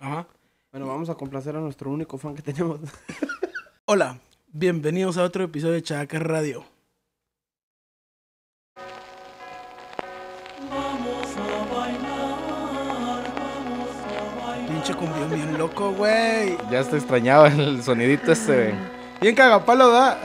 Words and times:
Ajá. 0.00 0.26
Bueno, 0.70 0.86
vamos 0.86 1.08
a 1.08 1.14
complacer 1.14 1.56
a 1.56 1.60
nuestro 1.60 1.90
único 1.90 2.18
fan 2.18 2.34
que 2.34 2.42
tenemos. 2.42 2.80
Hola, 3.86 4.18
bienvenidos 4.48 5.16
a 5.16 5.22
otro 5.22 5.44
episodio 5.44 5.74
de 5.74 5.82
Chaca 5.82 6.18
Radio. 6.18 6.64
Pinche 14.68 14.94
cumbión 14.94 15.30
bien 15.30 15.58
loco, 15.58 15.92
güey. 15.92 16.56
Ya 16.70 16.84
te 16.84 16.96
extrañaba 16.96 17.48
el 17.48 17.82
sonidito 17.82 18.32
este. 18.32 18.74
Bien 19.20 19.34
cagapalo, 19.34 19.90
da. 19.90 20.18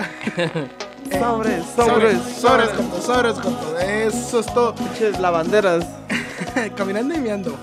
Sobres, 1.12 1.66
Sobres, 1.76 2.22
sobres, 2.22 2.22
sobres 2.40 2.70
con 2.70 2.90
todo, 2.90 3.02
sobres 3.02 3.34
con 3.36 3.56
todo. 3.56 3.80
Eso 3.80 4.40
es 4.40 4.46
todo. 4.48 4.76
Pinches 4.76 5.20
lavanderas. 5.20 5.88
Caminando 6.76 7.16
y 7.16 7.20
meando. 7.20 7.58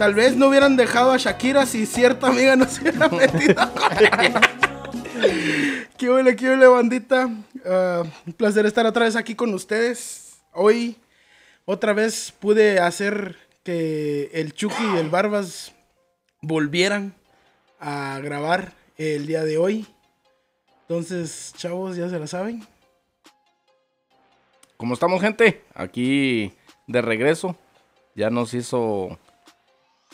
Tal 0.00 0.14
vez 0.14 0.34
no 0.34 0.48
hubieran 0.48 0.76
dejado 0.78 1.12
a 1.12 1.18
Shakira 1.18 1.66
si 1.66 1.84
cierta 1.84 2.28
amiga 2.28 2.56
no 2.56 2.64
se 2.64 2.80
hubiera 2.80 3.10
metido 3.10 3.54
con. 3.74 3.90
Qué 5.98 6.08
huele, 6.08 6.34
qué 6.36 6.48
huele, 6.48 6.66
bandita. 6.68 7.28
Ah, 7.66 8.04
un 8.26 8.32
placer 8.32 8.64
estar 8.64 8.86
otra 8.86 9.04
vez 9.04 9.14
aquí 9.14 9.34
con 9.34 9.52
ustedes. 9.52 10.40
Hoy, 10.54 10.96
otra 11.66 11.92
vez 11.92 12.32
pude 12.32 12.78
hacer 12.78 13.36
que 13.62 14.30
el 14.32 14.54
Chucky 14.54 14.82
y 14.94 14.96
el 14.96 15.10
Barbas 15.10 15.74
volvieran 16.40 17.12
a 17.78 18.20
grabar 18.22 18.72
el 18.96 19.26
día 19.26 19.44
de 19.44 19.58
hoy. 19.58 19.86
Entonces, 20.88 21.52
chavos, 21.58 21.98
ya 21.98 22.08
se 22.08 22.18
la 22.18 22.26
saben. 22.26 22.66
¿Cómo 24.78 24.94
estamos, 24.94 25.20
gente? 25.20 25.62
Aquí 25.74 26.54
de 26.86 27.02
regreso. 27.02 27.54
Ya 28.14 28.30
nos 28.30 28.54
hizo 28.54 29.18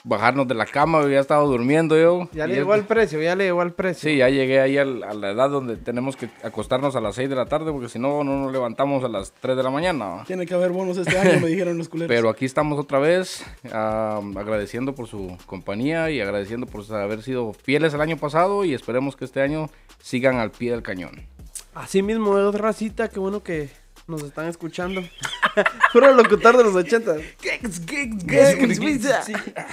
bajarnos 0.09 0.46
de 0.46 0.55
la 0.55 0.65
cama, 0.66 1.05
ya 1.10 1.19
estaba 1.19 1.42
durmiendo 1.42 1.98
yo. 1.98 2.28
Ya 2.33 2.46
le 2.46 2.55
llegó 2.55 2.73
al 2.73 2.84
precio, 2.87 3.20
ya 3.20 3.34
le 3.34 3.45
llegó 3.45 3.60
al 3.60 3.73
precio. 3.73 4.09
Sí, 4.09 4.16
ya 4.18 4.29
llegué 4.29 4.60
ahí 4.60 4.79
al- 4.79 5.02
a 5.02 5.12
la 5.15 5.32
edad 5.32 5.51
donde 5.51 5.76
tenemos 5.76 6.16
que 6.16 6.30
acostarnos 6.45 6.95
a 6.95 7.01
las 7.01 7.16
6 7.16 7.29
de 7.29 7.35
la 7.35 7.46
tarde, 7.46 7.73
porque 7.73 7.88
si 7.88 7.99
no, 7.99 8.23
no 8.23 8.38
nos 8.38 8.52
levantamos 8.52 9.02
a 9.02 9.09
las 9.09 9.32
3 9.40 9.57
de 9.57 9.62
la 9.65 9.71
mañana. 9.71 10.23
Tiene 10.27 10.46
que 10.46 10.54
haber 10.54 10.71
bonos 10.71 10.96
este 10.96 11.18
año, 11.18 11.40
me 11.40 11.49
dijeron 11.49 11.77
los 11.77 11.88
culeros. 11.88 12.09
Pero 12.15 12.29
aquí 12.29 12.45
estamos 12.45 12.79
otra 12.79 12.99
vez, 13.01 13.45
agradeciendo 13.73 14.95
por 14.95 15.07
su 15.09 15.37
compañía 15.46 16.10
y 16.10 16.21
agradeciendo 16.21 16.66
por 16.66 16.84
haber 16.95 17.23
sido 17.23 17.52
fieles 17.52 17.93
el 17.95 18.01
año 18.01 18.16
pasado 18.16 18.65
y 18.65 18.74
esperemos 18.74 19.16
que 19.16 19.24
este 19.24 19.40
año 19.43 19.68
sigan 20.01 20.37
al 20.37 20.51
pie 20.51 20.71
del 20.71 20.82
cañón. 20.82 21.27
Así 21.74 22.02
mismo 22.02 22.38
es 22.38 22.54
racita, 22.54 23.09
qué 23.09 23.18
bueno 23.21 23.43
que 23.43 23.68
nos 24.07 24.23
están 24.23 24.46
escuchando. 24.49 25.02
Puro 25.93 26.12
locutor 26.15 26.57
de 26.57 26.65
los 26.65 26.74
80. 26.74 27.15
Gex, 27.40 27.80
gex, 27.87 28.24
Gex, 28.26 28.79
gex. 28.79 29.32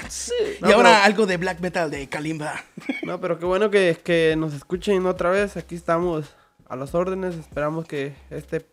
Sí. 0.10 0.34
Y 0.62 0.72
ahora 0.72 1.04
algo 1.04 1.26
de 1.26 1.38
black 1.38 1.60
metal 1.60 1.92
de 1.92 2.08
Kalimba. 2.08 2.64
No, 3.04 3.20
pero 3.20 3.38
qué 3.40 3.46
bueno 3.46 3.70
que, 3.70 3.98
que 4.04 4.36
nos 4.38 4.54
escuchen 4.54 5.06
otra 5.06 5.30
vez. 5.30 5.58
Aquí 5.58 5.76
estamos 5.76 6.26
a 6.68 6.76
las 6.76 6.96
órdenes. 6.96 7.36
Esperamos 7.36 7.86
que 7.86 8.14
este 8.30 8.66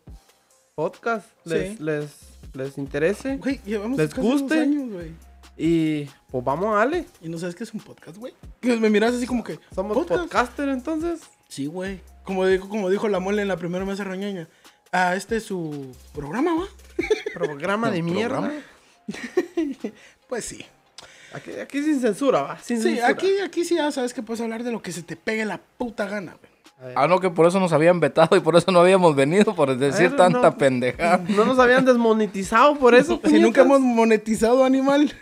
podcast 0.74 1.26
les, 1.44 1.76
Sí. 1.76 1.82
les, 1.82 2.10
les 2.54 2.78
interese. 2.78 3.36
Güey, 3.36 3.60
llevamos 3.64 3.98
¿Les 3.98 4.14
casi 4.14 4.26
dos 4.28 4.40
guste? 4.42 4.60
años, 4.60 4.90
güey. 4.92 5.12
Y 5.56 6.04
pues 6.30 6.42
vamos 6.44 6.74
a 6.74 6.78
darle. 6.78 7.04
Y 7.20 7.28
no 7.28 7.38
sabes 7.38 7.54
qué 7.54 7.64
es 7.64 7.74
un 7.74 7.80
podcast, 7.80 8.16
güey. 8.16 8.32
Que 8.60 8.76
Me 8.76 8.88
miras 8.88 9.14
así 9.14 9.26
como 9.26 9.44
que. 9.44 9.58
Somos 9.74 9.96
¿podcast? 9.96 10.22
podcaster 10.22 10.68
entonces. 10.70 11.20
Sí, 11.48 11.66
güey. 11.66 12.00
Como 12.24 12.46
dijo, 12.46 12.68
como 12.68 12.88
dijo 12.88 13.08
la 13.08 13.18
mole 13.18 13.42
en 13.42 13.48
la 13.48 13.56
primera 13.56 13.84
mesa 13.84 14.04
roñaña. 14.04 14.48
Ah, 14.92 15.14
este 15.16 15.36
es 15.36 15.44
su 15.44 15.94
programa, 16.12 16.54
¿va? 16.54 16.66
Programa 17.34 17.90
de 17.90 18.02
mierda. 18.02 18.38
¿Programa? 18.40 18.60
Pues 20.28 20.44
sí. 20.44 20.64
Aquí, 21.32 21.50
aquí 21.60 21.82
sin 21.82 22.00
censura, 22.00 22.42
va. 22.42 22.58
Sin 22.60 22.76
Sí, 22.78 22.90
censura. 22.90 23.08
aquí, 23.08 23.28
aquí 23.44 23.64
sí 23.64 23.74
ya 23.76 23.90
sabes 23.90 24.14
que 24.14 24.22
puedes 24.22 24.40
hablar 24.40 24.62
de 24.62 24.70
lo 24.72 24.80
que 24.82 24.92
se 24.92 25.02
te 25.02 25.16
pegue 25.16 25.44
la 25.44 25.58
puta 25.78 26.06
gana, 26.06 26.36
güey. 26.40 26.94
Ah, 26.96 27.06
no, 27.08 27.20
que 27.20 27.28
por 27.30 27.46
eso 27.46 27.60
nos 27.60 27.72
habían 27.72 28.00
vetado 28.00 28.36
y 28.36 28.40
por 28.40 28.56
eso 28.56 28.70
no 28.72 28.80
habíamos 28.80 29.14
venido, 29.14 29.54
por 29.54 29.76
decir 29.76 30.16
tanta 30.16 30.40
no. 30.50 30.56
pendejada. 30.56 31.18
No 31.28 31.44
nos 31.44 31.58
habían 31.58 31.84
desmonetizado 31.84 32.76
por 32.78 32.94
eso. 32.94 33.20
Si 33.24 33.38
nunca 33.38 33.62
hemos 33.62 33.80
monetizado 33.80 34.64
animal. 34.64 35.12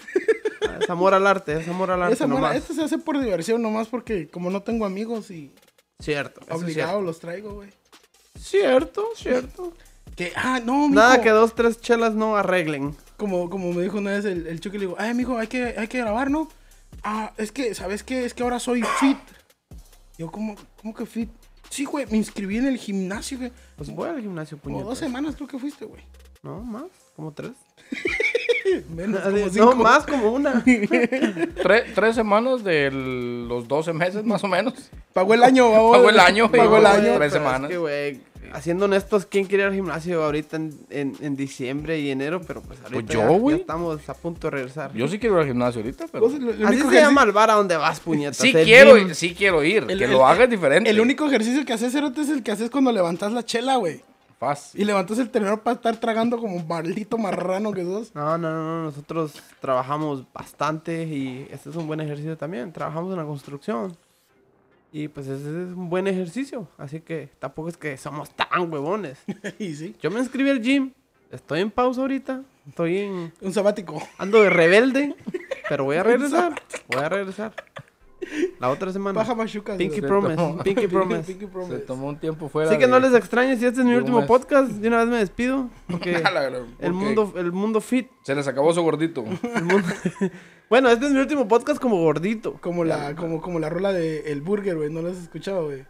Ah, 0.63 0.79
Es 0.81 0.89
amor 0.91 1.15
al 1.15 1.27
arte, 1.27 1.59
es 1.61 1.69
amor 1.69 1.91
al 1.91 2.03
arte 2.03 2.15
Esa 2.15 2.27
mora- 2.27 2.41
nomás. 2.43 2.57
esto 2.59 2.75
se 2.75 2.83
hace 2.85 2.99
por 2.99 3.19
diversión 3.19 3.61
nomás 3.63 3.89
porque 3.89 4.29
como 4.29 4.51
no 4.51 4.63
tengo 4.63 4.85
amigos 4.87 5.31
y 5.31 5.51
Cierto, 6.01 6.43
es 6.47 6.55
obligado 6.55 7.01
los 7.03 7.19
traigo, 7.19 7.55
güey. 7.55 7.71
Cierto, 8.39 9.05
cierto. 9.17 9.73
Que, 10.17 10.33
ah, 10.37 10.61
no, 10.65 10.89
mijo. 10.89 10.95
Nada 10.95 11.21
que 11.21 11.31
dos, 11.31 11.55
tres 11.55 11.81
chelas 11.81 12.15
no 12.15 12.37
arreglen. 12.37 12.97
Como, 13.17 13.49
como 13.51 13.73
me 13.73 13.83
dijo 13.83 13.99
una 13.99 14.13
vez 14.13 14.25
el, 14.25 14.47
el 14.47 14.61
Chucky, 14.61 14.79
le 14.79 14.87
digo, 14.87 14.97
ay, 14.99 15.11
amigo, 15.11 15.39
hay 15.39 15.47
que, 15.49 15.75
hay 15.77 15.89
que 15.89 15.99
grabar, 15.99 16.31
¿no? 16.31 16.49
Ah, 17.03 17.33
es 17.37 17.53
que, 17.53 17.75
¿sabes 17.75 18.03
qué? 18.03 18.25
Es 18.25 18.35
que 18.35 18.43
ahora 18.43 18.59
soy 18.59 18.83
fit. 19.01 19.19
Yo, 20.17 20.31
¿cómo, 20.31 20.57
cómo 20.81 20.95
que 20.95 21.07
fit? 21.07 21.29
Sí, 21.71 21.85
güey, 21.85 22.07
me 22.07 22.17
inscribí 22.17 22.57
en 22.59 22.67
el 22.67 22.79
gimnasio, 22.79 23.39
güey. 23.39 23.53
Pues 23.77 23.91
voy 23.91 24.09
al 24.09 24.21
gimnasio, 24.21 24.57
Como 24.59 24.77
puñetas. 24.77 24.89
dos 24.89 24.99
semanas 24.99 25.35
creo 25.37 25.47
que 25.49 25.59
fuiste, 25.59 25.85
güey. 25.85 26.03
No, 26.43 26.61
más, 26.63 26.85
como 27.15 27.33
tres. 27.33 27.53
Menos, 28.95 29.21
como 29.23 29.37
no, 29.39 29.51
cinco. 29.51 29.75
más 29.77 30.07
como 30.07 30.33
una. 30.33 30.63
Tre- 30.65 31.85
tres 31.95 32.15
semanas 32.15 32.63
de 32.65 32.91
los 32.91 33.67
12 33.67 33.93
meses, 33.95 34.25
más 34.25 34.45
o 34.45 34.49
menos. 34.49 34.75
Pagó 35.15 35.33
el 35.35 35.43
año, 35.43 35.71
babón. 35.71 35.93
Pagó 35.93 36.11
el 36.11 36.21
año, 36.21 36.51
Pagó 36.51 36.77
el 36.77 36.83
güey. 36.83 36.93
año. 36.95 37.15
Tres 37.17 37.33
semanas. 37.33 37.63
Es 37.63 37.69
que, 37.71 37.79
güey, 37.79 38.21
haciendo 38.53 38.85
honestos, 38.87 39.27
¿quién 39.27 39.45
quiere 39.47 39.65
ir 39.65 39.69
al 39.69 39.75
gimnasio 39.75 40.23
ahorita 40.25 40.57
en, 40.57 40.75
en, 40.91 41.17
en 41.21 41.37
diciembre 41.37 41.99
y 42.01 42.11
enero? 42.11 42.41
Pero 42.47 42.63
pues 42.63 42.79
ahorita 42.83 43.13
yo, 43.13 43.21
ya- 43.49 43.51
ya, 43.51 43.57
estamos 43.57 44.09
a 44.09 44.15
punto 44.15 44.47
de 44.47 44.51
regresar. 44.51 44.93
Yo 44.95 45.09
sí 45.09 45.19
quiero 45.19 45.37
ir 45.37 45.43
al 45.43 45.47
gimnasio 45.49 45.81
ahorita, 45.81 46.07
pero... 46.11 46.25
Vos, 46.27 46.35
el- 46.35 46.49
el 46.49 46.67
Así 46.67 46.77
se 46.79 46.83
llama 46.83 46.95
ejercicio- 46.99 47.23
el 47.23 47.33
bar 47.33 47.51
a 47.51 47.55
donde 47.55 47.77
vas, 47.77 48.01
puñetas. 48.01 48.37
Sí 48.39 48.53
el 48.55 48.65
quiero, 48.65 48.97
gym. 48.97 49.15
sí 49.15 49.35
quiero 49.35 49.63
ir. 49.65 49.85
El- 49.89 49.99
que 49.99 50.05
el- 50.05 50.11
lo 50.13 50.27
hagas 50.27 50.49
diferente. 50.51 50.89
El 50.91 51.01
único 51.01 51.27
ejercicio 51.27 51.65
que 51.65 51.73
haces, 51.73 51.93
Cerote, 51.93 52.21
es 52.23 52.29
el 52.29 52.43
que 52.43 52.53
haces 52.53 52.71
cuando 52.71 52.93
levantas 52.93 53.33
la 53.33 53.45
chela, 53.45 53.77
güey. 53.77 54.03
Fácil. 54.39 54.81
Y 54.81 54.85
levantas 54.85 55.19
el 55.19 55.31
tenedor 55.31 55.63
para 55.63 55.75
estar 55.75 55.97
tragando 55.97 56.39
como 56.39 56.55
un 56.55 56.69
maldito 56.69 57.19
marrano 57.19 57.73
que 57.73 57.83
sos. 57.83 58.15
No, 58.15 58.39
no, 58.39 58.51
no, 58.53 58.63
no, 58.63 58.83
nosotros 58.85 59.33
trabajamos 59.61 60.25
bastante 60.33 61.03
y 61.03 61.49
este 61.51 61.71
es 61.71 61.75
un 61.77 61.89
buen 61.89 61.99
ejercicio 62.01 62.37
también. 62.37 62.73
Trabajamos 62.73 63.11
en 63.11 63.19
la 63.19 63.25
construcción. 63.25 63.97
Y 64.93 65.09
pues 65.09 65.27
ese 65.27 65.49
es 65.49 65.69
un 65.75 65.91
buen 65.91 66.07
ejercicio. 66.07 66.67
Así 66.79 67.01
que 67.01 67.29
tampoco 67.39 67.69
es 67.69 67.77
que 67.77 67.97
somos 67.97 68.31
tan 68.31 68.73
huevones. 68.73 69.19
y 69.59 69.75
sí, 69.75 69.95
Yo 70.01 70.11
me 70.11 70.19
inscribí 70.21 70.49
al 70.51 70.63
gym. 70.63 70.93
Estoy 71.31 71.61
en 71.61 71.71
pausa 71.71 72.01
ahorita. 72.01 72.43
Estoy 72.67 72.99
en... 72.99 73.33
un 73.43 73.53
sabático. 73.53 74.03
Ando 74.17 74.43
de 74.43 74.49
rebelde. 74.51 75.15
Pero 75.69 75.85
voy 75.85 75.97
a 75.97 76.03
regresar. 76.03 76.55
Voy 76.91 77.03
a 77.03 77.09
regresar. 77.11 77.53
La 78.59 78.71
otra 78.71 78.91
semana. 78.93 79.21
Paja 79.21 79.35
machuca. 79.35 79.77
Pinky 79.77 79.97
Se 80.01 80.03
Promise. 80.03 80.37
tomó- 80.37 80.63
Pinky 80.65 80.87
Promise. 80.87 81.23
Pinky 81.25 81.45
Se 81.45 81.51
Promise. 81.51 81.79
tomó 81.81 82.09
un 82.09 82.19
tiempo 82.19 82.49
fuera 82.49 82.71
Así 82.71 82.79
que 82.79 82.87
no 82.87 82.99
les 82.99 83.15
extrañes 83.15 83.59
si 83.59 83.67
este 83.67 83.81
es 83.81 83.85
mi 83.87 83.93
de 83.93 83.99
último 83.99 84.27
podcast. 84.27 84.71
De 84.71 84.89
una 84.89 84.99
vez 84.99 85.09
me 85.09 85.19
despido. 85.19 85.69
Porque 85.87 86.23
el 86.81 86.93
mundo, 86.95 87.33
el 87.37 87.53
mundo 87.53 87.81
fit. 87.83 88.09
Se 88.23 88.35
les 88.35 88.49
acabó 88.49 88.73
su 88.73 88.83
gordito. 88.83 89.25
el 89.55 89.65
mundo- 89.65 89.87
bueno, 90.71 90.91
este 90.91 91.07
es 91.07 91.13
mi 91.13 91.21
último 91.21 91.49
podcast 91.49 91.81
como 91.81 91.97
gordito. 92.03 92.61
Como 92.61 92.85
la, 92.85 93.15
como, 93.17 93.41
como 93.41 93.59
la 93.59 93.69
rola 93.69 93.93
de 93.93 94.31
El 94.33 94.43
Burger, 94.43 94.77
güey. 94.77 94.91
¿No 94.91 95.03
lo 95.03 95.11
has 95.11 95.19
escuchado, 95.19 95.67
güey? 95.67 95.85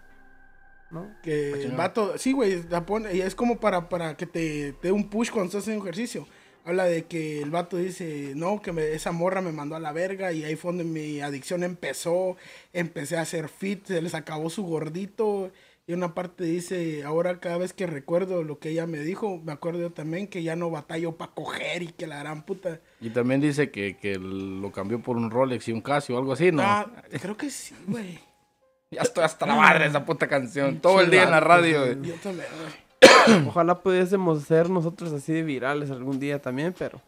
¿no? 0.91 1.07
Que 1.23 1.53
Ah, 1.55 1.59
el 1.63 1.73
vato, 1.73 2.17
sí, 2.17 2.33
güey, 2.33 2.63
la 2.71 2.87
pone, 2.87 3.15
y 3.15 3.21
es 3.21 3.35
como 3.35 3.61
para, 3.61 3.89
para 3.91 4.17
que 4.17 4.25
te, 4.27 4.73
te 4.75 4.89
dé 4.89 4.93
un 4.93 5.11
push 5.11 5.31
cuando 5.31 5.47
estás 5.47 5.63
haciendo 5.63 5.85
ejercicio. 5.85 6.27
Habla 6.65 6.85
de 6.85 7.05
que 7.05 7.43
el 7.43 7.51
vato 7.51 7.77
dice, 7.77 8.33
no, 8.37 8.61
que 8.63 8.73
me- 8.73 8.93
esa 8.93 9.13
morra 9.13 9.41
me 9.43 9.53
mandó 9.53 9.77
a 9.77 9.81
la 9.81 9.93
verga 9.93 10.33
y 10.33 10.45
ahí 10.45 10.57
fue 10.57 10.71
donde 10.71 10.85
mi 10.85 11.21
adicción 11.21 11.63
empezó, 11.63 12.37
empecé 12.73 13.17
a 13.19 13.23
hacer 13.23 13.49
fit, 13.49 13.87
se 13.87 14.01
les 14.03 14.15
acabó 14.15 14.49
su 14.51 14.65
gordito. 14.65 15.51
Y 15.89 15.95
una 15.95 16.15
parte 16.15 16.45
dice, 16.45 17.03
ahora 17.03 17.41
cada 17.41 17.57
vez 17.57 17.73
que 17.73 17.87
recuerdo 17.87 18.45
lo 18.45 18.59
que 18.59 18.69
ella 18.69 18.87
me 18.87 18.99
dijo, 18.99 19.41
me 19.43 19.53
acuerdo 19.53 19.81
yo 19.81 19.91
también 19.91 20.29
que 20.29 20.43
ya 20.43 20.55
no 20.55 20.71
batallo 20.71 21.17
para 21.17 21.33
coger 21.33 21.83
y 21.83 21.87
que 21.89 22.07
la 22.07 22.19
gran 22.19 22.43
puta. 22.43 22.79
Y 23.01 23.09
también 23.09 23.41
dice 23.41 23.71
que, 23.71 23.97
que 23.97 24.19
lo 24.19 24.71
cambió 24.71 25.01
por 25.01 25.17
un 25.17 25.31
Rolex 25.31 25.67
y 25.69 25.73
un 25.73 25.81
Casio 25.81 26.17
o 26.17 26.19
algo 26.19 26.35
así, 26.35 26.53
¿no? 26.53 26.63
Ah, 26.63 26.87
creo 27.21 27.37
que 27.37 27.51
sí, 27.51 27.75
güey. 27.87 28.21
Ya 28.91 29.03
estoy 29.03 29.25
hasta 29.25 29.45
la 29.47 29.55
madre 29.55 29.81
de 29.81 29.91
esa 29.91 30.05
puta 30.05 30.27
canción. 30.29 30.79
Todo 30.81 31.01
el 31.03 31.11
día 31.11 31.25
en 31.25 31.31
la 31.31 31.41
radio. 31.41 31.81
güey. 31.81 32.03
Yo 32.09 32.15
también, 32.23 32.47
güey. 32.59 33.47
Ojalá 33.49 33.79
pudiésemos 33.81 34.43
ser 34.45 34.71
nosotros 34.71 35.13
así 35.13 35.33
de 35.33 35.43
virales 35.43 35.91
algún 35.91 36.19
día 36.19 36.41
también, 36.41 36.75
pero 36.79 37.01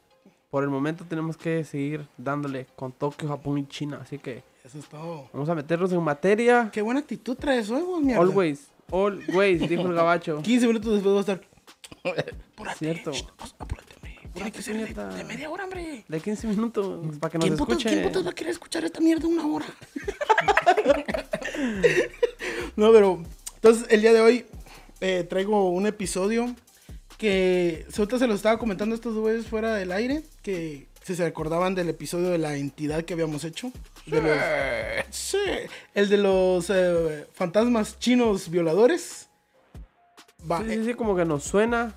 por 0.51 0.63
el 0.65 0.69
momento 0.71 1.05
tenemos 1.09 1.37
que 1.37 1.65
seguir 1.65 2.07
dándole 2.19 2.67
con 2.77 2.93
Tokio, 2.93 3.29
Japón 3.29 3.59
y 3.59 3.67
China. 3.67 3.99
Así 4.03 4.19
que 4.19 4.43
Eso 4.65 4.79
es 4.79 4.87
todo. 4.89 5.29
vamos 5.33 5.49
a 5.49 5.55
meternos 5.55 5.91
en 5.93 6.03
materia. 6.03 6.69
Qué 6.73 6.83
buena 6.83 7.01
actitud 7.01 7.37
traes 7.37 7.71
hoy, 7.71 7.83
vos, 7.83 8.03
mierda. 8.03 8.21
Always, 8.21 8.70
always, 8.93 9.69
dijo 9.69 9.83
el 9.87 9.95
gabacho. 9.95 10.39
15 10.43 10.67
minutos 10.67 10.93
después 10.95 11.15
va 11.15 11.19
a 11.19 11.21
estar. 11.21 11.41
Apúrate, 12.55 12.79
Cierto. 12.79 13.13
shh, 13.13 13.25
apúrate, 13.59 13.95
hombre. 13.97 14.17
Tiene 14.33 14.53
que 14.53 14.63
ser 14.63 14.77
de, 14.77 15.17
de 15.17 15.25
media 15.25 15.51
hora, 15.51 15.65
hombre. 15.65 16.05
De 16.09 16.21
15 16.21 16.47
minutos 16.47 17.17
para 17.19 17.33
que 17.33 17.39
nos 17.39 17.47
¿Quién 17.47 17.57
putas, 17.59 17.79
escuche. 17.79 17.89
¿Quién 17.91 18.03
putas 18.05 18.27
va 18.27 18.31
a 18.31 18.35
querer 18.35 18.53
escuchar 18.53 18.85
esta 18.85 19.01
mierda 19.01 19.27
una 19.27 19.47
hora? 19.47 19.67
no, 22.77 22.93
pero. 22.93 23.23
Entonces, 23.57 23.87
el 23.91 24.01
día 24.01 24.13
de 24.13 24.21
hoy 24.21 24.47
eh, 25.01 25.25
traigo 25.29 25.71
un 25.71 25.87
episodio 25.87 26.55
que. 27.19 27.87
Ahorita 27.97 28.19
se 28.19 28.27
lo 28.27 28.35
estaba 28.35 28.59
comentando 28.59 28.95
a 28.95 28.97
estos 28.97 29.15
güeyes 29.15 29.47
fuera 29.47 29.75
del 29.75 29.93
aire. 29.93 30.23
Que 30.43 30.87
Si 31.05 31.15
se 31.15 31.25
recordaban 31.25 31.75
del 31.75 31.89
episodio 31.89 32.31
de 32.31 32.39
la 32.39 32.57
entidad 32.57 33.05
que 33.05 33.15
habíamos 33.15 33.45
hecho. 33.45 33.73
De 34.11 34.21
los- 34.23 35.07
sí, 35.15 35.39
el 35.95 36.09
de 36.09 36.17
los 36.17 36.71
eh, 36.71 37.27
fantasmas 37.33 37.99
chinos 37.99 38.51
violadores. 38.51 39.29
Va, 40.51 40.59
Sí, 40.61 40.65
eh, 40.71 40.77
sí, 40.79 40.85
sí, 40.87 40.95
como 40.95 41.15
que 41.17 41.25
nos 41.25 41.45
suena. 41.45 41.95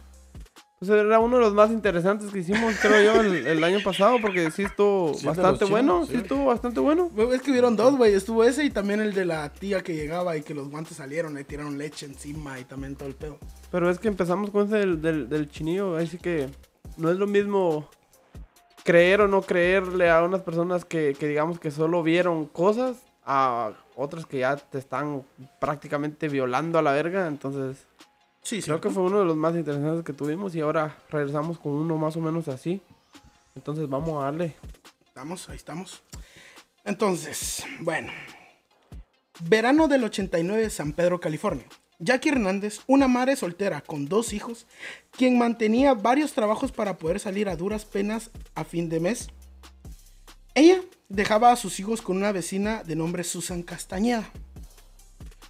Pues 0.79 0.91
era 0.91 1.17
uno 1.19 1.37
de 1.37 1.43
los 1.43 1.53
más 1.53 1.71
interesantes 1.71 2.29
que 2.29 2.39
hicimos, 2.39 2.75
creo 2.81 3.01
yo, 3.01 3.21
el, 3.21 3.47
el 3.47 3.63
año 3.63 3.79
pasado, 3.81 4.17
porque 4.21 4.51
sí 4.51 4.63
estuvo 4.63 5.13
Sí, 5.13 5.25
bastante 5.25 5.59
chinos, 5.59 5.69
bueno. 5.71 6.05
sí. 6.05 6.11
Sí 6.11 6.17
estuvo 6.17 6.45
bastante 6.47 6.81
bueno. 6.81 7.09
Es 7.31 7.41
que 7.41 7.51
hubieron 7.51 7.77
dos, 7.77 7.95
güey. 7.95 8.13
Estuvo 8.13 8.43
ese 8.43 8.65
y 8.65 8.69
también 8.69 8.99
el 8.99 9.13
de 9.13 9.23
la 9.23 9.47
tía 9.53 9.81
que 9.81 9.95
llegaba 9.95 10.35
y 10.35 10.41
que 10.41 10.53
los 10.53 10.69
guantes 10.69 10.97
salieron, 10.97 11.35
le 11.35 11.45
tiraron 11.45 11.77
leche 11.77 12.05
encima 12.05 12.59
y 12.59 12.65
también 12.65 12.97
todo 12.97 13.07
el 13.07 13.15
pedo. 13.15 13.37
Pero 13.71 13.89
es 13.89 13.97
que 13.97 14.09
empezamos 14.09 14.49
con 14.49 14.67
ese 14.67 14.75
del, 14.75 15.01
del, 15.01 15.29
del 15.29 15.49
chinillo, 15.49 15.95
así 15.95 16.17
que 16.17 16.49
no 16.97 17.09
es 17.09 17.15
lo 17.17 17.27
mismo 17.27 17.87
creer 18.83 19.21
o 19.21 19.27
no 19.27 19.41
creerle 19.41 20.09
a 20.09 20.21
unas 20.23 20.41
personas 20.41 20.85
que, 20.85 21.15
que 21.17 21.27
digamos 21.27 21.59
que 21.59 21.71
solo 21.71 22.03
vieron 22.03 22.45
cosas 22.45 22.97
a 23.25 23.71
otras 23.95 24.25
que 24.25 24.39
ya 24.39 24.55
te 24.57 24.77
están 24.77 25.23
prácticamente 25.59 26.27
violando 26.27 26.77
a 26.79 26.81
la 26.81 26.91
verga. 26.91 27.27
Entonces, 27.27 27.85
Sí, 28.41 28.61
sí. 28.61 28.65
creo 28.67 28.81
que 28.81 28.89
fue 28.89 29.03
uno 29.03 29.19
de 29.19 29.25
los 29.25 29.37
más 29.37 29.55
interesantes 29.55 30.03
que 30.03 30.11
tuvimos 30.11 30.53
y 30.55 30.59
ahora 30.61 30.97
regresamos 31.09 31.57
con 31.57 31.71
uno 31.71 31.97
más 31.97 32.17
o 32.17 32.19
menos 32.19 32.47
así. 32.49 32.81
Entonces, 33.55 33.87
vamos 33.87 34.21
a 34.21 34.25
darle. 34.25 34.55
Estamos, 35.05 35.47
ahí 35.47 35.55
estamos. 35.55 36.03
Entonces, 36.83 37.63
bueno. 37.79 38.11
Verano 39.47 39.87
del 39.87 40.03
89, 40.03 40.69
San 40.69 40.91
Pedro, 40.91 41.19
California. 41.19 41.65
Jackie 41.99 42.29
Hernández, 42.29 42.79
una 42.87 43.07
madre 43.07 43.35
soltera 43.35 43.81
con 43.81 44.05
dos 44.05 44.33
hijos, 44.33 44.65
quien 45.11 45.37
mantenía 45.37 45.93
varios 45.93 46.33
trabajos 46.33 46.71
para 46.71 46.97
poder 46.97 47.19
salir 47.19 47.47
a 47.49 47.55
duras 47.55 47.85
penas 47.85 48.31
a 48.55 48.63
fin 48.63 48.89
de 48.89 48.99
mes. 48.99 49.29
Ella 50.55 50.81
dejaba 51.09 51.51
a 51.51 51.55
sus 51.55 51.79
hijos 51.79 52.01
con 52.01 52.17
una 52.17 52.31
vecina 52.31 52.83
de 52.83 52.95
nombre 52.95 53.23
Susan 53.23 53.63
Castañeda. 53.63 54.29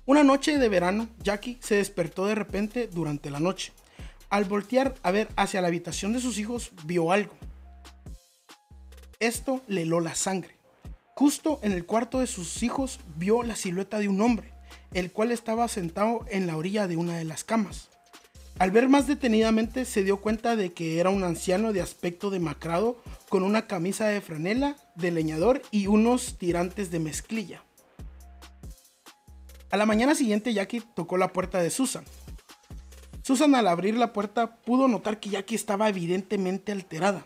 Una 0.05 0.23
noche 0.23 0.57
de 0.57 0.69
verano, 0.69 1.07
Jackie 1.23 1.57
se 1.61 1.75
despertó 1.75 2.25
de 2.25 2.35
repente 2.35 2.87
durante 2.87 3.31
la 3.31 3.39
noche. 3.39 3.71
Al 4.29 4.45
voltear 4.45 4.95
a 5.03 5.11
ver 5.11 5.29
hacia 5.35 5.61
la 5.61 5.67
habitación 5.67 6.13
de 6.13 6.19
sus 6.19 6.37
hijos, 6.37 6.71
vio 6.85 7.11
algo. 7.11 7.33
Esto 9.19 9.61
le 9.67 9.83
heló 9.83 10.01
la 10.01 10.15
sangre. 10.15 10.57
Justo 11.15 11.59
en 11.63 11.71
el 11.71 11.85
cuarto 11.85 12.19
de 12.19 12.27
sus 12.27 12.63
hijos 12.63 12.99
vio 13.15 13.43
la 13.43 13.55
silueta 13.55 13.99
de 13.99 14.09
un 14.09 14.19
hombre, 14.19 14.52
el 14.93 15.11
cual 15.11 15.31
estaba 15.31 15.67
sentado 15.67 16.25
en 16.29 16.47
la 16.47 16.57
orilla 16.57 16.87
de 16.87 16.97
una 16.97 17.17
de 17.17 17.25
las 17.25 17.43
camas. 17.43 17.89
Al 18.59 18.71
ver 18.71 18.87
más 18.87 19.07
detenidamente 19.07 19.85
se 19.85 20.03
dio 20.03 20.21
cuenta 20.21 20.55
de 20.55 20.73
que 20.73 20.99
era 20.99 21.09
un 21.09 21.23
anciano 21.23 21.73
de 21.73 21.81
aspecto 21.81 22.29
demacrado 22.29 23.01
con 23.29 23.43
una 23.43 23.65
camisa 23.65 24.07
de 24.07 24.21
franela 24.21 24.75
de 24.95 25.11
leñador 25.11 25.61
y 25.71 25.87
unos 25.87 26.37
tirantes 26.37 26.91
de 26.91 26.99
mezclilla. 26.99 27.63
A 29.71 29.77
la 29.77 29.87
mañana 29.87 30.13
siguiente 30.13 30.53
Jackie 30.53 30.83
tocó 30.95 31.17
la 31.17 31.33
puerta 31.33 31.59
de 31.59 31.71
Susan. 31.71 32.05
Susan 33.23 33.55
al 33.55 33.67
abrir 33.67 33.97
la 33.97 34.13
puerta 34.13 34.57
pudo 34.57 34.87
notar 34.87 35.19
que 35.19 35.31
Jackie 35.31 35.55
estaba 35.55 35.89
evidentemente 35.89 36.71
alterada. 36.71 37.25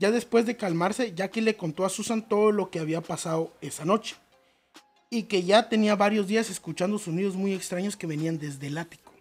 Ya 0.00 0.10
después 0.10 0.46
de 0.46 0.56
calmarse, 0.56 1.14
Jackie 1.14 1.42
le 1.42 1.56
contó 1.56 1.84
a 1.84 1.90
Susan 1.90 2.26
todo 2.26 2.50
lo 2.50 2.70
que 2.70 2.80
había 2.80 3.02
pasado 3.02 3.52
esa 3.60 3.84
noche. 3.84 4.16
Y 5.10 5.24
que 5.24 5.42
ya 5.42 5.68
tenía 5.68 5.96
varios 5.96 6.28
días 6.28 6.48
escuchando 6.50 6.98
sonidos 6.98 7.34
muy 7.34 7.52
extraños 7.52 7.96
que 7.96 8.06
venían 8.06 8.38
desde 8.38 8.68
el 8.68 8.78
ático. 8.78 9.12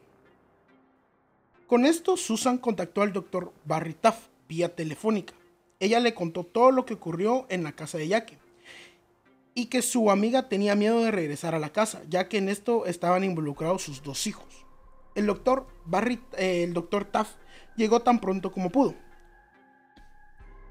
Con 1.65 1.86
esto, 1.86 2.15
Susan 2.15 2.57
contactó 2.57 3.01
al 3.01 3.13
doctor 3.13 3.51
Barry 3.65 3.94
Taff 3.94 4.27
vía 4.47 4.75
telefónica. 4.75 5.33
Ella 5.80 6.00
le 6.00 6.13
contó 6.13 6.44
todo 6.44 6.71
lo 6.71 6.86
que 6.86 6.95
ocurrió 6.95 7.45
en 7.50 7.63
la 7.63 7.71
casa 7.71 7.97
de 7.97 8.07
Jackie. 8.07 8.38
Y 9.56 9.68
que 9.68 9.81
su 9.81 10.12
amiga 10.12 10.50
tenía 10.50 10.75
miedo 10.75 11.03
de 11.03 11.12
regresar 11.12 11.56
a 11.56 11.59
la 11.59 11.71
casa, 11.71 12.01
ya 12.09 12.27
que 12.27 12.38
en 12.38 12.50
esto 12.50 12.85
estaban 12.85 13.24
involucrados 13.24 13.83
sus 13.83 14.03
dos 14.03 14.27
hijos. 14.27 14.65
El 15.15 15.25
doctor 15.25 15.68
Barry, 15.85 16.19
eh, 16.38 16.63
el 16.63 16.74
doctor 16.74 17.06
Taff 17.06 17.35
llegó 17.75 18.01
tan 18.01 18.19
pronto 18.19 18.51
como 18.51 18.69
pudo. 18.69 18.95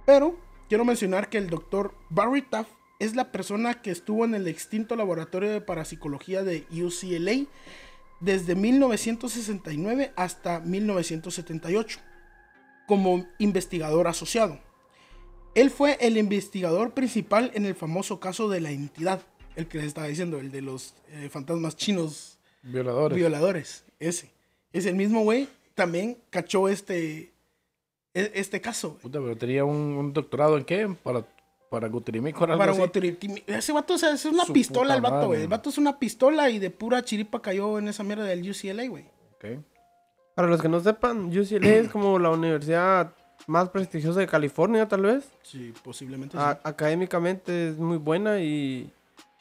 Pero 0.07 0.39
quiero 0.69 0.85
mencionar 0.85 1.29
que 1.29 1.39
el 1.39 1.51
doctor 1.51 1.95
Barry 2.09 2.43
Taff 2.43 2.69
es 2.99 3.15
la 3.15 3.31
persona 3.31 3.81
que 3.81 3.91
estuvo 3.91 4.25
en 4.25 4.35
el 4.35 4.49
extinto 4.49 4.97
laboratorio 4.97 5.51
de 5.51 5.61
parapsicología 5.61 6.43
de 6.43 6.65
UCLA 6.71 7.47
desde 8.21 8.55
1969 8.55 10.13
hasta 10.17 10.61
1978 10.61 12.01
como 12.87 13.27
investigador 13.39 14.09
asociado. 14.09 14.59
Él 15.55 15.71
fue 15.71 15.97
el 16.01 16.17
investigador 16.17 16.93
principal 16.95 17.51
en 17.55 17.67
el 17.67 17.75
famoso 17.75 18.21
caso 18.21 18.49
de 18.49 18.61
la 18.61 18.71
entidad, 18.71 19.23
el 19.57 19.67
que 19.67 19.79
les 19.79 19.89
estaba 19.89 20.07
diciendo, 20.07 20.39
el 20.39 20.51
de 20.51 20.63
los 20.63 20.95
eh, 21.11 21.29
fantasmas 21.31 21.77
chinos 21.77 22.39
Violadores. 22.63 23.17
violadores. 23.17 23.85
Ese. 23.99 24.31
Es 24.73 24.87
el 24.87 24.95
mismo 24.95 25.23
güey. 25.23 25.49
También 25.75 26.19
cachó 26.31 26.69
este, 26.69 27.33
e- 28.15 28.33
este 28.35 28.61
caso. 28.61 28.99
Puta, 28.99 29.21
pero 29.21 29.37
tenía 29.37 29.65
un, 29.65 29.77
un 29.77 30.13
doctorado 30.13 30.57
en 30.59 30.65
qué? 30.65 30.89
Para, 31.03 31.25
para 31.71 31.89
Gutirimico, 31.89 32.41
Para 32.47 32.73
así. 32.73 32.81
Guatirimi- 32.81 33.43
Ese 33.47 33.73
vato 33.73 33.95
o 33.95 33.99
sea, 33.99 34.13
es 34.13 34.25
una 34.25 34.45
Su 34.45 34.53
pistola 34.53 34.95
el 34.95 35.01
vato, 35.01 35.27
güey. 35.27 35.43
El 35.43 35.49
vato 35.49 35.71
es 35.71 35.79
una 35.79 35.99
pistola 35.99 36.49
y 36.51 36.59
de 36.59 36.71
pura 36.71 37.03
chiripa 37.05 37.41
cayó 37.43 37.79
en 37.79 37.89
esa 37.89 38.03
mierda 38.03 38.25
del 38.25 38.49
UCLA, 38.49 38.87
güey. 38.89 39.05
Ok. 39.35 39.45
Para 40.35 40.49
los 40.49 40.63
que 40.63 40.69
no 40.69 40.81
sepan, 40.81 41.27
UCLA 41.27 41.69
es 41.69 41.89
como 41.89 42.19
la 42.19 42.31
universidad 42.31 43.13
más 43.47 43.69
prestigiosa 43.71 44.21
de 44.21 44.27
California, 44.27 44.87
tal 44.89 45.03
vez. 45.03 45.29
Sí, 45.43 45.73
posiblemente 45.83 46.37
A- 46.39 46.59
académicamente 46.65 47.69
es 47.71 47.77
muy 47.79 47.97
buena 47.99 48.39
y 48.41 48.91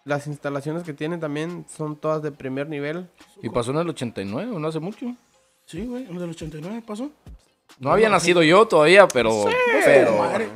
las 0.05 0.27
instalaciones 0.27 0.83
que 0.83 0.93
tiene 0.93 1.17
también 1.17 1.65
son 1.69 1.95
todas 1.95 2.21
de 2.23 2.31
primer 2.31 2.67
nivel. 2.69 3.07
Y 3.41 3.49
pasó 3.49 3.71
en 3.71 3.77
el 3.77 3.89
89, 3.89 4.51
no 4.59 4.67
hace 4.67 4.79
mucho. 4.79 4.99
sí. 5.05 5.17
Sí, 5.65 5.85
güey. 5.85 6.03
En 6.05 6.13
el 6.13 6.19
del 6.19 6.29
89 6.29 6.81
pasó. 6.85 7.09
No 7.79 7.91
había 7.91 8.09
nacido 8.09 8.41
yo 8.41 8.65
todavía, 8.67 9.07
pero... 9.07 9.45
pero... 9.85 10.17
Madre. 10.17 10.47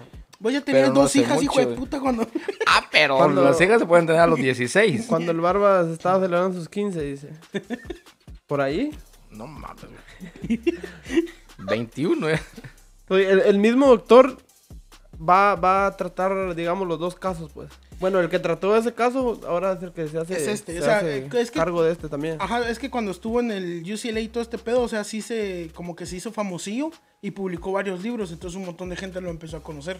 Tenías 0.41 0.63
pero 0.65 0.87
no 0.87 1.01
dos 1.01 1.15
hijas, 1.15 1.41
hijo 1.41 1.59
de 1.59 1.67
puta, 1.67 1.99
cuando... 1.99 2.27
Ah, 2.67 2.85
pero 2.91 3.17
Cuando- 3.17 3.43
las 3.43 3.59
hijas 3.61 3.79
se 3.79 3.85
pueden 3.85 4.05
tener 4.07 4.21
a 4.21 4.27
los 4.27 4.39
16. 4.39 5.05
Cuando 5.07 5.31
el 5.31 5.41
Barbas 5.41 5.87
estaba 5.87 6.19
celebrando 6.21 6.57
sus 6.57 6.69
15, 6.69 7.01
dice. 7.01 7.29
Por 8.47 8.61
ahí. 8.61 8.91
No 9.29 9.45
mames, 9.47 9.83
güey. 10.47 10.61
21, 11.59 12.29
eh. 12.29 12.39
El, 13.09 13.41
el 13.41 13.57
mismo 13.59 13.87
doctor 13.87 14.37
va, 15.17 15.55
va 15.55 15.87
a 15.87 15.97
tratar, 15.97 16.55
digamos, 16.55 16.87
los 16.87 16.99
dos 16.99 17.15
casos, 17.15 17.51
pues. 17.53 17.69
Bueno, 17.99 18.19
el 18.19 18.29
que 18.29 18.39
trató 18.39 18.75
ese 18.75 18.93
caso, 18.93 19.39
ahora 19.47 19.73
es 19.73 19.83
el 19.83 19.91
que 19.91 20.07
se 20.07 20.17
hace, 20.17 20.33
Es 20.35 20.47
este, 20.47 20.73
se 20.73 20.79
o 20.79 20.83
sea, 20.83 20.97
hace 20.97 21.27
es 21.31 21.51
que- 21.51 21.59
cargo 21.59 21.83
de 21.83 21.91
este 21.91 22.09
también. 22.09 22.37
Ajá, 22.39 22.67
es 22.69 22.79
que 22.79 22.89
cuando 22.89 23.11
estuvo 23.11 23.39
en 23.39 23.51
el 23.51 23.83
UCLA 23.83 24.21
y 24.21 24.27
todo 24.29 24.41
este 24.41 24.57
pedo, 24.57 24.81
o 24.81 24.87
sea, 24.87 25.03
sí 25.03 25.21
se, 25.21 25.69
como 25.75 25.95
que 25.95 26.05
se 26.07 26.15
hizo 26.15 26.31
famosillo 26.31 26.89
y 27.21 27.31
publicó 27.31 27.71
varios 27.73 28.01
libros, 28.01 28.31
entonces 28.31 28.57
un 28.57 28.65
montón 28.65 28.89
de 28.89 28.95
gente 28.95 29.21
lo 29.21 29.29
empezó 29.29 29.57
a 29.57 29.61
conocer. 29.63 29.99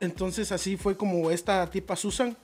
Entonces 0.00 0.52
así 0.52 0.76
fue 0.76 0.96
como 0.96 1.30
esta 1.30 1.68
tipa 1.70 1.96
Susan 1.96 2.36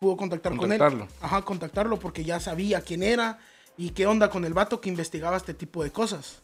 pudo 0.00 0.16
contactar 0.16 0.52
con 0.56 0.72
él. 0.72 0.78
Ajá, 1.20 1.42
contactarlo 1.42 1.98
porque 1.98 2.24
ya 2.24 2.40
sabía 2.40 2.80
quién 2.82 3.02
era 3.02 3.38
y 3.76 3.90
qué 3.90 4.06
onda 4.06 4.28
con 4.30 4.44
el 4.44 4.54
vato 4.54 4.80
que 4.80 4.88
investigaba 4.88 5.36
este 5.36 5.54
tipo 5.54 5.82
de 5.82 5.90
cosas. 5.90 6.42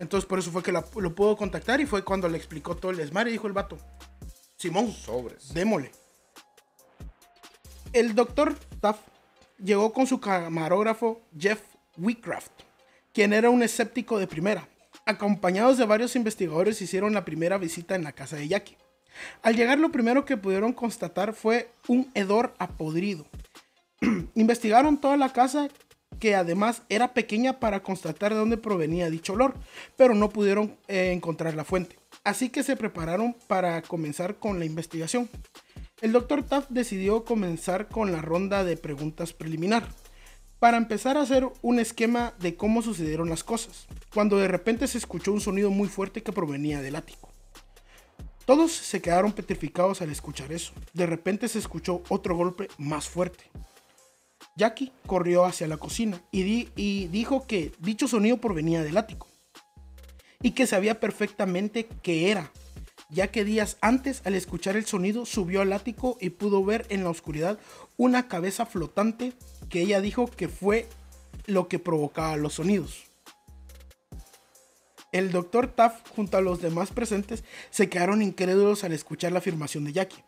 Entonces 0.00 0.26
por 0.28 0.38
eso 0.38 0.50
fue 0.50 0.62
que 0.62 0.72
la- 0.72 0.84
lo 0.96 1.14
pudo 1.14 1.36
contactar 1.36 1.80
y 1.80 1.86
fue 1.86 2.04
cuando 2.04 2.28
le 2.28 2.38
explicó 2.38 2.76
todo 2.76 2.90
el 2.92 2.96
desmadre 2.98 3.30
y 3.30 3.32
dijo 3.32 3.46
el 3.46 3.52
vato, 3.52 3.78
Simón, 4.56 4.92
Sobres. 4.92 5.52
Démosle. 5.54 5.92
El 7.92 8.14
doctor 8.14 8.54
Taff 8.80 8.98
llegó 9.58 9.92
con 9.92 10.06
su 10.06 10.20
camarógrafo 10.20 11.20
Jeff 11.38 11.60
Wickraft, 11.96 12.52
quien 13.12 13.32
era 13.32 13.50
un 13.50 13.62
escéptico 13.62 14.18
de 14.18 14.26
primera. 14.26 14.68
Acompañados 15.06 15.78
de 15.78 15.86
varios 15.86 16.16
investigadores 16.16 16.82
hicieron 16.82 17.14
la 17.14 17.24
primera 17.24 17.56
visita 17.58 17.94
en 17.94 18.04
la 18.04 18.12
casa 18.12 18.36
de 18.36 18.48
Jackie. 18.48 18.76
Al 19.42 19.56
llegar 19.56 19.78
lo 19.78 19.90
primero 19.90 20.24
que 20.24 20.36
pudieron 20.36 20.72
constatar 20.72 21.32
fue 21.32 21.70
un 21.86 22.10
hedor 22.14 22.54
apodrido. 22.58 23.26
Investigaron 24.34 24.98
toda 24.98 25.16
la 25.16 25.32
casa 25.32 25.68
que 26.18 26.34
además 26.34 26.82
era 26.88 27.14
pequeña 27.14 27.60
para 27.60 27.82
constatar 27.82 28.32
de 28.32 28.40
dónde 28.40 28.56
provenía 28.56 29.10
dicho 29.10 29.34
olor, 29.34 29.54
pero 29.96 30.14
no 30.14 30.30
pudieron 30.30 30.76
eh, 30.88 31.12
encontrar 31.12 31.54
la 31.54 31.64
fuente. 31.64 31.96
Así 32.24 32.48
que 32.48 32.62
se 32.62 32.76
prepararon 32.76 33.36
para 33.46 33.82
comenzar 33.82 34.36
con 34.36 34.58
la 34.58 34.64
investigación. 34.64 35.28
El 36.00 36.12
doctor 36.12 36.42
Taft 36.42 36.70
decidió 36.70 37.24
comenzar 37.24 37.88
con 37.88 38.12
la 38.12 38.22
ronda 38.22 38.64
de 38.64 38.76
preguntas 38.76 39.32
preliminar, 39.32 39.88
para 40.58 40.76
empezar 40.76 41.16
a 41.16 41.22
hacer 41.22 41.46
un 41.62 41.78
esquema 41.78 42.34
de 42.40 42.56
cómo 42.56 42.82
sucedieron 42.82 43.28
las 43.28 43.44
cosas, 43.44 43.86
cuando 44.12 44.38
de 44.38 44.48
repente 44.48 44.86
se 44.88 44.98
escuchó 44.98 45.32
un 45.32 45.40
sonido 45.40 45.70
muy 45.70 45.88
fuerte 45.88 46.22
que 46.22 46.32
provenía 46.32 46.80
del 46.80 46.96
ático. 46.96 47.27
Todos 48.48 48.72
se 48.72 49.02
quedaron 49.02 49.32
petrificados 49.32 50.00
al 50.00 50.08
escuchar 50.08 50.52
eso. 50.52 50.72
De 50.94 51.04
repente 51.04 51.48
se 51.48 51.58
escuchó 51.58 52.02
otro 52.08 52.34
golpe 52.34 52.68
más 52.78 53.06
fuerte. 53.06 53.44
Jackie 54.56 54.90
corrió 55.06 55.44
hacia 55.44 55.68
la 55.68 55.76
cocina 55.76 56.22
y, 56.32 56.70
y 56.74 57.08
dijo 57.08 57.46
que 57.46 57.72
dicho 57.78 58.08
sonido 58.08 58.38
provenía 58.38 58.82
del 58.82 58.96
ático 58.96 59.28
y 60.40 60.52
que 60.52 60.66
sabía 60.66 60.98
perfectamente 60.98 61.88
qué 62.00 62.30
era, 62.30 62.50
ya 63.10 63.30
que 63.30 63.44
días 63.44 63.76
antes, 63.82 64.22
al 64.24 64.34
escuchar 64.34 64.78
el 64.78 64.86
sonido, 64.86 65.26
subió 65.26 65.60
al 65.60 65.74
ático 65.74 66.16
y 66.18 66.30
pudo 66.30 66.64
ver 66.64 66.86
en 66.88 67.04
la 67.04 67.10
oscuridad 67.10 67.58
una 67.98 68.28
cabeza 68.28 68.64
flotante 68.64 69.34
que 69.68 69.82
ella 69.82 70.00
dijo 70.00 70.24
que 70.26 70.48
fue 70.48 70.88
lo 71.44 71.68
que 71.68 71.78
provocaba 71.78 72.38
los 72.38 72.54
sonidos. 72.54 73.07
El 75.12 75.32
doctor 75.32 75.68
Taft 75.68 76.08
junto 76.14 76.36
a 76.36 76.42
los 76.42 76.60
demás 76.60 76.90
presentes 76.90 77.44
se 77.70 77.88
quedaron 77.88 78.22
incrédulos 78.22 78.84
al 78.84 78.92
escuchar 78.92 79.32
la 79.32 79.38
afirmación 79.38 79.84
de 79.84 79.92
Jackie. 79.92 80.22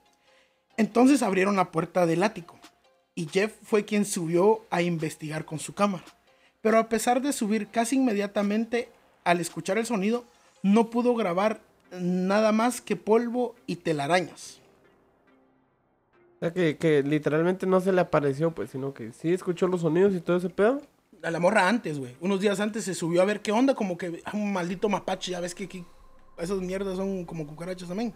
Entonces 0.77 1.23
abrieron 1.23 1.57
la 1.57 1.71
puerta 1.71 2.07
del 2.07 2.23
ático 2.23 2.59
y 3.15 3.27
Jeff 3.27 3.55
fue 3.63 3.85
quien 3.85 4.05
subió 4.05 4.65
a 4.71 4.81
investigar 4.81 5.45
con 5.45 5.59
su 5.59 5.75
cámara. 5.75 6.05
Pero 6.63 6.79
a 6.79 6.89
pesar 6.89 7.21
de 7.21 7.33
subir 7.33 7.69
casi 7.69 7.97
inmediatamente 7.97 8.89
al 9.25 9.41
escuchar 9.41 9.79
el 9.79 9.87
sonido, 9.87 10.25
no 10.63 10.91
pudo 10.91 11.15
grabar 11.15 11.61
nada 11.93 12.53
más 12.53 12.81
que 12.81 12.97
polvo 12.97 13.55
y 13.67 13.77
telarañas. 13.77 14.61
O 16.37 16.39
sea, 16.41 16.53
que, 16.53 16.79
que 16.79 17.03
literalmente 17.03 17.67
no 17.67 17.81
se 17.81 17.93
le 17.93 18.01
apareció, 18.01 18.51
pues, 18.53 18.71
sino 18.71 18.95
que 18.95 19.13
sí 19.13 19.33
escuchó 19.33 19.67
los 19.67 19.83
sonidos 19.83 20.15
y 20.15 20.21
todo 20.21 20.39
ese 20.39 20.49
pedo. 20.49 20.81
A 21.23 21.31
la 21.31 21.39
morra 21.41 21.69
antes, 21.69 21.99
güey. 21.99 22.17
Unos 22.21 22.41
días 22.41 22.61
antes 22.61 22.85
se 22.85 22.95
subió 22.95 23.21
a 23.23 23.25
ver 23.27 23.41
qué 23.43 23.53
onda, 23.53 23.75
como 23.75 23.99
que 23.99 24.23
ah, 24.25 24.31
un 24.35 24.53
maldito 24.53 24.89
mapache, 24.89 25.33
ya 25.33 25.41
ves 25.41 25.55
que, 25.55 25.69
que 25.69 25.85
esas 26.39 26.59
mierdas 26.61 26.97
son 26.97 27.25
como 27.27 27.47
cucarachas 27.47 27.89
también. 27.89 28.15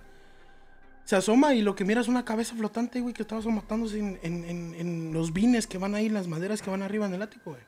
Se 1.04 1.14
asoma 1.16 1.52
y 1.54 1.60
lo 1.60 1.74
que 1.74 1.84
mira 1.84 2.00
es 2.00 2.08
una 2.08 2.24
cabeza 2.24 2.54
flotante, 2.56 3.00
güey, 3.02 3.12
que 3.12 3.20
estaba 3.22 3.42
matándose 3.42 3.98
en, 3.98 4.18
en- 4.22 4.44
en- 4.44 4.74
en 4.74 5.12
los 5.12 5.34
vines 5.34 5.66
que 5.66 5.76
van 5.76 5.94
ahí, 5.94 6.08
las 6.08 6.28
maderas 6.28 6.62
que 6.62 6.70
van 6.70 6.82
arriba 6.82 7.04
en 7.04 7.12
el 7.14 7.20
ático, 7.20 7.50
güey. 7.50 7.62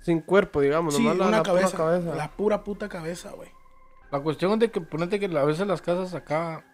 Sin 0.00 0.20
cuerpo, 0.20 0.60
digamos, 0.60 0.94
Sí, 0.96 1.02
nomás 1.02 1.18
la, 1.18 1.28
una 1.28 1.36
la 1.38 1.42
pura 1.42 1.54
cabeza, 1.54 1.76
cabeza. 1.76 2.14
La 2.14 2.30
pura 2.30 2.64
puta 2.64 2.88
cabeza, 2.88 3.30
güey. 3.32 3.50
La 4.10 4.20
cuestión 4.20 4.52
es 4.52 4.58
de 4.60 4.70
que 4.70 4.80
ponete 4.80 5.20
que 5.20 5.26
a 5.26 5.44
veces 5.44 5.66
las 5.66 5.82
casas 5.82 6.14
acá 6.14 6.64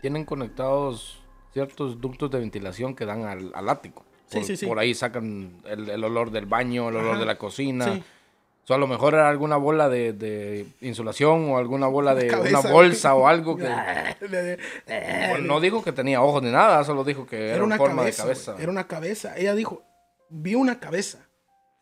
tienen 0.00 0.24
conectados 0.24 1.22
ciertos 1.52 2.00
ductos 2.00 2.30
de 2.30 2.40
ventilación 2.40 2.94
que 2.94 3.06
dan 3.06 3.24
al, 3.24 3.52
al 3.54 3.68
ático. 3.68 4.04
Por, 4.38 4.44
sí, 4.44 4.56
sí. 4.56 4.66
por 4.66 4.78
ahí 4.78 4.94
sacan 4.94 5.52
el, 5.66 5.88
el 5.90 6.04
olor 6.04 6.30
del 6.30 6.46
baño, 6.46 6.88
el 6.88 6.96
olor 6.96 7.10
Ajá. 7.12 7.20
de 7.20 7.26
la 7.26 7.36
cocina. 7.38 7.84
Sí. 7.94 8.02
O 8.62 8.66
sea, 8.66 8.76
a 8.76 8.78
lo 8.78 8.86
mejor 8.86 9.14
era 9.14 9.28
alguna 9.28 9.56
bola 9.56 9.88
de, 9.88 10.12
de 10.12 10.66
insulación 10.82 11.50
o 11.50 11.58
alguna 11.58 11.86
bola 11.88 12.14
de 12.14 12.28
Cabeza, 12.28 12.60
una 12.60 12.70
bolsa 12.70 13.14
o 13.14 13.26
algo 13.26 13.56
que... 13.56 13.64
Bueno, 14.86 15.46
no 15.46 15.60
dijo 15.60 15.82
que 15.82 15.92
tenía 15.92 16.22
ojos 16.22 16.42
ni 16.42 16.50
nada, 16.50 16.84
solo 16.84 17.02
dijo 17.04 17.26
que 17.26 17.46
era, 17.46 17.54
Era 17.56 17.64
una 17.64 17.76
forma 17.76 18.02
cabeza, 18.02 18.22
de 18.22 18.28
cabeza. 18.28 18.56
Era 18.58 18.70
una 18.70 18.86
cabeza. 18.86 19.36
Ella 19.36 19.54
dijo, 19.54 19.82
vi 20.28 20.54
una 20.54 20.78
cabeza. 20.78 21.18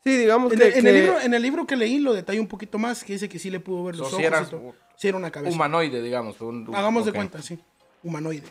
Sí, 0.04 0.16
digamos 0.16 0.52
En, 0.52 0.58
que, 0.58 0.64
el, 0.68 0.74
en 0.74 0.82
que- 0.82 0.88
el 0.88 0.94
libro, 0.94 1.20
en 1.20 1.34
el 1.34 1.42
libro 1.42 1.66
que 1.66 1.76
leí 1.76 1.98
lo 1.98 2.14
detalla 2.14 2.40
un 2.40 2.46
poquito 2.46 2.78
más, 2.78 3.04
que 3.04 3.14
dice 3.14 3.28
que 3.28 3.38
sí 3.38 3.50
le 3.50 3.60
pudo 3.60 3.84
ver 3.84 3.96
los 3.96 4.08
So, 4.08 4.16
ojos. 4.16 4.20
sí 4.20 4.24
era 4.24 4.42
y 4.42 4.46
todo. 4.46 4.74
Sí, 4.96 5.08
era 5.08 5.16
una 5.18 5.30
cabeza. 5.30 5.54
Humanoide, 5.54 6.00
digamos. 6.02 6.40
un- 6.40 6.70
Hagamos 6.74 7.04
de 7.04 7.12
cuenta, 7.12 7.42
sí. 7.42 7.58
Humanoide. 8.02 8.44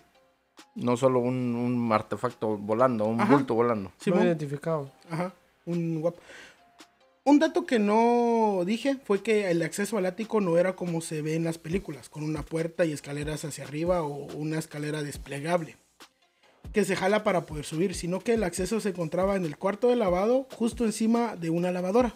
No 0.76 0.98
solo 0.98 1.20
un, 1.20 1.56
un 1.56 1.92
artefacto 1.92 2.58
volando, 2.58 3.06
un 3.06 3.20
Ajá. 3.22 3.34
bulto 3.34 3.54
volando. 3.56 3.90
no 3.90 3.96
Simón. 4.00 4.24
identificado. 4.24 4.92
Ajá, 5.10 5.34
un 5.66 6.02
guapo. 6.02 6.20
Un 7.24 7.40
dato 7.40 7.66
que 7.66 7.78
no 7.78 8.62
dije 8.66 8.98
fue 9.04 9.22
que 9.22 9.52
el 9.52 9.62
acceso 9.62 9.98
al 9.98 10.06
ático 10.06 10.40
no 10.40 10.58
era 10.58 10.76
como 10.78 11.02
se 11.02 11.22
ve 11.22 11.36
en 11.36 11.44
las 11.44 11.58
películas, 11.58 12.08
con 12.10 12.24
una 12.24 12.42
puerta 12.42 12.86
y 12.86 12.94
escaleras 12.94 13.44
hacia 13.44 13.66
arriba 13.66 14.02
o 14.04 14.28
una 14.36 14.60
escalera 14.60 15.04
desplegable 15.04 15.76
que 16.74 16.86
se 16.86 16.96
jala 16.96 17.24
para 17.24 17.46
poder 17.46 17.66
subir, 17.66 17.96
sino 17.96 18.20
que 18.20 18.34
el 18.34 18.44
acceso 18.44 18.80
se 18.80 18.90
encontraba 18.90 19.36
en 19.36 19.46
el 19.46 19.58
cuarto 19.58 19.88
de 19.90 19.96
lavado 19.96 20.48
justo 20.54 20.86
encima 20.86 21.36
de 21.36 21.50
una 21.50 21.72
lavadora, 21.72 22.14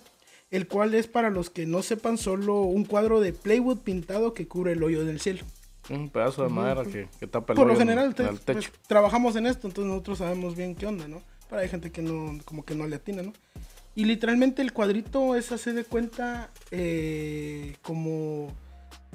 el 0.52 0.68
cual 0.68 0.94
es 0.94 1.08
para 1.08 1.30
los 1.30 1.50
que 1.50 1.66
no 1.66 1.82
sepan 1.82 2.18
solo 2.18 2.62
un 2.62 2.86
cuadro 2.86 3.22
de 3.22 3.34
plywood 3.34 3.80
pintado 3.80 4.34
que 4.34 4.48
cubre 4.48 4.74
el 4.74 4.84
hoyo 4.84 5.04
del 5.04 5.20
cielo. 5.20 5.44
Un 5.90 6.10
pedazo 6.10 6.44
de 6.44 6.50
madera 6.50 6.84
que, 6.84 7.08
que 7.20 7.28
tapa 7.28 7.54
el 7.54 7.58
Por 7.58 7.68
lo 7.68 7.74
en- 7.74 7.80
general 7.80 8.06
en 8.08 8.14
te- 8.14 8.24
el 8.24 8.40
techo. 8.40 8.70
pues, 8.70 8.88
trabajamos 8.88 9.36
en 9.36 9.48
esto, 9.48 9.68
entonces 9.68 9.90
nosotros 9.90 10.20
sabemos 10.20 10.56
bien 10.56 10.76
qué 10.76 10.86
onda, 10.86 11.08
¿no? 11.08 11.22
Pero 11.50 11.62
hay 11.62 11.70
gente 11.70 11.92
que 11.92 12.02
no, 12.02 12.38
como 12.46 12.64
que 12.64 12.76
no 12.76 12.88
le 12.88 12.96
atina, 12.98 13.24
¿no? 13.24 13.34
Y 13.96 14.06
literalmente 14.06 14.62
el 14.62 14.72
cuadrito 14.72 15.36
es 15.36 15.52
hace 15.52 15.74
de 15.74 15.84
cuenta 15.84 16.50
eh, 16.72 17.76
como, 17.82 18.54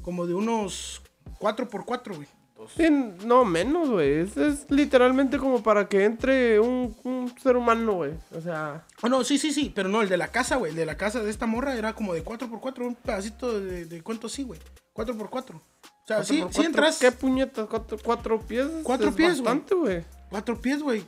como 0.02 0.26
de 0.26 0.34
unos 0.34 1.00
4x4, 1.40 2.14
güey. 2.16 2.28
Sí, 2.76 2.88
no, 3.24 3.44
menos, 3.44 3.88
güey. 3.90 4.20
Es, 4.20 4.36
es 4.36 4.66
literalmente 4.70 5.38
como 5.38 5.62
para 5.62 5.88
que 5.88 6.04
entre 6.04 6.58
un, 6.58 6.96
un 7.04 7.32
ser 7.40 7.56
humano, 7.56 7.92
güey. 7.94 8.12
O 8.34 8.40
sea, 8.40 8.84
Oh, 9.02 9.08
no, 9.08 9.22
sí, 9.24 9.38
sí, 9.38 9.52
sí, 9.52 9.70
pero 9.74 9.88
no, 9.88 10.02
el 10.02 10.08
de 10.08 10.16
la 10.16 10.28
casa, 10.28 10.56
güey. 10.56 10.70
El 10.72 10.76
de 10.76 10.86
la 10.86 10.96
casa 10.96 11.22
de 11.22 11.30
esta 11.30 11.46
morra 11.46 11.76
era 11.76 11.92
como 11.94 12.12
de 12.12 12.24
4x4, 12.24 12.80
un 12.86 12.94
pedacito 12.96 13.60
de, 13.60 13.84
de 13.84 14.02
cuánto 14.02 14.28
sí, 14.28 14.42
güey. 14.42 14.58
4x4. 14.94 15.60
O 16.06 16.08
sea, 16.08 16.22
sí, 16.24 16.38
cuatro- 16.40 16.60
sí 16.62 16.66
entras. 16.66 16.98
¿Qué 16.98 17.10
puñetas? 17.12 17.66
¿Cuatro, 17.68 17.98
cuatro 18.02 18.40
pies? 18.40 18.68
Cuatro 18.84 19.08
es 19.08 19.14
pies, 19.16 19.32
güey. 19.40 19.42
bastante, 19.42 19.74
güey. 19.74 20.04
Cuatro 20.30 20.60
pies, 20.60 20.82
güey. 20.82 21.04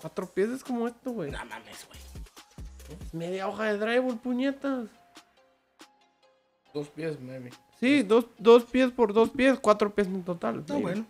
Cuatro 0.00 0.26
pies 0.26 0.48
es 0.50 0.64
como 0.64 0.88
esto, 0.88 1.12
güey. 1.12 1.30
No 1.30 1.38
mames, 1.44 1.86
güey. 1.86 2.00
Media 3.12 3.46
hoja 3.48 3.64
de 3.72 3.78
drywall, 3.78 4.18
puñetas. 4.18 4.88
Dos 6.74 6.88
pies, 6.88 7.20
maybe. 7.20 7.50
Sí, 7.78 8.02
dos, 8.02 8.26
dos 8.38 8.64
pies 8.64 8.90
por 8.90 9.12
dos 9.12 9.30
pies, 9.30 9.58
cuatro 9.60 9.94
pies 9.94 10.08
en 10.08 10.22
total. 10.24 10.60
Está 10.60 10.76
sí. 10.76 10.82
bueno. 10.82 11.06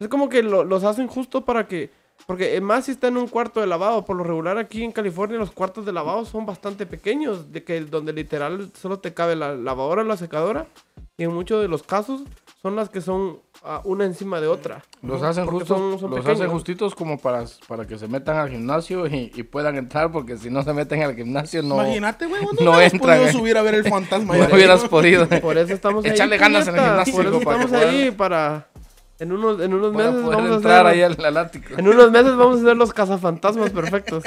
Es 0.00 0.08
como 0.08 0.28
que 0.28 0.42
lo- 0.42 0.64
los 0.64 0.84
hacen 0.84 1.06
justo 1.06 1.44
para 1.44 1.66
que. 1.68 1.90
Porque 2.26 2.58
más 2.60 2.86
si 2.86 2.92
está 2.92 3.08
en 3.08 3.16
un 3.18 3.28
cuarto 3.28 3.60
de 3.60 3.66
lavado. 3.66 4.04
Por 4.04 4.16
lo 4.16 4.24
regular 4.24 4.56
aquí 4.58 4.82
en 4.82 4.92
California 4.92 5.38
los 5.38 5.50
cuartos 5.50 5.84
de 5.84 5.92
lavado 5.92 6.24
son 6.24 6.46
bastante 6.46 6.86
pequeños. 6.86 7.52
De 7.52 7.64
que 7.64 7.80
donde 7.82 8.12
literal 8.12 8.70
solo 8.80 8.98
te 8.98 9.12
cabe 9.12 9.36
la 9.36 9.54
lavadora, 9.54 10.04
la 10.04 10.16
secadora. 10.16 10.66
Y 11.16 11.24
en 11.24 11.32
muchos 11.34 11.60
de 11.62 11.68
los 11.68 11.82
casos 11.82 12.22
son 12.60 12.76
las 12.76 12.88
que 12.88 13.00
son 13.02 13.40
ah, 13.62 13.82
una 13.84 14.04
encima 14.06 14.40
de 14.40 14.48
otra. 14.48 14.82
Los 15.02 15.22
hacen 15.22 15.44
Porque 15.44 15.60
justos, 15.60 15.78
son- 15.78 16.00
son 16.00 16.10
los 16.10 16.26
hacen 16.26 16.48
justitos 16.50 16.94
como 16.94 17.18
para, 17.18 17.44
para 17.68 17.86
que 17.86 17.98
se 17.98 18.08
metan 18.08 18.36
al 18.38 18.48
gimnasio 18.50 19.06
y, 19.06 19.30
y 19.34 19.42
puedan 19.42 19.76
entrar, 19.76 20.10
porque 20.10 20.38
si 20.38 20.48
no 20.50 20.62
se 20.62 20.72
meten 20.72 21.02
al 21.02 21.14
gimnasio 21.14 21.62
no, 21.62 21.74
Imagínate, 21.74 22.26
güey, 22.26 22.42
no 22.42 22.70
hubieras 22.72 22.94
entran, 22.94 23.16
podido 23.18 23.26
eh. 23.28 23.32
subir 23.32 23.56
a 23.58 23.62
ver 23.62 23.74
el 23.74 23.84
fantasma. 23.88 24.36
no 24.48 24.54
hubieras 24.54 24.88
podido. 24.88 25.28
Por 25.28 25.58
eso 25.58 25.74
estamos 25.74 26.04
ahí. 26.06 26.12
Echarle 26.12 26.38
ganas 26.38 26.66
en 26.66 26.74
el 26.74 26.80
gimnasio, 26.80 27.14
Por 27.14 27.26
eso 27.26 27.38
estamos 27.38 27.72
ahí 27.72 28.10
para. 28.10 28.66
En 29.24 29.32
unos, 29.32 29.58
en 29.58 29.72
unos 29.72 29.94
Para 29.94 30.10
meses 30.10 30.22
poder 30.22 30.36
vamos 30.36 30.52
a 30.52 30.56
entrar 30.56 30.86
hacer. 30.86 31.02
ahí 31.02 31.24
al, 31.24 31.36
ático. 31.38 31.78
En 31.78 31.88
unos 31.88 32.10
meses 32.10 32.36
vamos 32.36 32.60
a 32.60 32.62
ser 32.62 32.76
los 32.76 32.92
cazafantasmas 32.92 33.70
perfectos. 33.70 34.22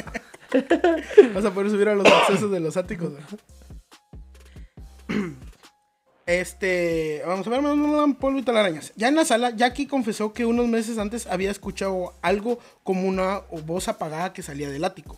Vas 1.35 1.45
a 1.45 1.51
poder 1.51 1.69
subir 1.69 1.89
a 1.89 1.93
los 1.93 2.07
accesos 2.07 2.49
de 2.49 2.59
los 2.59 2.75
áticos. 2.77 3.11
güey. 3.11 3.21
Este, 6.25 7.21
vamos 7.27 7.45
a 7.45 7.49
ver, 7.51 7.61
polvo 8.19 8.39
y 8.39 8.41
telarañas. 8.41 8.91
Ya 8.95 9.09
en 9.09 9.15
la 9.15 9.23
sala, 9.23 9.51
Jackie 9.51 9.85
confesó 9.85 10.33
que 10.33 10.47
unos 10.47 10.67
meses 10.67 10.97
antes 10.97 11.27
había 11.27 11.51
escuchado 11.51 12.15
algo 12.23 12.57
como 12.81 13.07
una 13.07 13.41
voz 13.65 13.87
apagada 13.87 14.33
que 14.33 14.41
salía 14.41 14.69
del 14.71 14.83
ático. 14.83 15.15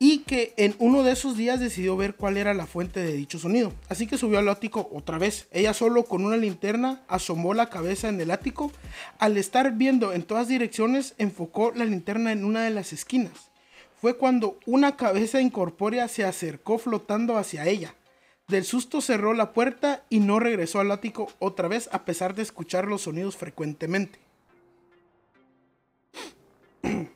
Y 0.00 0.20
que 0.20 0.54
en 0.56 0.76
uno 0.78 1.02
de 1.02 1.12
esos 1.12 1.36
días 1.36 1.58
decidió 1.58 1.96
ver 1.96 2.14
cuál 2.14 2.36
era 2.36 2.54
la 2.54 2.66
fuente 2.66 3.00
de 3.00 3.14
dicho 3.14 3.38
sonido. 3.38 3.72
Así 3.88 4.06
que 4.06 4.16
subió 4.16 4.38
al 4.38 4.48
ático 4.48 4.88
otra 4.92 5.18
vez. 5.18 5.48
Ella 5.50 5.74
solo 5.74 6.04
con 6.04 6.24
una 6.24 6.36
linterna 6.36 7.02
asomó 7.08 7.52
la 7.52 7.68
cabeza 7.68 8.08
en 8.08 8.20
el 8.20 8.30
ático. 8.30 8.70
Al 9.18 9.36
estar 9.36 9.72
viendo 9.72 10.12
en 10.12 10.22
todas 10.22 10.46
direcciones, 10.46 11.14
enfocó 11.18 11.72
la 11.74 11.84
linterna 11.84 12.30
en 12.30 12.44
una 12.44 12.62
de 12.62 12.70
las 12.70 12.92
esquinas 12.92 13.48
fue 14.00 14.16
cuando 14.16 14.58
una 14.66 14.96
cabeza 14.96 15.40
incorpórea 15.40 16.08
se 16.08 16.24
acercó 16.24 16.78
flotando 16.78 17.36
hacia 17.36 17.66
ella. 17.66 17.94
Del 18.46 18.64
susto 18.64 19.00
cerró 19.00 19.34
la 19.34 19.52
puerta 19.52 20.04
y 20.08 20.20
no 20.20 20.38
regresó 20.40 20.80
al 20.80 20.90
ático 20.90 21.30
otra 21.38 21.68
vez 21.68 21.88
a 21.92 22.04
pesar 22.04 22.34
de 22.34 22.42
escuchar 22.42 22.86
los 22.86 23.02
sonidos 23.02 23.36
frecuentemente. 23.36 24.18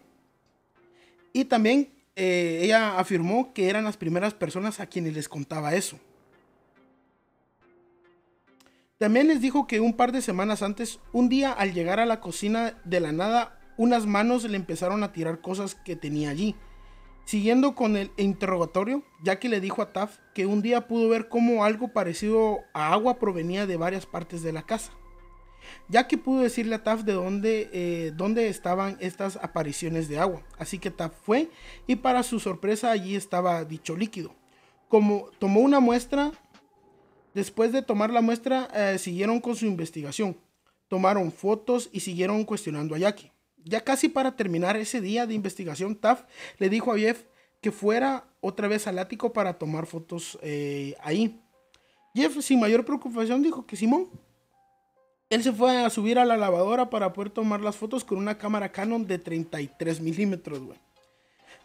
Y 1.34 1.46
también 1.46 1.88
eh, 2.16 2.60
ella 2.62 2.98
afirmó 2.98 3.52
que 3.54 3.68
eran 3.68 3.84
las 3.84 3.96
primeras 3.96 4.34
personas 4.34 4.80
a 4.80 4.86
quienes 4.86 5.14
les 5.14 5.28
contaba 5.28 5.74
eso. 5.74 5.98
También 8.98 9.26
les 9.26 9.40
dijo 9.40 9.66
que 9.66 9.80
un 9.80 9.94
par 9.94 10.12
de 10.12 10.22
semanas 10.22 10.62
antes, 10.62 11.00
un 11.12 11.28
día 11.28 11.52
al 11.52 11.72
llegar 11.72 11.98
a 11.98 12.06
la 12.06 12.20
cocina 12.20 12.78
de 12.84 13.00
la 13.00 13.10
nada, 13.10 13.58
unas 13.76 14.06
manos 14.06 14.44
le 14.44 14.56
empezaron 14.56 15.02
a 15.02 15.12
tirar 15.12 15.40
cosas 15.40 15.74
que 15.74 15.96
tenía 15.96 16.30
allí. 16.30 16.54
Siguiendo 17.24 17.74
con 17.74 17.96
el 17.96 18.10
interrogatorio, 18.16 19.02
Jackie 19.24 19.48
le 19.48 19.60
dijo 19.60 19.82
a 19.82 19.92
Taff 19.92 20.18
que 20.34 20.46
un 20.46 20.62
día 20.62 20.86
pudo 20.86 21.08
ver 21.08 21.28
cómo 21.28 21.64
algo 21.64 21.88
parecido 21.88 22.60
a 22.74 22.92
agua 22.92 23.18
provenía 23.18 23.66
de 23.66 23.76
varias 23.76 24.06
partes 24.06 24.42
de 24.42 24.52
la 24.52 24.62
casa. 24.62 24.92
Jackie 25.88 26.16
pudo 26.16 26.42
decirle 26.42 26.74
a 26.74 26.82
Taff 26.82 27.02
de 27.02 27.12
dónde, 27.12 27.70
eh, 27.72 28.12
dónde 28.14 28.48
estaban 28.48 28.96
estas 29.00 29.36
apariciones 29.36 30.08
de 30.08 30.18
agua. 30.18 30.42
Así 30.58 30.78
que 30.78 30.90
Taff 30.90 31.12
fue 31.22 31.50
y 31.86 31.96
para 31.96 32.22
su 32.22 32.40
sorpresa 32.40 32.90
allí 32.90 33.16
estaba 33.16 33.64
dicho 33.64 33.96
líquido. 33.96 34.34
Como 34.88 35.30
tomó 35.38 35.60
una 35.60 35.80
muestra, 35.80 36.32
después 37.34 37.72
de 37.72 37.82
tomar 37.82 38.10
la 38.10 38.20
muestra 38.20 38.68
eh, 38.74 38.98
siguieron 38.98 39.40
con 39.40 39.56
su 39.56 39.66
investigación. 39.66 40.36
Tomaron 40.88 41.32
fotos 41.32 41.88
y 41.92 42.00
siguieron 42.00 42.44
cuestionando 42.44 42.94
a 42.94 42.98
Jackie. 42.98 43.32
Ya 43.64 43.80
casi 43.80 44.08
para 44.08 44.36
terminar 44.36 44.76
ese 44.76 45.00
día 45.00 45.26
de 45.26 45.34
investigación, 45.34 45.96
Taff 45.96 46.24
le 46.58 46.68
dijo 46.68 46.92
a 46.92 46.98
Jeff 46.98 47.24
que 47.60 47.70
fuera 47.70 48.24
otra 48.40 48.68
vez 48.68 48.86
al 48.86 48.98
ático 48.98 49.32
para 49.32 49.54
tomar 49.54 49.86
fotos 49.86 50.38
eh, 50.42 50.96
ahí. 51.00 51.40
Jeff, 52.14 52.38
sin 52.40 52.60
mayor 52.60 52.84
preocupación, 52.84 53.42
dijo 53.42 53.64
que 53.64 53.76
Simón. 53.76 54.08
Él 55.32 55.42
se 55.42 55.50
fue 55.50 55.82
a 55.82 55.88
subir 55.88 56.18
a 56.18 56.26
la 56.26 56.36
lavadora 56.36 56.90
para 56.90 57.14
poder 57.14 57.30
tomar 57.30 57.62
las 57.62 57.76
fotos 57.76 58.04
con 58.04 58.18
una 58.18 58.36
cámara 58.36 58.70
Canon 58.70 59.06
de 59.06 59.18
33 59.18 60.02
milímetros. 60.02 60.60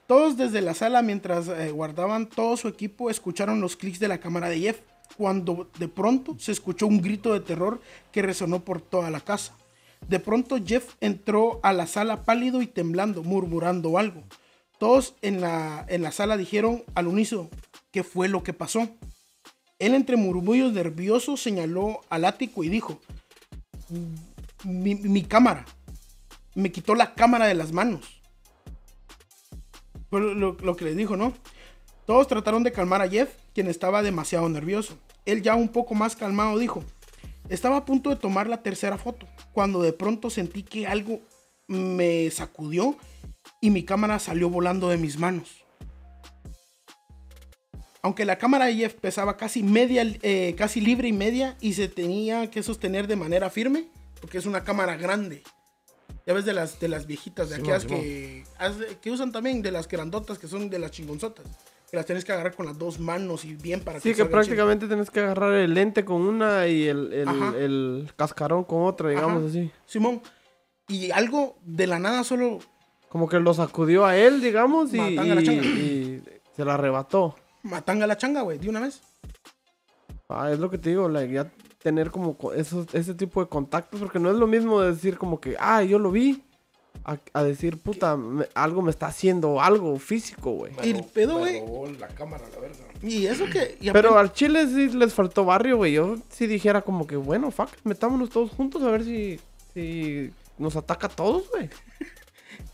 Todos 0.07 0.37
desde 0.37 0.61
la 0.61 0.73
sala, 0.73 1.01
mientras 1.01 1.49
eh, 1.49 1.71
guardaban 1.71 2.29
todo 2.29 2.55
su 2.55 2.69
equipo, 2.69 3.09
escucharon 3.09 3.59
los 3.59 3.75
clics 3.75 3.99
de 3.99 4.07
la 4.07 4.19
cámara 4.19 4.47
de 4.47 4.61
Jeff, 4.61 4.79
cuando 5.17 5.69
de 5.79 5.89
pronto 5.89 6.37
se 6.39 6.53
escuchó 6.53 6.87
un 6.87 7.01
grito 7.01 7.33
de 7.33 7.41
terror 7.41 7.81
que 8.13 8.21
resonó 8.21 8.61
por 8.61 8.79
toda 8.79 9.11
la 9.11 9.19
casa. 9.19 9.53
De 10.07 10.21
pronto 10.21 10.55
Jeff 10.65 10.93
entró 11.01 11.59
a 11.61 11.73
la 11.73 11.87
sala 11.87 12.23
pálido 12.23 12.61
y 12.61 12.67
temblando, 12.67 13.21
murmurando 13.21 13.97
algo. 13.97 14.23
Todos 14.79 15.15
en 15.21 15.41
la, 15.41 15.85
en 15.89 16.03
la 16.03 16.13
sala 16.13 16.37
dijeron 16.37 16.85
al 16.95 17.07
unísono 17.07 17.49
qué 17.91 18.05
fue 18.05 18.29
lo 18.29 18.43
que 18.43 18.53
pasó. 18.53 18.87
Él 19.77 19.93
entre 19.93 20.15
murmullos 20.15 20.71
nerviosos 20.71 21.41
señaló 21.41 21.99
al 22.09 22.23
ático 22.23 22.63
y 22.63 22.69
dijo, 22.69 23.01
mi, 24.63 25.23
cámara, 25.23 25.65
me 26.55 26.71
quitó 26.71 26.95
la 26.95 27.13
cámara 27.13 27.47
de 27.47 27.53
las 27.53 27.71
manos. 27.71 28.21
Fue 30.09 30.21
lo, 30.21 30.53
lo 30.53 30.75
que 30.75 30.85
les 30.85 30.95
dijo, 30.95 31.17
¿no? 31.17 31.33
Todos 32.05 32.27
trataron 32.27 32.63
de 32.63 32.71
calmar 32.71 33.01
a 33.01 33.09
Jeff, 33.09 33.29
quien 33.53 33.67
estaba 33.67 34.01
demasiado 34.01 34.47
nervioso. 34.47 34.97
Él 35.25 35.41
ya 35.41 35.55
un 35.55 35.69
poco 35.69 35.93
más 35.93 36.15
calmado 36.15 36.57
dijo, 36.57 36.83
estaba 37.49 37.77
a 37.77 37.85
punto 37.85 38.09
de 38.09 38.15
tomar 38.15 38.47
la 38.47 38.61
tercera 38.63 38.97
foto, 38.97 39.27
cuando 39.51 39.81
de 39.81 39.93
pronto 39.93 40.29
sentí 40.29 40.63
que 40.63 40.87
algo 40.87 41.21
me 41.67 42.29
sacudió 42.31 42.97
y 43.61 43.69
mi 43.69 43.83
cámara 43.83 44.19
salió 44.19 44.49
volando 44.49 44.89
de 44.89 44.97
mis 44.97 45.17
manos. 45.17 45.66
Aunque 48.07 48.23
la 48.23 48.37
cámara 48.37 48.71
Jeff 48.71 48.93
pesaba 48.93 49.35
casi 49.35 49.63
media, 49.63 50.01
eh, 50.21 50.55
casi 50.57 50.79
libre 50.79 51.09
y 51.09 51.11
media 51.11 51.57
y 51.59 51.73
se 51.73 51.89
tenía 51.89 52.49
que 52.49 52.63
sostener 52.63 53.05
de 53.05 53.17
manera 53.17 53.49
firme, 53.49 53.89
porque 54.21 54.37
es 54.37 54.45
una 54.45 54.63
cámara 54.63 54.95
grande. 54.95 55.43
Ya 56.25 56.33
ves 56.33 56.45
de 56.45 56.53
las, 56.53 56.79
de 56.79 56.87
las 56.87 57.05
viejitas, 57.05 57.49
de 57.49 57.57
aquellas 57.57 57.85
que, 57.85 58.45
que 59.01 59.11
usan 59.11 59.33
también, 59.33 59.61
de 59.61 59.73
las 59.73 59.89
grandotas, 59.89 60.39
que 60.39 60.47
son 60.47 60.69
de 60.69 60.79
las 60.79 60.91
chingonzotas. 60.91 61.45
Que 61.91 61.97
las 61.97 62.05
tienes 62.05 62.23
que 62.23 62.31
agarrar 62.31 62.55
con 62.55 62.65
las 62.65 62.77
dos 62.77 62.97
manos 62.97 63.43
y 63.43 63.55
bien 63.55 63.81
para 63.81 63.99
Sí, 63.99 64.11
que 64.11 64.15
salgan 64.15 64.31
prácticamente 64.31 64.87
tenés 64.87 65.11
que 65.11 65.19
agarrar 65.19 65.55
el 65.55 65.73
lente 65.73 66.05
con 66.05 66.21
una 66.21 66.65
y 66.65 66.87
el, 66.87 67.11
el, 67.11 68.09
cascarón 68.15 68.63
con 68.63 68.83
otra, 68.83 69.09
digamos 69.09 69.39
Ajá. 69.39 69.47
así. 69.47 69.59
chido. 69.63 69.71
Simón. 69.85 70.21
Y 70.87 71.11
algo 71.11 71.57
de 71.65 71.87
la 71.87 71.99
nada 71.99 72.23
solo 72.23 72.59
Como 73.09 73.27
que 73.27 73.37
lo 73.37 73.53
sacudió 73.53 74.05
a 74.05 74.15
él, 74.15 74.39
digamos, 74.39 74.93
y, 74.93 75.01
y 75.01 76.23
se 76.55 76.63
la 76.63 76.75
arrebató. 76.75 77.35
Matanga 77.67 78.07
la 78.07 78.17
changa, 78.17 78.41
güey, 78.41 78.57
de 78.57 78.69
una 78.69 78.79
vez. 78.81 79.01
Ah, 80.29 80.51
es 80.51 80.59
lo 80.59 80.69
que 80.69 80.77
te 80.77 80.89
digo, 80.89 81.07
like, 81.07 81.33
ya 81.33 81.51
tener 81.81 82.11
como 82.11 82.37
co- 82.37 82.53
esos, 82.53 82.93
ese 82.93 83.13
tipo 83.13 83.41
de 83.41 83.47
contactos, 83.49 83.99
porque 83.99 84.19
no 84.19 84.29
es 84.29 84.35
lo 84.37 84.47
mismo 84.47 84.81
decir 84.81 85.17
como 85.17 85.39
que, 85.39 85.55
ah, 85.59 85.83
yo 85.83 85.99
lo 85.99 86.11
vi, 86.11 86.43
a, 87.05 87.17
a 87.33 87.43
decir, 87.43 87.77
puta, 87.81 88.17
me- 88.17 88.47
algo 88.53 88.81
me 88.81 88.89
está 88.91 89.07
haciendo, 89.07 89.61
algo 89.61 89.97
físico, 89.99 90.51
güey. 90.51 90.73
Y 90.83 90.89
el 90.89 91.03
pedo, 91.05 91.37
güey. 91.37 91.59
robó 91.61 91.87
la 91.87 92.07
cámara, 92.09 92.43
la 92.53 92.59
verga. 92.59 92.77
Y 93.01 93.27
eso 93.27 93.45
que. 93.45 93.77
y 93.79 93.91
Pero 93.91 94.17
al 94.17 94.33
Chile 94.33 94.67
sí 94.67 94.89
les 94.89 95.13
faltó 95.13 95.45
barrio, 95.45 95.77
güey. 95.77 95.93
Yo 95.93 96.17
sí 96.29 96.47
dijera 96.47 96.81
como 96.81 97.05
que, 97.07 97.15
bueno, 97.15 97.51
fuck, 97.51 97.69
metámonos 97.85 98.29
todos 98.31 98.51
juntos 98.51 98.81
a 98.83 98.89
ver 98.91 99.03
si, 99.05 99.39
si 99.73 100.31
nos 100.57 100.75
ataca 100.75 101.07
a 101.07 101.11
todos, 101.11 101.49
güey. 101.51 101.69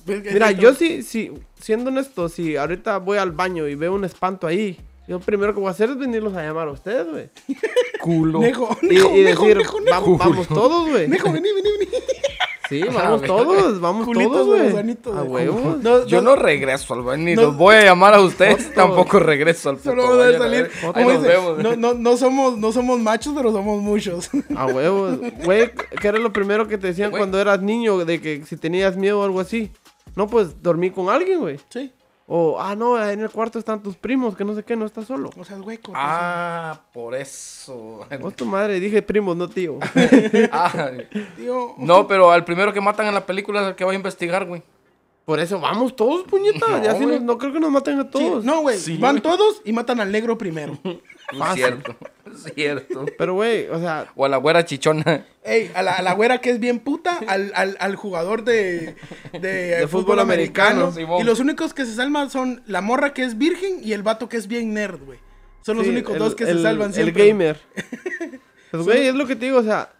Mira, 0.05 0.51
yo 0.51 0.73
sí, 0.73 1.01
sí, 1.03 1.31
siendo 1.59 1.89
honesto, 1.89 2.29
si 2.29 2.55
ahorita 2.57 2.97
voy 2.99 3.17
al 3.17 3.31
baño 3.31 3.67
y 3.67 3.75
veo 3.75 3.93
un 3.93 4.03
espanto 4.05 4.47
ahí, 4.47 4.77
yo 5.07 5.19
primero 5.19 5.53
que 5.53 5.59
voy 5.59 5.67
a 5.67 5.71
hacer 5.71 5.89
es 5.89 5.97
venirlos 5.97 6.33
a 6.35 6.43
llamar 6.43 6.67
a 6.67 6.71
ustedes, 6.71 7.07
güey. 7.09 7.29
Culo. 8.01 8.39
Nejo, 8.39 8.77
Y, 8.81 8.87
nejo, 8.87 9.15
y 9.17 9.23
nejo, 9.23 9.41
decir, 9.43 9.57
nejo, 9.57 9.79
nejo. 9.81 10.01
vamos, 10.01 10.17
vamos 10.19 10.47
todos, 10.47 10.89
güey. 10.89 11.07
Nejo, 11.07 11.31
vení, 11.31 11.49
vení, 11.53 11.69
vení. 11.79 11.91
Sí, 12.69 12.81
vamos 12.81 13.19
güey. 13.19 13.27
todos, 13.27 13.79
vamos 13.81 14.05
Culitos 14.05 14.31
todos, 14.31 14.47
güey. 14.71 14.97
A 15.15 15.21
huevo. 15.23 15.77
No, 15.81 16.07
Yo 16.07 16.21
no 16.21 16.35
regreso 16.37 16.93
al 16.93 17.01
baño, 17.03 17.23
ni 17.25 17.35
no. 17.35 17.41
los 17.43 17.57
voy 17.57 17.75
a 17.75 17.83
llamar 17.83 18.13
a 18.13 18.21
ustedes, 18.21 18.73
tampoco 18.73 19.19
regreso 19.19 19.69
al 19.69 19.79
Solo 19.79 20.03
vamos 20.07 20.25
a 20.25 20.37
salir. 20.39 20.71
como 20.81 20.93
Ahí 20.95 21.03
nos 21.05 21.21
dice, 21.21 21.27
vemos. 21.35 21.57
no, 21.59 21.75
no, 21.75 21.93
no 21.93 22.17
somos, 22.17 22.57
no 22.57 22.71
somos 22.71 22.99
machos, 23.01 23.33
pero 23.35 23.51
somos 23.51 23.81
muchos. 23.81 24.29
A 24.55 24.65
huevo. 24.65 25.09
Güey, 25.43 25.71
¿qué 26.01 26.07
era 26.07 26.17
lo 26.17 26.31
primero 26.31 26.67
que 26.67 26.77
te 26.77 26.87
decían 26.87 27.11
Güey. 27.11 27.19
cuando 27.19 27.39
eras 27.39 27.61
niño? 27.61 27.97
De 28.05 28.21
que 28.21 28.43
si 28.45 28.55
tenías 28.55 28.95
miedo 28.95 29.19
o 29.19 29.23
algo 29.25 29.41
así. 29.41 29.69
No, 30.15 30.27
pues 30.27 30.61
dormí 30.61 30.89
con 30.91 31.09
alguien, 31.09 31.39
güey. 31.39 31.59
sí. 31.69 31.91
O, 32.25 32.57
ah, 32.59 32.73
no, 32.73 32.97
en 33.05 33.19
el 33.19 33.29
cuarto 33.29 33.59
están 33.59 33.83
tus 33.83 33.97
primos, 33.97 34.37
que 34.37 34.45
no 34.45 34.55
sé 34.55 34.63
qué, 34.63 34.77
no 34.77 34.85
estás 34.85 35.05
solo. 35.05 35.29
O 35.37 35.43
sea, 35.43 35.57
es 35.57 35.61
hueco. 35.61 35.91
Ah, 35.93 36.79
por 36.93 37.15
eso. 37.15 38.07
Oh, 38.21 38.31
tu 38.31 38.45
madre, 38.45 38.79
dije 38.79 39.01
primos, 39.01 39.35
no 39.35 39.49
tío. 39.49 39.77
Ah, 40.51 40.89
Tío, 41.35 41.75
no, 41.77 42.07
pero 42.07 42.31
al 42.31 42.45
primero 42.45 42.71
que 42.71 42.79
matan 42.79 43.07
en 43.07 43.13
la 43.13 43.25
película 43.25 43.61
es 43.61 43.67
el 43.67 43.75
que 43.75 43.83
va 43.83 43.91
a 43.91 43.95
investigar, 43.95 44.45
güey. 44.45 44.63
Por 45.25 45.39
eso 45.41 45.59
vamos 45.59 45.95
todos, 45.97 46.23
puñeta. 46.23 46.65
No, 46.67 46.83
y 46.83 46.87
así 46.87 47.03
güey. 47.03 47.19
no, 47.19 47.25
no 47.33 47.37
creo 47.37 47.51
que 47.51 47.59
nos 47.59 47.71
maten 47.71 47.99
a 47.99 48.03
sí, 48.03 48.09
todos. 48.11 48.45
no, 48.45 48.61
güey. 48.61 48.77
Sí, 48.77 48.97
van 48.97 49.17
güey. 49.17 49.21
todos 49.23 49.61
y 49.65 49.73
matan 49.73 49.99
al 49.99 50.11
negro 50.11 50.37
primero. 50.37 50.77
Es 51.49 51.53
cierto, 51.55 51.95
cierto. 52.55 53.05
Pero, 53.17 53.33
güey, 53.33 53.67
o 53.67 53.79
sea, 53.79 54.11
O 54.15 54.25
a 54.25 54.29
la 54.29 54.37
güera 54.37 54.65
chichona. 54.65 55.25
Ey, 55.43 55.71
a 55.75 55.81
la, 55.83 55.93
a 55.93 56.01
la 56.01 56.13
güera 56.13 56.39
que 56.41 56.49
es 56.51 56.59
bien 56.59 56.79
puta, 56.79 57.19
al, 57.27 57.51
al, 57.55 57.75
al 57.79 57.95
jugador 57.95 58.43
de, 58.43 58.95
de, 59.39 59.83
eh, 59.83 59.87
fútbol 59.87 60.19
americano. 60.19 60.93
Y 61.19 61.23
los 61.23 61.39
únicos 61.39 61.73
que 61.73 61.85
se 61.85 61.95
salvan 61.95 62.29
son 62.29 62.61
la 62.67 62.81
morra 62.81 63.13
que 63.13 63.23
es 63.23 63.37
virgen 63.37 63.79
y 63.83 63.93
el 63.93 64.03
vato 64.03 64.29
que 64.29 64.37
es 64.37 64.47
bien 64.47 64.73
nerd, 64.73 65.01
güey. 65.03 65.19
Son 65.61 65.77
los 65.77 65.85
sí, 65.85 65.91
únicos 65.91 66.13
el- 66.13 66.19
dos 66.19 66.35
que 66.35 66.45
se 66.45 66.61
salvan 66.61 66.93
siempre. 66.93 67.23
El 67.23 67.29
gamer. 67.29 67.59
Pues, 68.71 68.85
güey, 68.85 69.07
es 69.07 69.13
lo 69.13 69.27
que 69.27 69.35
te 69.35 69.45
digo, 69.45 69.59
o 69.59 69.63
sea, 69.63 69.93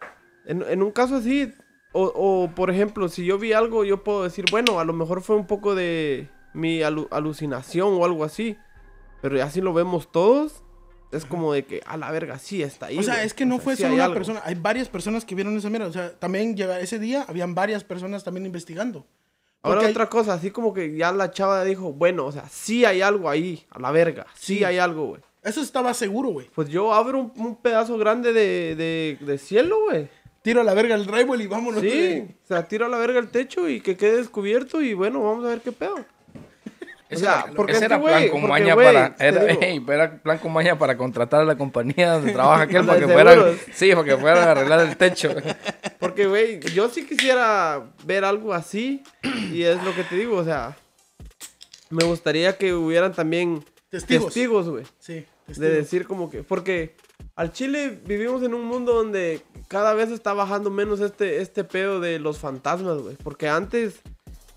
en, 0.48 0.64
en 0.68 0.82
un 0.82 0.90
caso 0.92 1.18
así, 1.18 1.54
o, 1.92 2.06
o, 2.16 2.50
por 2.56 2.72
ejemplo, 2.72 3.08
si 3.08 3.24
yo 3.24 3.38
vi 3.38 3.54
algo, 3.54 3.84
yo 3.86 4.04
puedo 4.04 4.24
decir, 4.24 4.46
bueno, 4.50 4.80
a 4.80 4.84
lo 4.84 4.94
mejor 4.94 5.22
fue 5.22 5.36
un 5.36 5.46
poco 5.46 5.76
de 5.76 6.28
mi 6.56 6.80
alu- 6.80 7.08
alucinación 7.12 7.94
o 7.94 8.04
algo 8.04 8.24
así. 8.24 8.58
Pero 9.22 9.38
ya 9.38 9.48
si 9.52 9.62
lo 9.62 9.74
vemos 9.74 10.12
todos, 10.12 10.63
es 11.14 11.26
como 11.26 11.54
de 11.54 11.64
que, 11.66 11.82
a 11.86 11.96
la 11.98 12.12
verga, 12.12 12.38
sí 12.40 12.62
está 12.64 12.88
ahí. 12.88 12.98
O 13.00 13.04
sea, 13.04 13.16
güey. 13.16 13.26
es 13.28 13.34
que 13.34 13.46
no 13.46 13.56
sea, 13.56 13.64
fue 13.64 13.76
sí 13.76 13.84
solo 13.84 13.94
una 13.96 14.06
algo. 14.06 14.16
persona, 14.16 14.42
hay 14.44 14.56
varias 14.56 14.90
personas 14.90 15.24
que 15.26 15.36
vieron 15.36 15.56
esa 15.58 15.70
mierda. 15.70 15.88
O 15.88 15.94
sea, 15.94 16.12
también 16.14 16.56
ese 16.82 17.00
día, 17.00 17.26
habían 17.28 17.56
varias 17.56 17.84
personas 17.84 18.24
también 18.24 18.46
investigando. 18.46 19.06
Ahora 19.62 19.82
hay- 19.82 19.92
otra 19.92 20.10
cosa, 20.10 20.34
así 20.34 20.52
como 20.52 20.74
que 20.74 20.96
ya 20.96 21.12
la 21.14 21.32
chava 21.32 21.64
dijo, 21.64 21.94
bueno, 21.94 22.26
o 22.26 22.32
sea, 22.32 22.50
sí 22.50 22.84
hay 22.84 23.02
algo 23.02 23.30
ahí, 23.30 23.66
a 23.70 23.80
la 23.80 23.92
verga, 23.92 24.26
sí, 24.36 24.58
Sí. 24.58 24.64
hay 24.66 24.78
algo, 24.78 25.06
güey. 25.08 25.22
Eso 25.42 25.62
estaba 25.62 25.94
seguro, 25.94 26.30
güey. 26.30 26.50
Pues 26.54 26.68
yo 26.70 26.94
abro 26.94 27.20
un, 27.20 27.34
un 27.36 27.56
pedazo 27.56 27.98
grande 27.98 28.34
de, 28.34 28.76
de, 28.76 29.18
de 29.26 29.38
cielo, 29.38 29.78
güey. 29.90 30.10
Tiro 30.42 30.60
a 30.60 30.64
la 30.66 30.74
verga 30.74 30.96
el 30.96 31.06
drywall 31.06 31.42
y 31.42 31.48
vámonos. 31.48 31.80
Sí, 31.82 32.26
o 32.44 32.48
sea, 32.48 32.68
tiro 32.68 32.86
a 32.86 32.90
la 32.90 32.98
verga 32.98 33.20
el 33.20 33.30
techo 33.30 33.70
y 33.70 33.80
que 33.80 33.96
quede 33.96 34.18
descubierto 34.18 34.82
y 34.82 34.94
bueno, 34.94 35.22
vamos 35.24 35.46
a 35.46 35.50
ver 35.50 35.62
qué 35.62 35.72
pedo. 35.72 35.96
O 37.16 37.20
sea, 37.20 37.44
era, 37.46 37.54
porque 37.56 37.74
ese 37.74 37.86
era 37.86 38.02
plan 38.02 38.14
güey, 38.14 38.30
con 38.30 38.42
porque, 38.42 38.52
maña 38.52 38.74
güey, 38.74 38.88
para. 38.88 39.16
Era, 39.20 39.44
era 39.94 40.22
plan 40.22 40.38
con 40.38 40.54
maña 40.54 40.78
para 40.78 40.98
contratar 40.98 41.42
a 41.42 41.46
la 41.46 41.58
compañía 41.58 42.14
donde 42.14 42.32
trabaja 42.34 42.64
aquel 42.64 42.86
para 42.86 43.00
de 43.00 43.06
que 43.06 43.14
fueran. 43.14 43.58
Sí, 43.74 43.92
para 43.94 44.04
que 44.04 44.18
fueran 44.18 44.48
a 44.48 44.52
arreglar 44.52 44.80
el 44.82 44.98
techo. 44.98 45.30
Porque, 46.00 46.28
güey, 46.28 46.60
yo 46.74 46.90
sí 46.90 47.06
quisiera 47.06 47.82
ver 48.06 48.26
algo 48.26 48.54
así 48.54 49.04
y 49.52 49.64
es 49.64 49.82
lo 49.84 49.96
que 49.96 50.04
te 50.04 50.16
digo, 50.16 50.38
o 50.38 50.44
sea, 50.44 50.76
me 51.90 52.04
gustaría 52.04 52.58
que 52.58 52.74
hubieran 52.74 53.14
también 53.14 53.64
Testigos. 53.90 54.26
testigos, 54.26 54.70
güey. 54.70 54.84
Sí. 55.00 55.14
De 55.14 55.26
testigo. 55.46 55.70
decir 55.70 56.08
como 56.08 56.30
que, 56.30 56.44
porque 56.44 56.96
al 57.36 57.52
Chile 57.52 58.00
vivimos 58.06 58.44
en 58.44 58.54
un 58.54 58.66
mundo 58.66 58.94
donde 58.94 59.42
cada 59.68 59.94
vez 59.94 60.10
está 60.12 60.34
bajando 60.34 60.70
menos 60.70 61.00
este, 61.00 61.42
este 61.42 61.64
pedo 61.64 62.00
de 62.00 62.20
los 62.20 62.38
fantasmas, 62.38 63.00
güey. 63.00 63.16
Porque 63.24 63.50
antes, 63.50 64.02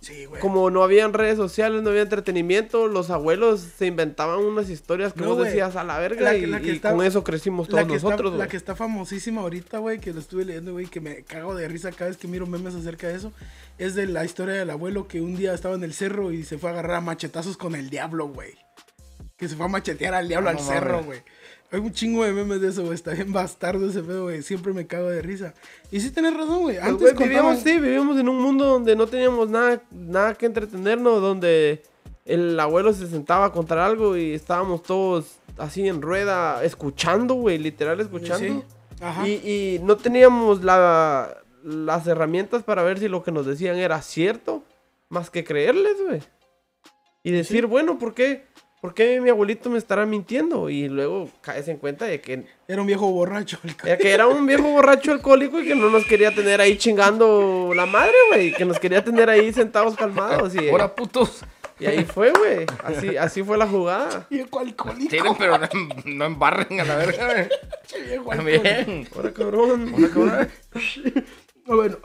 Sí, 0.06 0.24
güey. 0.26 0.40
como 0.40 0.70
no 0.70 0.82
habían 0.82 1.12
redes 1.12 1.36
sociales, 1.36 1.82
no 1.82 1.90
había 1.90 2.02
entretenimiento, 2.02 2.86
los 2.86 3.10
abuelos 3.10 3.60
se 3.76 3.86
inventaban 3.86 4.38
unas 4.40 4.70
historias 4.70 5.12
que 5.12 5.20
No, 5.22 5.28
vos 5.28 5.36
güey. 5.38 5.48
decías 5.48 5.74
a 5.76 5.84
la 5.84 5.98
verga 5.98 6.20
La 6.22 6.36
y, 6.36 6.46
la 6.46 6.60
que 6.60 6.68
y 6.68 6.76
está- 6.76 6.92
con 6.92 7.04
eso 7.04 7.24
crecimos 7.24 7.68
todos 7.68 7.86
nosotros, 7.86 8.18
está, 8.18 8.30
la 8.30 8.36
güey. 8.36 8.48
que 8.48 8.56
está 8.56 8.76
famosísima 8.76 9.40
ahorita, 9.42 9.78
güey, 9.78 9.98
que 9.98 10.12
lo 10.12 10.20
estuve 10.20 10.44
leyendo, 10.44 10.72
güey, 10.72 10.86
que 10.86 11.00
me 11.00 11.22
cago 11.24 11.54
de 11.54 11.66
risa 11.68 11.90
cada 11.92 12.08
vez 12.10 12.16
que 12.16 12.28
miro 12.28 12.46
memes 12.46 12.74
acerca 12.74 13.08
de 13.08 13.16
eso, 13.16 13.32
es 13.78 13.94
de 13.94 14.06
la 14.06 14.24
historia 14.24 14.54
del 14.54 14.70
abuelo 14.70 15.08
que 15.08 15.20
un 15.20 15.36
día 15.36 15.52
estaba 15.54 15.74
en 15.74 15.84
el 15.84 15.92
cerro 15.92 16.32
y 16.32 16.44
se 16.44 16.58
fue 16.58 16.70
a 16.70 16.72
agarrar 16.72 16.96
a 16.96 17.00
machetazos 17.00 17.56
con 17.56 17.74
el 17.74 17.90
diablo, 17.90 18.28
güey. 18.28 18.54
Que 19.36 19.48
se 19.48 19.56
fue 19.56 19.66
a 19.66 19.68
machetear 19.68 20.14
al 20.14 20.28
diablo 20.28 20.48
Ah, 20.48 20.52
al 20.52 20.56
no 20.56 20.62
cerro, 20.62 20.90
mames. 20.92 21.06
güey. 21.06 21.22
Hay 21.72 21.80
un 21.80 21.92
chingo 21.92 22.24
de 22.24 22.32
memes 22.32 22.60
de 22.60 22.68
eso, 22.68 22.82
güey. 22.82 22.94
Está 22.94 23.12
bien 23.12 23.32
bastardo 23.32 23.88
ese 23.88 24.02
pedo, 24.02 24.24
güey. 24.24 24.42
Siempre 24.42 24.72
me 24.72 24.86
cago 24.86 25.08
de 25.08 25.20
risa. 25.22 25.52
Y 25.90 26.00
sí 26.00 26.10
tenés 26.10 26.34
razón, 26.34 26.60
güey. 26.62 26.76
Pues, 26.76 26.86
Antes 26.88 27.14
güey, 27.14 27.28
vivíamos, 27.28 27.56
contaban- 27.58 27.64
sí, 27.74 27.80
vivíamos 27.80 28.18
en 28.18 28.28
un 28.28 28.40
mundo 28.40 28.64
donde 28.66 28.94
no 28.96 29.06
teníamos 29.06 29.48
nada, 29.50 29.82
nada 29.90 30.34
que 30.34 30.46
entretenernos, 30.46 31.20
donde 31.20 31.82
el 32.24 32.58
abuelo 32.58 32.92
se 32.92 33.06
sentaba 33.08 33.46
a 33.46 33.52
contar 33.52 33.78
algo 33.78 34.16
y 34.16 34.32
estábamos 34.32 34.82
todos 34.82 35.36
así 35.58 35.86
en 35.88 36.02
rueda, 36.02 36.62
escuchando, 36.64 37.34
güey, 37.34 37.58
literal 37.58 38.00
escuchando. 38.00 38.46
Sí. 38.46 38.62
Ajá. 39.00 39.26
Y, 39.28 39.32
y 39.44 39.80
no 39.82 39.96
teníamos 39.96 40.62
la, 40.64 41.36
las 41.62 42.06
herramientas 42.06 42.62
para 42.62 42.82
ver 42.82 42.98
si 42.98 43.08
lo 43.08 43.22
que 43.22 43.32
nos 43.32 43.44
decían 43.46 43.76
era 43.76 44.00
cierto, 44.02 44.62
más 45.08 45.30
que 45.30 45.44
creerles, 45.44 45.96
güey. 46.06 46.20
Y 47.22 47.32
decir, 47.32 47.66
bueno, 47.66 47.98
¿por 47.98 48.14
qué? 48.14 48.44
¿Por 48.80 48.94
qué 48.94 49.20
mi 49.20 49.30
abuelito 49.30 49.70
me 49.70 49.78
estará 49.78 50.06
mintiendo? 50.06 50.68
Y 50.70 50.88
luego 50.88 51.28
caes 51.40 51.68
en 51.68 51.76
cuenta 51.78 52.04
de 52.04 52.20
que, 52.20 52.46
Era 52.68 52.80
un 52.80 52.86
viejo 52.86 53.10
borracho. 53.10 53.58
el 53.64 53.76
de 53.76 53.98
que 53.98 54.10
era 54.12 54.26
un 54.26 54.46
viejo 54.46 54.64
borracho 54.64 55.12
alcohólico 55.12 55.60
y 55.60 55.66
que 55.66 55.74
no 55.74 55.90
nos 55.90 56.04
quería 56.06 56.34
tener 56.34 56.60
ahí 56.60 56.76
chingando 56.76 57.72
la 57.74 57.86
madre, 57.86 58.14
güey. 58.30 58.52
Que 58.52 58.64
nos 58.64 58.78
quería 58.78 59.02
tener 59.04 59.28
ahí 59.30 59.52
sentados 59.52 59.96
calmados. 59.96 60.54
Y, 60.54 60.68
Ahora, 60.68 60.94
putos. 60.94 61.44
y 61.78 61.86
ahí 61.86 62.04
fue, 62.04 62.30
güey. 62.32 62.66
Así, 62.84 63.16
así 63.16 63.42
fue 63.42 63.56
la 63.58 63.66
jugada. 63.66 64.26
Viejo 64.30 64.60
alcohólico. 64.60 65.08
Tienen, 65.10 65.34
pero 65.36 65.58
no, 65.58 65.68
no 66.04 66.24
embarren 66.24 66.80
a 66.80 66.84
la 66.84 66.96
verga. 66.96 67.26
güey. 67.34 67.48
Viejo 68.06 68.32
alcohólico. 68.32 68.62
También. 68.62 69.08
Ahora, 69.14 69.32
cabrón. 69.32 69.94
Ah, 70.30 70.46
Bueno, 71.66 71.96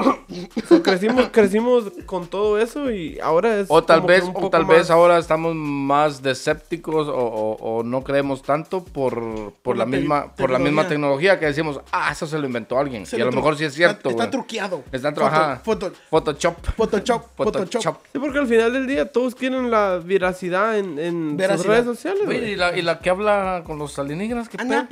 crecimos, 0.84 1.30
crecimos 1.32 1.84
con 2.06 2.28
todo 2.28 2.58
eso 2.60 2.92
y 2.92 3.20
ahora 3.20 3.60
es. 3.60 3.68
O 3.70 3.84
tal 3.84 4.02
que 4.02 4.08
vez, 4.08 4.24
un 4.24 4.34
o 4.36 4.50
tal 4.50 4.66
más- 4.66 4.78
vez 4.78 4.90
ahora 4.90 5.18
estamos 5.20 5.54
más 5.56 6.22
desépticos 6.24 7.08
o, 7.08 7.14
o- 7.16 7.58
o 7.80 7.84
no 7.84 8.04
creemos 8.04 8.42
tanto 8.42 8.84
por, 8.84 9.14
por, 9.16 9.54
Por 9.62 9.78
la 9.78 9.86
misma 9.86 10.34
por 10.36 10.50
la 10.50 10.60
misma 10.60 10.88
tecnología. 10.88 11.32
tecnología 11.34 11.40
que 11.40 11.46
decimos, 11.48 11.80
ah, 11.92 12.10
eso 12.12 12.26
se 12.28 12.40
lo 12.40 12.48
inventó 12.48 12.80
alguien. 12.80 13.06
se 13.06 13.18
y 13.18 13.22
a 13.22 13.26
lo 13.26 13.32
mejor 13.32 13.58
sí 13.58 13.66
es 13.66 13.74
cierto. 13.74 14.10
Está, 14.10 14.30
truqueado. 14.30 14.84
Está. 14.92 15.62
Foto, 15.64 15.92
Photoshop. 16.10 16.56
Photoshop. 16.78 17.24
Photoshop. 17.36 17.98
Sí, 18.12 18.20
porque 18.20 18.40
al 18.40 18.48
final 18.48 18.74
del 18.74 18.88
día 18.88 19.12
todos 19.12 19.36
quieren 19.36 19.70
la 19.70 20.00
veracidad 20.04 20.78
en, 20.78 20.98
en 20.98 21.38
sus 21.58 21.66
redes 21.66 21.86
sociales. 21.86 22.24
Güey. 22.26 22.52
¿y, 22.52 22.56
la, 22.56 22.78
y 22.78 22.82
la 22.82 23.00
que 23.00 23.10
habla 23.10 23.64
con 23.66 23.78
los 23.78 23.98
alienígenas, 24.00 24.50
¿qué 24.50 24.58
pedo? 24.58 24.88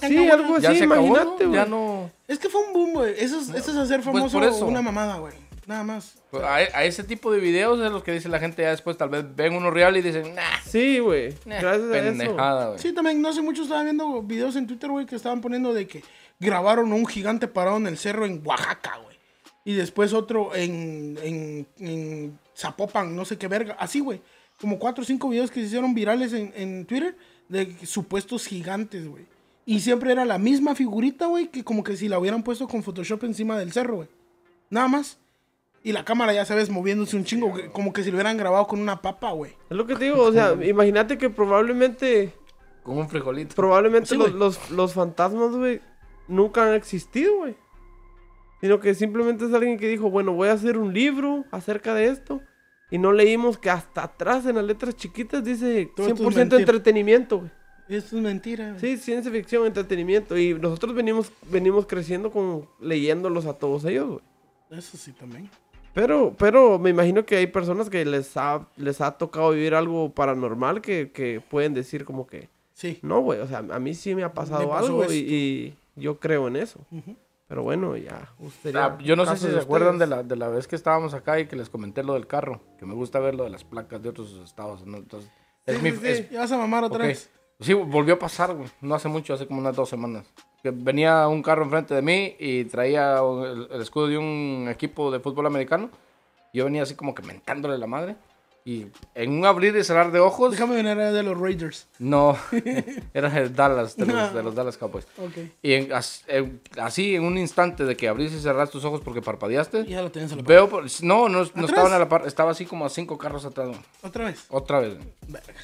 Sí, 0.00 0.28
algo 0.30 0.58
Ya 0.58 0.70
así, 0.70 0.84
imagínate. 0.84 1.50
Ya 1.50 1.64
no... 1.66 2.10
Es 2.28 2.38
que 2.38 2.48
fue 2.48 2.60
un 2.64 2.72
boom, 2.72 2.92
güey. 2.92 3.14
Eso, 3.18 3.40
es- 3.40 3.48
eso 3.48 3.70
es 3.72 3.76
hacer 3.76 4.00
Pues 4.02 4.14
famoso 4.14 4.38
por 4.38 4.46
eso. 4.48 4.66
una 4.66 4.82
mamada, 4.82 5.16
güey. 5.18 5.32
Nada 5.66 5.82
más. 5.82 6.14
Pues, 6.30 6.42
A, 6.44 6.54
a 6.56 6.84
ese 6.84 7.02
tipo 7.04 7.30
de 7.32 7.40
videos 7.40 7.78
es 7.84 7.90
los 7.90 8.02
que 8.02 8.12
dice 8.12 8.28
la 8.28 8.38
gente 8.38 8.62
ya 8.62 8.70
después, 8.70 8.96
tal 8.96 9.08
vez 9.10 9.24
ven 9.36 9.54
uno 9.54 9.70
real 9.70 9.96
y 9.96 10.02
dicen, 10.02 10.34
nah, 10.34 10.42
Sí, 10.64 10.98
güey. 10.98 11.34
nah, 11.44 11.60
Gracias 11.60 11.90
a 11.90 11.98
eso. 11.98 12.04
pendejada, 12.18 12.66
güey. 12.68 12.78
Sí, 12.78 12.92
también, 12.92 13.20
no 13.20 13.32
sé, 13.32 13.42
muchos 13.42 13.64
estaban 13.64 13.84
viendo 13.84 14.22
videos 14.22 14.56
en 14.56 14.66
Twitter, 14.66 14.88
güey, 14.90 15.04
que 15.06 15.16
estaban 15.16 15.40
poniendo 15.42 15.74
de 15.74 15.86
que 15.86 16.02
grabaron 16.40 16.92
un 16.92 17.06
gigante 17.06 17.48
parado 17.48 17.76
en 17.78 17.86
el 17.86 17.98
cerro 17.98 18.24
en 18.24 18.40
Oaxaca, 18.46 18.98
güey. 19.02 19.16
Y 19.64 19.74
después 19.74 20.14
otro 20.14 20.54
en, 20.54 21.18
en, 21.22 21.66
en 21.80 22.38
Zapopan, 22.56 23.14
no 23.14 23.26
sé 23.26 23.36
qué 23.36 23.48
verga. 23.48 23.76
Así, 23.78 24.00
güey. 24.00 24.22
Como 24.58 24.78
cuatro 24.78 25.02
o 25.02 25.06
cinco 25.06 25.28
videos 25.28 25.50
que 25.50 25.60
se 25.60 25.66
hicieron 25.66 25.94
virales 25.94 26.32
en, 26.32 26.52
en 26.56 26.86
Twitter 26.86 27.16
de 27.50 27.76
supuestos 27.86 28.46
gigantes, 28.46 29.06
güey. 29.06 29.26
Y 29.68 29.80
siempre 29.80 30.12
era 30.12 30.24
la 30.24 30.38
misma 30.38 30.74
figurita, 30.74 31.26
güey, 31.26 31.48
que 31.48 31.62
como 31.62 31.84
que 31.84 31.94
si 31.94 32.08
la 32.08 32.18
hubieran 32.18 32.42
puesto 32.42 32.66
con 32.66 32.82
Photoshop 32.82 33.24
encima 33.24 33.58
del 33.58 33.70
cerro, 33.70 33.96
güey. 33.96 34.08
Nada 34.70 34.88
más. 34.88 35.18
Y 35.84 35.92
la 35.92 36.06
cámara, 36.06 36.32
ya 36.32 36.46
sabes, 36.46 36.70
moviéndose 36.70 37.16
un 37.16 37.24
chingo, 37.24 37.52
como 37.72 37.92
que 37.92 38.02
si 38.02 38.10
lo 38.10 38.16
hubieran 38.16 38.38
grabado 38.38 38.66
con 38.66 38.80
una 38.80 39.02
papa, 39.02 39.30
güey. 39.32 39.52
Es 39.68 39.76
lo 39.76 39.86
que 39.86 39.94
te 39.94 40.06
digo, 40.06 40.22
o 40.22 40.32
sea, 40.32 40.54
imagínate 40.64 41.18
que 41.18 41.28
probablemente, 41.28 42.32
Con 42.82 42.96
un 42.96 43.10
frijolito. 43.10 43.54
probablemente 43.54 44.08
Sí, 44.08 44.16
los, 44.16 44.32
los, 44.32 44.70
los 44.70 44.94
fantasmas, 44.94 45.50
güey, 45.54 45.82
nunca 46.28 46.66
han 46.66 46.72
existido, 46.72 47.36
güey. 47.36 47.54
Sino 48.62 48.80
que 48.80 48.94
simplemente 48.94 49.44
es 49.44 49.52
alguien 49.52 49.76
que 49.78 49.86
dijo, 49.88 50.08
bueno, 50.10 50.32
voy 50.32 50.48
a 50.48 50.52
hacer 50.54 50.78
un 50.78 50.94
libro 50.94 51.44
acerca 51.50 51.92
de 51.92 52.06
esto. 52.06 52.40
Y 52.90 52.96
no 52.96 53.12
leímos 53.12 53.58
que 53.58 53.68
hasta 53.68 54.04
atrás 54.04 54.46
en 54.46 54.56
las 54.56 54.64
letras 54.64 54.96
chiquitas 54.96 55.44
dice 55.44 55.90
Todo 55.94 56.08
esto 56.08 56.22
es 56.22 56.28
100% 56.30 56.36
mentira. 56.36 56.60
entretenimiento, 56.60 57.40
güey. 57.40 57.50
Es 57.88 58.12
mentira. 58.12 58.78
Sí, 58.78 58.96
ciencia 58.98 59.30
ficción, 59.32 59.66
entretenimiento. 59.66 60.36
Y 60.36 60.54
nosotros 60.54 60.94
venimos, 60.94 61.32
venimos 61.50 61.86
creciendo 61.86 62.30
con 62.30 62.68
leyéndolos 62.80 63.46
a 63.46 63.54
todos 63.54 63.84
ellos, 63.84 64.08
güey. 64.08 64.78
Eso 64.78 64.96
sí 64.98 65.12
también. 65.12 65.48
Pero, 65.94 66.34
pero 66.38 66.78
me 66.78 66.90
imagino 66.90 67.24
que 67.24 67.36
hay 67.36 67.46
personas 67.46 67.88
que 67.88 68.04
les 68.04 68.36
ha, 68.36 68.66
les 68.76 69.00
ha 69.00 69.12
tocado 69.12 69.50
vivir 69.52 69.74
algo 69.74 70.12
paranormal 70.12 70.80
que, 70.82 71.10
que 71.10 71.40
pueden 71.40 71.72
decir 71.74 72.04
como 72.04 72.26
que, 72.26 72.48
Sí. 72.74 72.98
no, 73.02 73.20
güey, 73.20 73.40
o 73.40 73.46
sea, 73.48 73.58
a 73.70 73.78
mí 73.80 73.94
sí 73.94 74.14
me 74.14 74.22
ha 74.22 74.32
pasado 74.32 74.68
pasó 74.68 74.84
algo 75.02 75.12
y, 75.12 75.16
y 75.16 75.74
yo 75.96 76.20
creo 76.20 76.46
en 76.46 76.56
eso. 76.56 76.78
Pero 77.48 77.62
bueno, 77.62 77.96
ya. 77.96 78.32
usted 78.38 78.76
Ah, 78.76 78.96
ya, 79.00 79.04
yo 79.06 79.16
no 79.16 79.24
sé 79.24 79.38
si 79.38 79.46
de 79.46 79.54
se 79.54 79.58
acuerdan 79.60 79.98
de 79.98 80.06
la, 80.06 80.22
de 80.22 80.36
la 80.36 80.48
vez 80.48 80.68
que 80.68 80.76
estábamos 80.76 81.14
acá 81.14 81.40
y 81.40 81.46
que 81.46 81.56
les 81.56 81.70
comenté 81.70 82.02
lo 82.04 82.12
del 82.12 82.26
carro, 82.26 82.60
que 82.78 82.84
me 82.84 82.94
gusta 82.94 83.18
ver 83.18 83.34
lo 83.34 83.44
de 83.44 83.50
las 83.50 83.64
placas 83.64 84.02
de 84.02 84.10
otros 84.10 84.38
estados. 84.44 84.84
¿no? 84.86 84.98
Entonces, 84.98 85.30
es 85.64 85.78
Sí, 85.78 85.82
mi, 85.82 85.90
sí, 85.92 85.98
es- 86.04 86.30
Ya 86.30 86.40
vas 86.40 86.52
a 86.52 86.58
mamar 86.58 86.84
otra 86.84 86.98
ok. 86.98 87.04
vez. 87.06 87.30
Sí, 87.60 87.72
volvió 87.72 88.14
a 88.14 88.18
pasar, 88.18 88.54
güey. 88.54 88.68
No 88.80 88.94
hace 88.94 89.08
mucho, 89.08 89.34
hace 89.34 89.46
como 89.46 89.60
unas 89.60 89.74
dos 89.74 89.88
semanas. 89.88 90.24
Que 90.62 90.70
venía 90.70 91.26
un 91.28 91.42
carro 91.42 91.64
enfrente 91.64 91.94
de 91.94 92.02
mí 92.02 92.36
y 92.38 92.64
traía 92.64 93.18
el, 93.18 93.68
el 93.70 93.80
escudo 93.82 94.06
de 94.08 94.18
un 94.18 94.68
equipo 94.70 95.10
de 95.10 95.20
fútbol 95.20 95.46
americano. 95.46 95.90
Yo 96.54 96.64
venía 96.64 96.82
así 96.82 96.94
como 96.94 97.14
que 97.14 97.22
mentándole 97.22 97.76
la 97.78 97.86
madre. 97.86 98.16
Y 98.64 98.86
en 99.14 99.30
un 99.38 99.46
abrir 99.46 99.74
y 99.76 99.82
cerrar 99.84 100.12
de 100.12 100.20
ojos, 100.20 100.50
Déjame 100.50 100.76
venir 100.82 100.94
de 100.96 101.22
los 101.22 101.38
Raiders. 101.40 101.86
no, 101.98 102.36
era 103.14 103.30
de 103.30 103.48
Dallas, 103.48 103.96
de 103.96 104.04
los, 104.04 104.34
de 104.34 104.42
los 104.42 104.54
Dallas 104.54 104.76
Cowboys. 104.76 105.06
Ok. 105.16 105.38
Y 105.62 105.72
en- 105.72 105.92
as- 105.92 106.22
en- 106.26 106.60
así, 106.78 107.14
en 107.14 107.24
un 107.24 107.38
instante 107.38 107.84
de 107.86 107.96
que 107.96 108.08
abrís 108.08 108.30
y 108.34 108.40
cerrás 108.40 108.70
tus 108.70 108.84
ojos 108.84 109.00
porque 109.02 109.22
parpadeaste, 109.22 109.86
Ya 109.86 110.02
lo 110.02 110.10
tienes 110.12 110.32
a 110.32 110.36
la 110.36 110.42
par. 110.42 110.48
veo, 110.48 110.68
no, 111.00 111.28
no, 111.30 111.46
no 111.54 111.66
estaban 111.66 111.92
a 111.94 111.98
la 111.98 112.08
par, 112.10 112.26
estaba 112.26 112.50
así 112.50 112.66
como 112.66 112.84
a 112.84 112.90
cinco 112.90 113.16
carros 113.16 113.46
atrás. 113.46 113.68
Otra 114.02 114.26
vez. 114.26 114.44
Otra 114.50 114.80
vez. 114.80 114.98
Verga. 115.26 115.54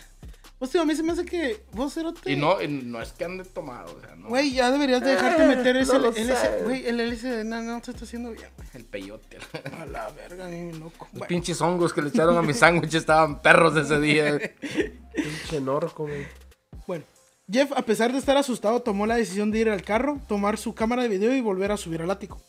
Pues 0.64 0.72
tío, 0.72 0.80
a 0.80 0.86
mí 0.86 0.96
se 0.96 1.02
me 1.02 1.12
hace 1.12 1.26
que 1.26 1.62
vos 1.72 1.92
cerote. 1.92 2.32
Y 2.32 2.36
no, 2.36 2.58
y 2.62 2.68
no 2.68 3.02
es 3.02 3.12
que 3.12 3.26
ande 3.26 3.44
tomado, 3.44 3.94
o 3.94 4.00
sea, 4.00 4.16
no. 4.16 4.30
Güey, 4.30 4.50
ya 4.52 4.70
deberías 4.70 5.02
de 5.02 5.10
dejarte 5.10 5.46
meter 5.46 5.76
ese 5.76 5.98
no. 5.98 6.10
Güey, 6.64 6.86
el 6.86 7.00
LC 7.00 7.44
no, 7.44 7.60
no 7.60 7.84
se 7.84 7.90
está 7.90 8.06
haciendo 8.06 8.30
bien, 8.30 8.48
güey. 8.56 8.66
El 8.72 8.86
peyote. 8.86 9.36
A 9.78 9.84
la 9.84 10.08
verga, 10.12 10.48
ni 10.48 10.72
loco. 10.72 11.04
Los 11.12 11.18
Bueno, 11.18 11.26
pinches 11.26 11.60
hongos 11.60 11.92
que 11.92 12.00
le 12.00 12.08
echaron 12.08 12.38
a 12.38 12.40
mi 12.40 12.54
sándwich 12.54 12.94
estaban 12.94 13.42
perros 13.42 13.76
ese 13.76 14.00
día. 14.00 14.38
Pinche 15.14 15.60
norco, 15.60 16.04
güey. 16.04 16.26
bueno, 16.86 17.04
Jeff, 17.52 17.70
a 17.76 17.82
pesar 17.82 18.12
de 18.12 18.18
estar 18.18 18.38
asustado, 18.38 18.80
tomó 18.80 19.06
la 19.06 19.16
decisión 19.16 19.50
de 19.50 19.58
ir 19.58 19.68
al 19.68 19.82
carro, 19.82 20.18
tomar 20.28 20.56
su 20.56 20.74
cámara 20.74 21.02
de 21.02 21.10
video 21.10 21.34
y 21.34 21.42
volver 21.42 21.72
a 21.72 21.76
subir 21.76 22.00
al 22.00 22.10
ático. 22.10 22.40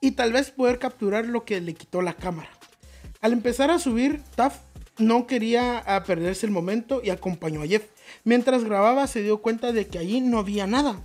Y 0.00 0.12
tal 0.12 0.32
vez 0.32 0.52
poder 0.52 0.78
capturar 0.78 1.26
lo 1.26 1.44
que 1.44 1.60
le 1.60 1.74
quitó 1.74 2.02
la 2.02 2.14
cámara. 2.14 2.50
Al 3.20 3.32
empezar 3.32 3.72
a 3.72 3.80
subir, 3.80 4.22
Taff 4.36 4.58
no 4.98 5.26
quería 5.26 5.82
ah, 5.86 6.04
perderse 6.04 6.46
el 6.46 6.52
momento 6.52 7.00
y 7.02 7.10
acompañó 7.10 7.62
a 7.62 7.66
Jeff. 7.66 7.84
Mientras 8.24 8.64
grababa 8.64 9.06
se 9.06 9.22
dio 9.22 9.38
cuenta 9.38 9.72
de 9.72 9.86
que 9.86 9.98
allí 9.98 10.20
no 10.20 10.38
había 10.38 10.66
nada. 10.66 11.00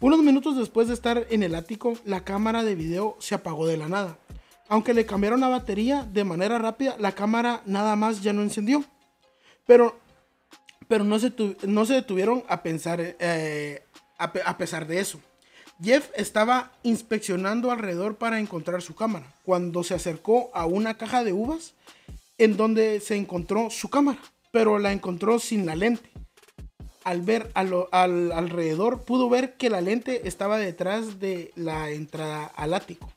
Unos 0.00 0.20
minutos 0.20 0.56
después 0.56 0.88
de 0.88 0.94
estar 0.94 1.26
en 1.30 1.42
el 1.42 1.54
ático, 1.54 1.94
la 2.04 2.24
cámara 2.24 2.62
de 2.62 2.74
video 2.74 3.16
se 3.20 3.34
apagó 3.34 3.66
de 3.66 3.76
la 3.76 3.88
nada. 3.88 4.18
Aunque 4.68 4.94
le 4.94 5.06
cambiaron 5.06 5.40
la 5.40 5.48
batería 5.48 6.06
de 6.10 6.24
manera 6.24 6.58
rápida, 6.58 6.96
la 6.98 7.12
cámara 7.12 7.62
nada 7.66 7.96
más 7.96 8.22
ya 8.22 8.32
no 8.32 8.42
encendió. 8.42 8.84
Pero, 9.66 9.98
pero 10.88 11.04
no, 11.04 11.18
se 11.18 11.32
no 11.66 11.86
se 11.86 11.94
detuvieron 11.94 12.44
a 12.48 12.62
pensar 12.62 13.00
eh, 13.00 13.84
a 14.18 14.58
pesar 14.58 14.86
de 14.86 15.00
eso. 15.00 15.20
Jeff 15.82 16.10
estaba 16.14 16.72
inspeccionando 16.82 17.70
alrededor 17.70 18.16
para 18.16 18.38
encontrar 18.38 18.80
su 18.80 18.94
cámara 18.94 19.26
cuando 19.44 19.82
se 19.82 19.94
acercó 19.94 20.50
a 20.54 20.66
una 20.66 20.94
caja 20.94 21.24
de 21.24 21.32
uvas 21.32 21.74
en 22.38 22.56
donde 22.56 23.00
se 23.00 23.16
encontró 23.16 23.70
su 23.70 23.88
cámara, 23.88 24.20
pero 24.50 24.78
la 24.78 24.92
encontró 24.92 25.38
sin 25.38 25.66
la 25.66 25.76
lente. 25.76 26.10
Al 27.04 27.20
ver 27.20 27.50
al 27.54 28.32
alrededor 28.32 29.04
pudo 29.04 29.28
ver 29.28 29.56
que 29.56 29.68
la 29.68 29.80
lente 29.80 30.26
estaba 30.26 30.58
detrás 30.58 31.20
de 31.20 31.52
la 31.54 31.90
entrada 31.90 32.46
al 32.46 32.72
ático. 32.72 33.12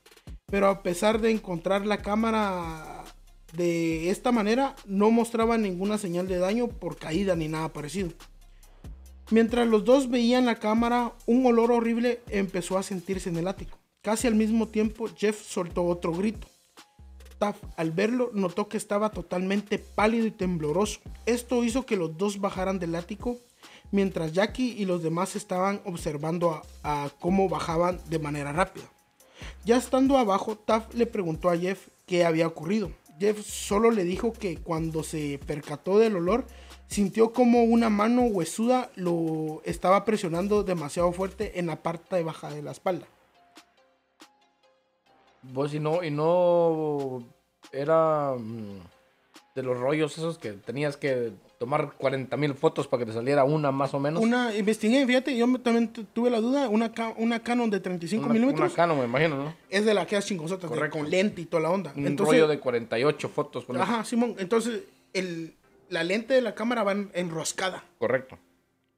Pero 0.47 0.67
a 0.67 0.84
pesar 0.84 1.21
de 1.21 1.32
encontrar 1.32 1.86
la 1.86 2.01
cámara 2.01 3.06
de 3.53 4.10
esta 4.10 4.32
manera, 4.32 4.75
no 4.86 5.10
mostraba 5.10 5.58
ninguna 5.58 5.97
señal 5.97 6.27
de 6.27 6.38
daño 6.38 6.67
por 6.67 6.97
caída 6.97 7.36
ni 7.36 7.47
nada 7.47 7.71
parecido. 7.71 8.12
Mientras 9.30 9.67
los 9.67 9.84
dos 9.84 10.10
veían 10.10 10.45
la 10.45 10.56
cámara, 10.56 11.13
un 11.25 11.45
olor 11.45 11.71
horrible 11.71 12.21
empezó 12.30 12.77
a 12.77 12.84
sentirse 12.84 13.30
en 13.30 13.38
el 13.38 13.47
ático. 13.47 13.77
Casi 14.01 14.27
al 14.27 14.36
mismo 14.36 14.67
tiempo, 14.67 15.10
Jeff 15.17 15.41
soltó 15.41 15.84
otro 15.86 16.13
grito. 16.13 16.47
Taff, 17.38 17.58
al 17.76 17.91
verlo, 17.91 18.32
notó 18.34 18.67
que 18.67 18.78
estaba 18.78 19.10
totalmente 19.10 19.80
pálido 19.80 20.26
y 20.26 20.32
tembloroso. 20.32 21.00
Esto 21.26 21.63
hizo 21.63 21.86
que 21.86 21.97
los 21.97 22.17
dos 22.17 22.39
bajaran 22.39 22.80
del 22.80 22.95
ático, 22.95 23.38
mientras 23.91 24.34
Jackie 24.34 24.76
y 24.78 24.86
los 24.86 25.04
demás 25.04 25.36
estaban 25.36 25.82
observando 25.86 26.62
a 26.84 27.10
cómo 27.19 27.50
bajaban 27.50 28.00
de 28.10 28.19
manera 28.19 28.52
rápida. 28.52 28.86
Ya 29.65 29.78
estando 29.78 30.17
abajo, 30.17 30.58
Taff 30.58 30.93
le 30.93 31.06
preguntó 31.06 31.50
a 31.50 31.58
Jeff 31.58 31.88
qué 32.06 32.26
había 32.26 32.47
ocurrido. 32.47 32.91
Jeff 33.19 33.45
solo 33.45 33.91
le 33.91 34.04
dijo 34.04 34.34
que 34.34 34.58
cuando 34.58 35.04
se 35.04 35.39
percató 35.45 35.97
del 36.00 36.15
olor, 36.15 36.45
sintió 36.88 37.34
como 37.34 37.63
una 37.63 37.89
mano 37.89 38.23
huesuda 38.23 38.91
lo 38.95 39.62
estaba 39.65 40.06
presionando 40.06 40.63
demasiado 40.63 41.12
fuerte 41.12 41.60
en 41.60 41.67
la 41.67 41.82
parte 41.82 42.21
baja 42.23 42.50
de 42.50 42.62
la 42.62 42.71
espalda. 42.71 43.08
Vos 45.41 45.73
y 45.73 45.80
no, 45.80 46.04
y 46.04 46.12
no 46.12 47.23
era 47.71 48.34
mm, 48.38 48.80
de 49.56 49.63
los 49.63 49.78
rollos 49.80 50.17
esos 50.17 50.38
que 50.38 50.54
tenías 50.54 50.97
que 50.97 51.32
tomar 51.58 51.93
40 51.97 52.36
mil 52.38 52.54
fotos 52.54 52.88
para 52.88 53.02
que 53.02 53.08
te 53.08 53.13
saliera 53.13 53.43
una 53.43 53.71
más 53.71 53.93
o 53.93 54.00
menos. 54.00 54.21
Una, 54.21 54.56
investigué, 54.56 55.06
fíjate, 55.08 55.36
yo 55.36 55.47
también 55.60 55.91
tu- 55.91 56.04
tuve 56.06 56.30
la 56.30 56.39
duda, 56.39 56.69
una, 56.69 56.91
una 57.17 57.39
Canon 57.41 57.69
de 57.69 57.80
35 57.80 58.26
Una- 58.26 58.34
milímetros 58.34 58.69
una 58.69 58.76
Canon, 58.76 59.00
me 59.00 59.06
imagino, 59.06 59.38
¿no? 59.38 59.54
es 59.69 59.84
de 59.86 59.93
la 59.93 60.06
que 60.06 60.17
es 60.17 60.26
chingosota, 60.26 60.67
de- 60.67 60.76
Correcto. 60.76 60.97
con 61.00 61.10
lente 61.10 61.41
y 61.41 61.45
toda 61.45 61.63
la 61.63 61.71
onda. 61.71 61.93
Un 61.95 62.06
Entonces, 62.06 62.36
rollo 62.36 62.47
de 62.47 62.60
48 62.60 63.30
fotos. 63.30 63.65
Ajá, 63.80 64.04
Simón. 64.06 64.36
Entonces, 64.38 64.84
el, 65.13 65.56
la 65.89 66.04
lente 66.04 66.34
de 66.36 66.41
la 66.41 66.54
cámara 66.54 66.84
va 66.84 66.91
en- 66.91 67.10
enroscada. 67.13 67.84
Correcto. 67.97 68.38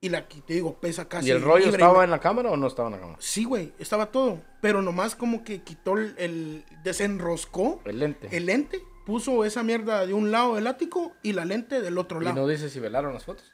Y 0.01 0.09
la 0.09 0.27
que 0.29 0.39
te 0.41 0.53
digo, 0.53 0.79
pesa 0.79 1.09
casi. 1.09 1.27
¿Y 1.27 1.31
el 1.31 1.41
rollo 1.41 1.65
libre, 1.65 1.71
estaba 1.73 2.03
en 2.05 2.11
la 2.11 2.19
cámara 2.19 2.51
o 2.51 2.57
no 2.57 2.67
estaba 2.67 2.87
en 2.87 2.93
la 2.95 2.99
cámara? 3.01 3.17
Sí, 3.19 3.43
güey, 3.43 3.73
estaba 3.79 4.11
todo. 4.11 4.41
Pero 4.61 4.81
nomás 4.81 5.15
como 5.15 5.43
que 5.43 5.61
quitó 5.61 5.97
el. 5.97 6.15
el- 6.17 6.65
desenroscó 6.83 7.81
El 7.83 7.99
lente. 7.99 8.29
el 8.35 8.45
lente, 8.45 8.81
puso 9.05 9.43
esa 9.43 9.61
mierda 9.63 10.05
de 10.05 10.13
un 10.13 10.31
lado 10.31 10.55
del 10.55 10.67
ático 10.67 11.11
y 11.21 11.33
la 11.33 11.43
lente 11.43 11.81
del 11.81 11.97
otro 11.97 12.21
y 12.21 12.25
lado. 12.25 12.37
no 12.37 12.47
dice 12.47 12.69
si 12.69 12.79
velaron 12.79 13.13
las 13.13 13.25
fotos. 13.25 13.51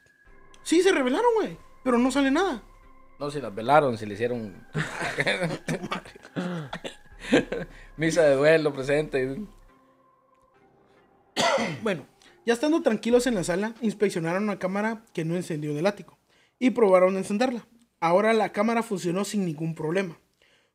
Sí, 0.62 0.84
se 0.84 0.92
revelaron, 0.92 1.32
güey. 1.36 1.58
Pero 1.84 1.98
no 1.98 2.12
sale 2.12 2.30
nada. 2.30 2.62
No, 3.20 3.32
si 3.32 3.42
las 3.42 3.54
velaron, 3.56 3.98
si 3.98 4.06
le 4.06 4.14
hicieron. 4.14 4.68
Misa 7.98 8.22
de 8.24 8.36
duelo 8.36 8.72
presente. 8.74 9.42
Bueno, 11.82 12.06
ya 12.46 12.54
estando 12.54 12.82
tranquilos 12.84 13.26
en 13.26 13.34
la 13.36 13.44
sala, 13.44 13.74
inspeccionaron 13.82 14.44
una 14.44 14.60
cámara 14.60 15.04
que 15.14 15.26
no 15.26 15.36
encendió 15.36 15.72
en 15.72 15.78
el 15.78 15.88
ático 15.88 16.20
y 16.60 16.72
probaron 16.72 17.18
encenderla. 17.18 17.68
Ahora 18.00 18.34
la 18.34 18.52
cámara 18.52 18.84
funcionó 18.84 19.26
sin 19.26 19.46
ningún 19.46 19.76
problema. 19.76 20.20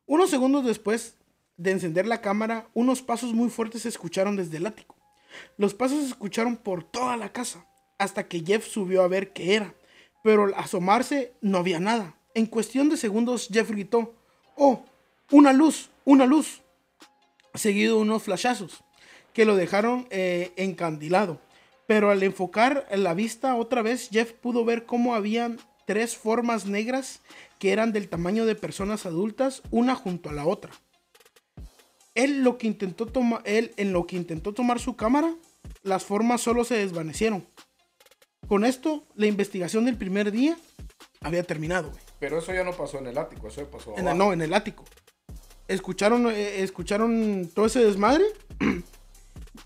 Unos 0.05 0.29
segundos 0.29 0.65
después 0.65 1.17
de 1.57 1.71
encender 1.71 2.07
la 2.07 2.21
cámara, 2.21 2.67
unos 2.73 3.01
pasos 3.01 3.33
muy 3.33 3.49
fuertes 3.49 3.83
se 3.83 3.89
escucharon 3.89 4.35
desde 4.35 4.57
el 4.57 4.65
ático. 4.65 4.95
Los 5.57 5.73
pasos 5.73 6.01
se 6.03 6.09
escucharon 6.09 6.57
por 6.57 6.83
toda 6.83 7.17
la 7.17 7.31
casa, 7.31 7.65
hasta 7.97 8.27
que 8.27 8.43
Jeff 8.43 8.67
subió 8.67 9.03
a 9.03 9.07
ver 9.07 9.31
qué 9.31 9.55
era. 9.55 9.75
Pero 10.23 10.43
al 10.43 10.53
asomarse 10.55 11.33
no 11.41 11.59
había 11.59 11.79
nada. 11.79 12.17
En 12.33 12.45
cuestión 12.45 12.89
de 12.89 12.97
segundos, 12.97 13.47
Jeff 13.51 13.69
gritó, 13.69 14.15
¡Oh! 14.55 14.83
¡Una 15.31 15.53
luz! 15.53 15.89
¡Una 16.03 16.25
luz! 16.25 16.61
Seguido 17.53 17.97
de 17.97 18.01
unos 18.01 18.23
flashazos 18.23 18.83
que 19.33 19.45
lo 19.45 19.55
dejaron 19.55 20.07
eh, 20.09 20.51
encandilado. 20.57 21.39
Pero 21.87 22.09
al 22.09 22.23
enfocar 22.23 22.87
la 22.93 23.13
vista 23.13 23.55
otra 23.55 23.81
vez, 23.81 24.09
Jeff 24.11 24.33
pudo 24.33 24.63
ver 24.63 24.85
cómo 24.85 25.15
habían 25.15 25.59
tres 25.91 26.15
formas 26.15 26.65
negras 26.67 27.19
que 27.59 27.73
eran 27.73 27.91
del 27.91 28.07
tamaño 28.07 28.45
de 28.45 28.55
personas 28.55 29.05
adultas, 29.05 29.61
una 29.71 29.93
junto 29.93 30.29
a 30.29 30.33
la 30.33 30.45
otra. 30.45 30.71
Él, 32.15 32.43
lo 32.43 32.57
que 32.57 32.67
intentó 32.67 33.05
toma- 33.07 33.41
él 33.43 33.73
en 33.75 33.91
lo 33.91 34.07
que 34.07 34.15
intentó 34.15 34.53
tomar 34.53 34.79
su 34.79 34.95
cámara, 34.95 35.35
las 35.83 36.05
formas 36.05 36.39
solo 36.39 36.63
se 36.63 36.75
desvanecieron. 36.75 37.45
Con 38.47 38.63
esto, 38.63 39.03
la 39.15 39.25
investigación 39.27 39.83
del 39.83 39.97
primer 39.97 40.31
día 40.31 40.57
había 41.19 41.43
terminado. 41.43 41.89
güey. 41.89 42.01
Pero 42.21 42.39
eso 42.39 42.53
ya 42.53 42.63
no 42.63 42.71
pasó 42.71 42.99
en 42.99 43.07
el 43.07 43.17
ático, 43.17 43.49
eso 43.49 43.61
ya 43.63 43.69
pasó. 43.69 43.97
En 43.97 44.07
el- 44.07 44.17
no, 44.17 44.31
en 44.31 44.41
el 44.41 44.53
ático. 44.53 44.85
Escucharon, 45.67 46.27
eh, 46.31 46.61
escucharon 46.63 47.49
todo 47.53 47.65
ese 47.65 47.83
desmadre. 47.83 48.23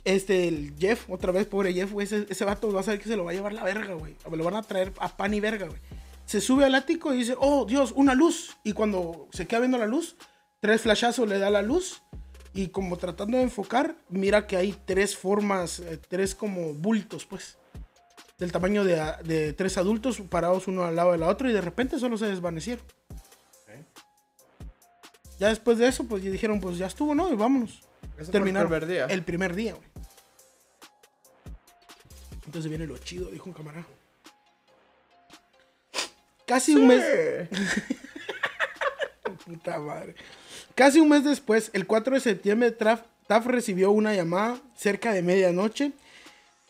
Este, 0.03 0.47
el 0.47 0.73
Jeff, 0.79 1.09
otra 1.09 1.31
vez, 1.31 1.45
pobre 1.47 1.73
Jeff, 1.73 1.91
güey. 1.91 2.05
Ese, 2.05 2.25
ese 2.29 2.45
vato 2.45 2.71
va 2.71 2.81
a 2.81 2.83
saber 2.83 2.99
que 2.99 3.07
se 3.09 3.15
lo 3.15 3.23
va 3.23 3.31
a 3.31 3.33
llevar 3.33 3.53
la 3.53 3.63
verga, 3.63 3.93
güey. 3.93 4.15
Lo 4.31 4.43
van 4.43 4.55
a 4.55 4.61
traer 4.63 4.91
a 4.99 5.15
pan 5.15 5.33
y 5.33 5.39
verga, 5.39 5.67
güey. 5.67 5.79
Se 6.25 6.41
sube 6.41 6.65
al 6.65 6.75
ático 6.75 7.13
y 7.13 7.17
dice, 7.17 7.35
oh, 7.39 7.65
Dios, 7.65 7.93
una 7.95 8.15
luz. 8.15 8.57
Y 8.63 8.73
cuando 8.73 9.27
se 9.31 9.47
queda 9.47 9.59
viendo 9.59 9.77
la 9.77 9.85
luz, 9.85 10.15
tres 10.59 10.81
flashazos 10.81 11.27
le 11.27 11.39
da 11.39 11.49
la 11.49 11.61
luz. 11.61 12.01
Y 12.53 12.69
como 12.69 12.97
tratando 12.97 13.37
de 13.37 13.43
enfocar, 13.43 13.95
mira 14.09 14.47
que 14.47 14.57
hay 14.57 14.75
tres 14.85 15.15
formas, 15.17 15.79
eh, 15.79 15.99
tres 16.07 16.33
como 16.35 16.73
bultos, 16.73 17.25
pues. 17.25 17.57
Del 18.37 18.51
tamaño 18.51 18.83
de, 18.83 19.01
de 19.23 19.53
tres 19.53 19.77
adultos 19.77 20.19
parados 20.21 20.67
uno 20.67 20.83
al 20.83 20.95
lado 20.95 21.11
de 21.13 21.17
la 21.17 21.27
otra 21.27 21.49
y 21.49 21.53
de 21.53 21.61
repente 21.61 21.99
solo 21.99 22.17
se 22.17 22.25
desvanecieron. 22.25 22.83
Ya 25.39 25.49
después 25.49 25.77
de 25.77 25.87
eso, 25.87 26.05
pues 26.05 26.23
ya 26.23 26.31
dijeron, 26.31 26.59
pues 26.61 26.77
ya 26.77 26.87
estuvo, 26.87 27.13
¿no? 27.13 27.31
Y 27.31 27.35
vámonos. 27.35 27.81
Fue 28.15 28.23
el 28.23 28.41
primer 28.41 28.87
día. 28.87 29.05
El 29.05 29.23
primer 29.23 29.55
día, 29.55 29.73
güey. 29.73 29.87
Entonces 32.45 32.69
viene 32.69 32.87
lo 32.87 32.97
chido, 32.97 33.29
dijo 33.31 33.49
un 33.49 33.53
camarada. 33.53 33.85
Casi 36.47 36.75
un 36.75 36.87
mes. 36.87 37.03
Puta 39.45 39.79
madre. 39.79 40.15
Casi 40.75 40.99
un 40.99 41.09
mes 41.09 41.23
después, 41.23 41.69
el 41.73 41.85
4 41.87 42.15
de 42.15 42.19
septiembre, 42.21 42.77
Traf- 42.77 43.05
Taff 43.27 43.45
recibió 43.45 43.91
una 43.91 44.13
llamada 44.13 44.59
cerca 44.75 45.13
de 45.13 45.21
medianoche. 45.21 45.91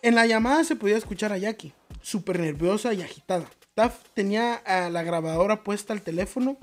En 0.02 0.16
la 0.16 0.26
llamada 0.26 0.64
se 0.64 0.76
podía 0.76 0.98
escuchar 0.98 1.32
a 1.34 1.38
Jackie, 1.38 1.74
súper 2.02 2.40
nerviosa 2.40 2.94
y 2.94 3.02
agitada. 3.02 3.50
Taff 3.74 3.98
tenía 4.14 4.54
a 4.56 4.90
la 4.90 5.04
grabadora 5.04 5.64
puesta 5.64 5.94
al 5.94 6.02
teléfono 6.02 6.58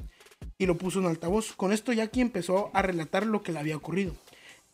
y 0.58 0.66
lo 0.66 0.78
puso 0.78 1.00
en 1.00 1.06
altavoz. 1.06 1.52
Con 1.52 1.72
esto 1.72 1.92
Jackie 1.92 2.20
empezó 2.20 2.70
a 2.72 2.82
relatar 2.82 3.26
lo 3.26 3.42
que 3.42 3.52
le 3.52 3.58
había 3.58 3.76
ocurrido. 3.76 4.14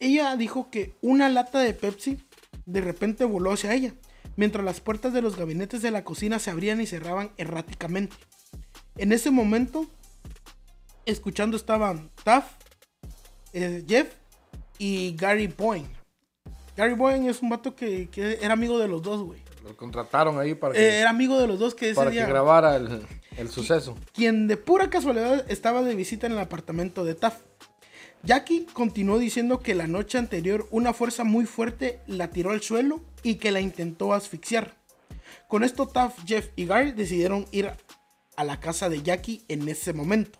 Ella 0.00 0.36
dijo 0.36 0.70
que 0.70 0.94
una 1.00 1.28
lata 1.28 1.60
de 1.60 1.72
Pepsi 1.74 2.18
de 2.66 2.80
repente 2.80 3.24
voló 3.24 3.52
hacia 3.52 3.74
ella, 3.74 3.94
mientras 4.38 4.64
las 4.64 4.80
puertas 4.80 5.12
de 5.12 5.20
los 5.20 5.36
gabinetes 5.36 5.82
de 5.82 5.90
la 5.90 6.04
cocina 6.04 6.38
se 6.38 6.50
abrían 6.50 6.80
y 6.80 6.86
cerraban 6.86 7.32
erráticamente. 7.38 8.14
En 8.96 9.12
ese 9.12 9.32
momento, 9.32 9.86
escuchando 11.04 11.56
estaban 11.56 12.10
Taff, 12.22 12.52
eh, 13.52 13.84
Jeff 13.86 14.14
y 14.78 15.16
Gary 15.16 15.48
Boyne. 15.48 15.88
Gary 16.76 16.94
Boyne 16.94 17.28
es 17.28 17.42
un 17.42 17.48
vato 17.48 17.74
que, 17.74 18.08
que 18.10 18.38
era 18.40 18.52
amigo 18.54 18.78
de 18.78 18.86
los 18.86 19.02
dos, 19.02 19.22
güey. 19.22 19.42
Lo 19.64 19.76
contrataron 19.76 20.38
ahí 20.38 20.54
para 20.54 20.72
que, 20.72 20.80
Eh, 20.80 21.00
era 21.00 21.10
amigo 21.10 21.40
de 21.40 21.48
los 21.48 21.58
dos 21.58 21.74
que 21.74 21.86
ese 21.86 21.96
para 21.96 22.10
día... 22.10 22.24
que 22.24 22.30
grabara 22.30 22.76
el, 22.76 23.04
el 23.36 23.48
suceso. 23.50 23.96
quien 24.12 24.46
de 24.46 24.56
pura 24.56 24.88
casualidad 24.88 25.44
estaba 25.50 25.82
de 25.82 25.96
visita 25.96 26.28
en 26.28 26.34
el 26.34 26.38
apartamento 26.38 27.04
de 27.04 27.16
Taff. 27.16 27.40
Jackie 28.22 28.66
continuó 28.72 29.18
diciendo 29.18 29.60
que 29.60 29.74
la 29.74 29.86
noche 29.86 30.18
anterior 30.18 30.66
una 30.70 30.92
fuerza 30.92 31.24
muy 31.24 31.46
fuerte 31.46 32.00
la 32.06 32.30
tiró 32.30 32.50
al 32.50 32.62
suelo 32.62 33.00
y 33.22 33.36
que 33.36 33.52
la 33.52 33.60
intentó 33.60 34.12
asfixiar. 34.12 34.76
Con 35.46 35.64
esto 35.64 35.86
Taff, 35.86 36.18
Jeff 36.26 36.48
y 36.56 36.66
Gary 36.66 36.92
decidieron 36.92 37.46
ir 37.52 37.70
a 38.36 38.44
la 38.44 38.60
casa 38.60 38.88
de 38.88 39.02
Jackie 39.02 39.42
en 39.48 39.68
ese 39.68 39.92
momento. 39.92 40.38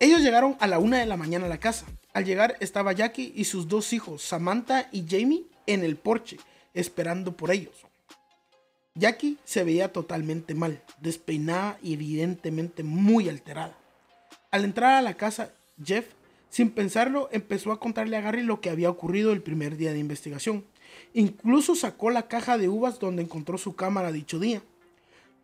Ellos 0.00 0.20
llegaron 0.20 0.56
a 0.60 0.66
la 0.68 0.78
una 0.78 0.98
de 0.98 1.06
la 1.06 1.16
mañana 1.16 1.46
a 1.46 1.48
la 1.48 1.58
casa. 1.58 1.86
Al 2.12 2.24
llegar 2.24 2.56
estaba 2.60 2.92
Jackie 2.92 3.32
y 3.34 3.44
sus 3.44 3.68
dos 3.68 3.92
hijos, 3.92 4.22
Samantha 4.22 4.88
y 4.92 5.04
Jamie, 5.08 5.46
en 5.66 5.84
el 5.84 5.96
porche, 5.96 6.38
esperando 6.72 7.36
por 7.36 7.50
ellos. 7.50 7.74
Jackie 8.94 9.38
se 9.44 9.64
veía 9.64 9.92
totalmente 9.92 10.54
mal, 10.54 10.82
despeinada 11.00 11.78
y 11.82 11.94
evidentemente 11.94 12.82
muy 12.82 13.28
alterada. 13.28 13.76
Al 14.50 14.64
entrar 14.64 14.94
a 14.94 15.02
la 15.02 15.14
casa, 15.14 15.52
Jeff, 15.84 16.06
sin 16.50 16.70
pensarlo, 16.70 17.28
empezó 17.32 17.72
a 17.72 17.80
contarle 17.80 18.16
a 18.16 18.20
Gary 18.20 18.42
lo 18.42 18.60
que 18.60 18.70
había 18.70 18.90
ocurrido 18.90 19.32
el 19.32 19.42
primer 19.42 19.76
día 19.76 19.92
de 19.92 19.98
investigación. 19.98 20.64
Incluso 21.14 21.74
sacó 21.74 22.10
la 22.10 22.28
caja 22.28 22.58
de 22.58 22.68
uvas 22.68 22.98
donde 22.98 23.22
encontró 23.22 23.58
su 23.58 23.76
cámara 23.76 24.12
dicho 24.12 24.38
día. 24.38 24.62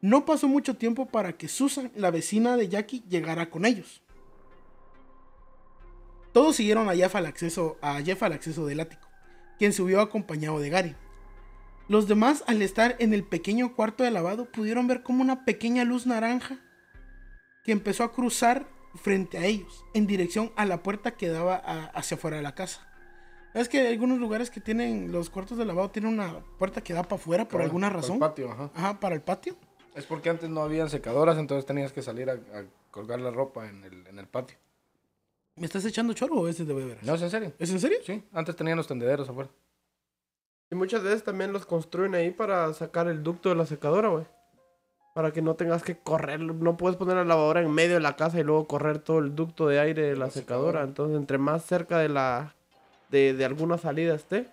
No 0.01 0.25
pasó 0.25 0.49
mucho 0.49 0.77
tiempo 0.77 1.07
para 1.07 1.35
que 1.35 1.49
Susan, 1.49 1.91
la 1.95 2.11
vecina 2.11 2.57
de 2.57 2.69
Jackie, 2.69 3.03
llegara 3.09 3.51
con 3.51 3.65
ellos. 3.65 4.03
Todos 6.33 6.57
siguieron 6.57 6.89
a 6.89 6.95
Jeff 6.95 7.15
al 7.15 7.27
acceso, 7.27 7.79
al 7.81 8.33
acceso 8.33 8.67
del 8.67 8.81
ático, 8.81 9.09
quien 9.59 9.73
subió 9.73 10.01
acompañado 10.01 10.59
de 10.59 10.69
Gary. 10.69 10.97
Los 11.87 12.09
demás, 12.09 12.43
al 12.47 12.61
estar 12.63 12.97
en 12.99 13.15
el 13.15 13.25
pequeño 13.25 13.75
cuarto 13.75 14.05
de 14.05 14.11
lavado, 14.11 14.51
pudieron 14.51 14.87
ver 14.87 15.03
como 15.03 15.23
una 15.23 15.45
pequeña 15.45 15.85
luz 15.85 16.07
naranja 16.07 16.59
que 17.63 17.73
empezó 17.73 18.05
a 18.05 18.13
cruzar 18.13 18.67
frente 18.95 19.39
a 19.39 19.45
ellos, 19.45 19.85
en 19.95 20.07
dirección 20.07 20.53
a 20.57 20.65
la 20.67 20.83
puerta 20.83 21.13
que 21.17 21.29
daba 21.29 21.57
a- 21.57 21.87
hacia 21.87 22.17
afuera 22.17 22.37
de 22.37 22.43
la 22.43 22.55
casa. 22.55 22.87
Es 23.55 23.69
que 23.69 23.81
hay 23.81 23.93
algunos 23.93 24.19
lugares 24.19 24.51
que 24.51 24.61
tienen, 24.61 25.13
los 25.13 25.31
cuartos 25.31 25.57
de 25.59 25.65
lavado 25.65 25.91
tienen 25.91 26.13
una 26.15 26.41
puerta 26.59 26.81
que 26.83 26.93
da 26.93 27.03
para 27.05 27.17
afuera 27.17 27.45
por 27.45 27.53
Claro, 27.59 27.65
alguna 27.65 27.89
para 27.89 27.99
el 27.99 28.03
razón. 28.03 28.19
patio, 28.19 28.51
ajá. 28.51 28.71
Ajá, 28.75 29.01
para 29.01 29.15
el 29.15 29.21
patio. 29.23 29.57
Es 29.95 30.07
porque 30.07 30.29
antes 30.29 30.51
no 30.51 30.61
habían 30.63 30.91
secadoras, 30.91 31.39
entonces 31.39 31.65
tenías 31.65 31.93
que 31.93 32.03
salir 32.03 32.29
a, 32.29 32.33
a 32.33 32.65
colgar 32.91 33.21
la 33.21 33.31
ropa 33.31 33.69
en 33.69 33.85
el, 33.85 34.07
en 34.09 34.19
el 34.19 34.27
patio. 34.27 34.57
¿Me 35.57 35.67
estás 35.67 35.85
echando 35.85 36.13
choro 36.15 36.35
o 36.35 36.49
ese 36.49 36.65
de 36.65 36.75
beber? 36.75 36.99
¿No 37.03 37.15
es 37.15 37.23
en 37.23 37.31
serio? 37.31 37.53
¿Es 37.61 37.71
en 37.71 37.79
serio? 37.79 37.99
Sí, 38.05 38.25
antes 38.33 38.57
tenían 38.57 38.77
los 38.77 38.89
tendederos 38.89 39.29
afuera. 39.29 39.49
Y 40.73 40.75
muchas 40.75 41.05
veces 41.05 41.23
también 41.23 41.53
los 41.53 41.65
construyen 41.65 42.17
ahí 42.17 42.33
para 42.33 42.73
sacar 42.75 43.07
el 43.07 43.23
ducto 43.23 43.51
de 43.51 43.55
la 43.55 43.67
secadora, 43.67 44.09
güey. 44.09 44.27
Para 45.15 45.33
que 45.33 45.43
no 45.43 45.55
tengas 45.55 45.83
que 45.83 45.97
correr. 45.97 46.41
No 46.41 46.77
puedes 46.77 46.97
poner 46.99 47.17
la 47.17 47.25
lavadora 47.25 47.63
en 47.63 47.71
medio 47.71 47.95
de 47.95 48.01
la 48.01 48.17
casa 48.17 48.39
y 48.39 48.43
luego 48.43 48.67
correr 48.67 48.99
todo 48.99 49.21
el 49.21 49.35
ducto 49.35 49.69
de 49.69 49.81
aire 49.81 50.03
de 50.03 50.17
la, 50.17 50.31
secadora. 50.31 50.83
Entonces, 50.83 51.17
entre 51.17 51.39
más 51.39 51.65
cerca 51.65 51.99
de 51.99 52.09
la 52.09 52.55
de, 53.11 53.33
de 53.33 53.45
alguna 53.45 53.79
salida 53.79 54.15
esté, 54.15 54.49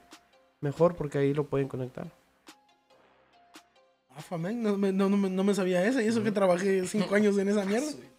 mejor 0.62 0.96
porque 0.96 1.18
ahí 1.18 1.34
lo 1.34 1.46
pueden 1.48 1.68
conectar. 1.68 2.08
Ah, 4.16 4.22
famen, 4.22 4.62
no, 4.62 4.78
me- 4.78 4.92
no, 4.92 5.10
no, 5.10 5.18
no 5.18 5.44
me 5.44 5.56
sabía 5.56 5.84
ese. 5.86 6.04
Y 6.04 6.08
eso 6.08 6.24
que 6.24 6.32
trabajé 6.32 6.86
cinco 6.86 7.16
años 7.16 7.38
en 7.38 7.50
esa 7.50 7.66
mierda. 7.66 7.92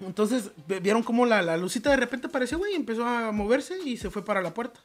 Entonces 0.00 0.50
vieron 0.82 1.02
como 1.02 1.26
la, 1.26 1.42
la 1.42 1.56
lucita 1.56 1.90
de 1.90 1.96
repente 1.96 2.28
apareció, 2.28 2.58
güey, 2.58 2.72
y 2.72 2.76
empezó 2.76 3.04
a 3.04 3.32
moverse 3.32 3.78
y 3.84 3.96
se 3.96 4.10
fue 4.10 4.24
para 4.24 4.40
la 4.42 4.54
puerta. 4.54 4.80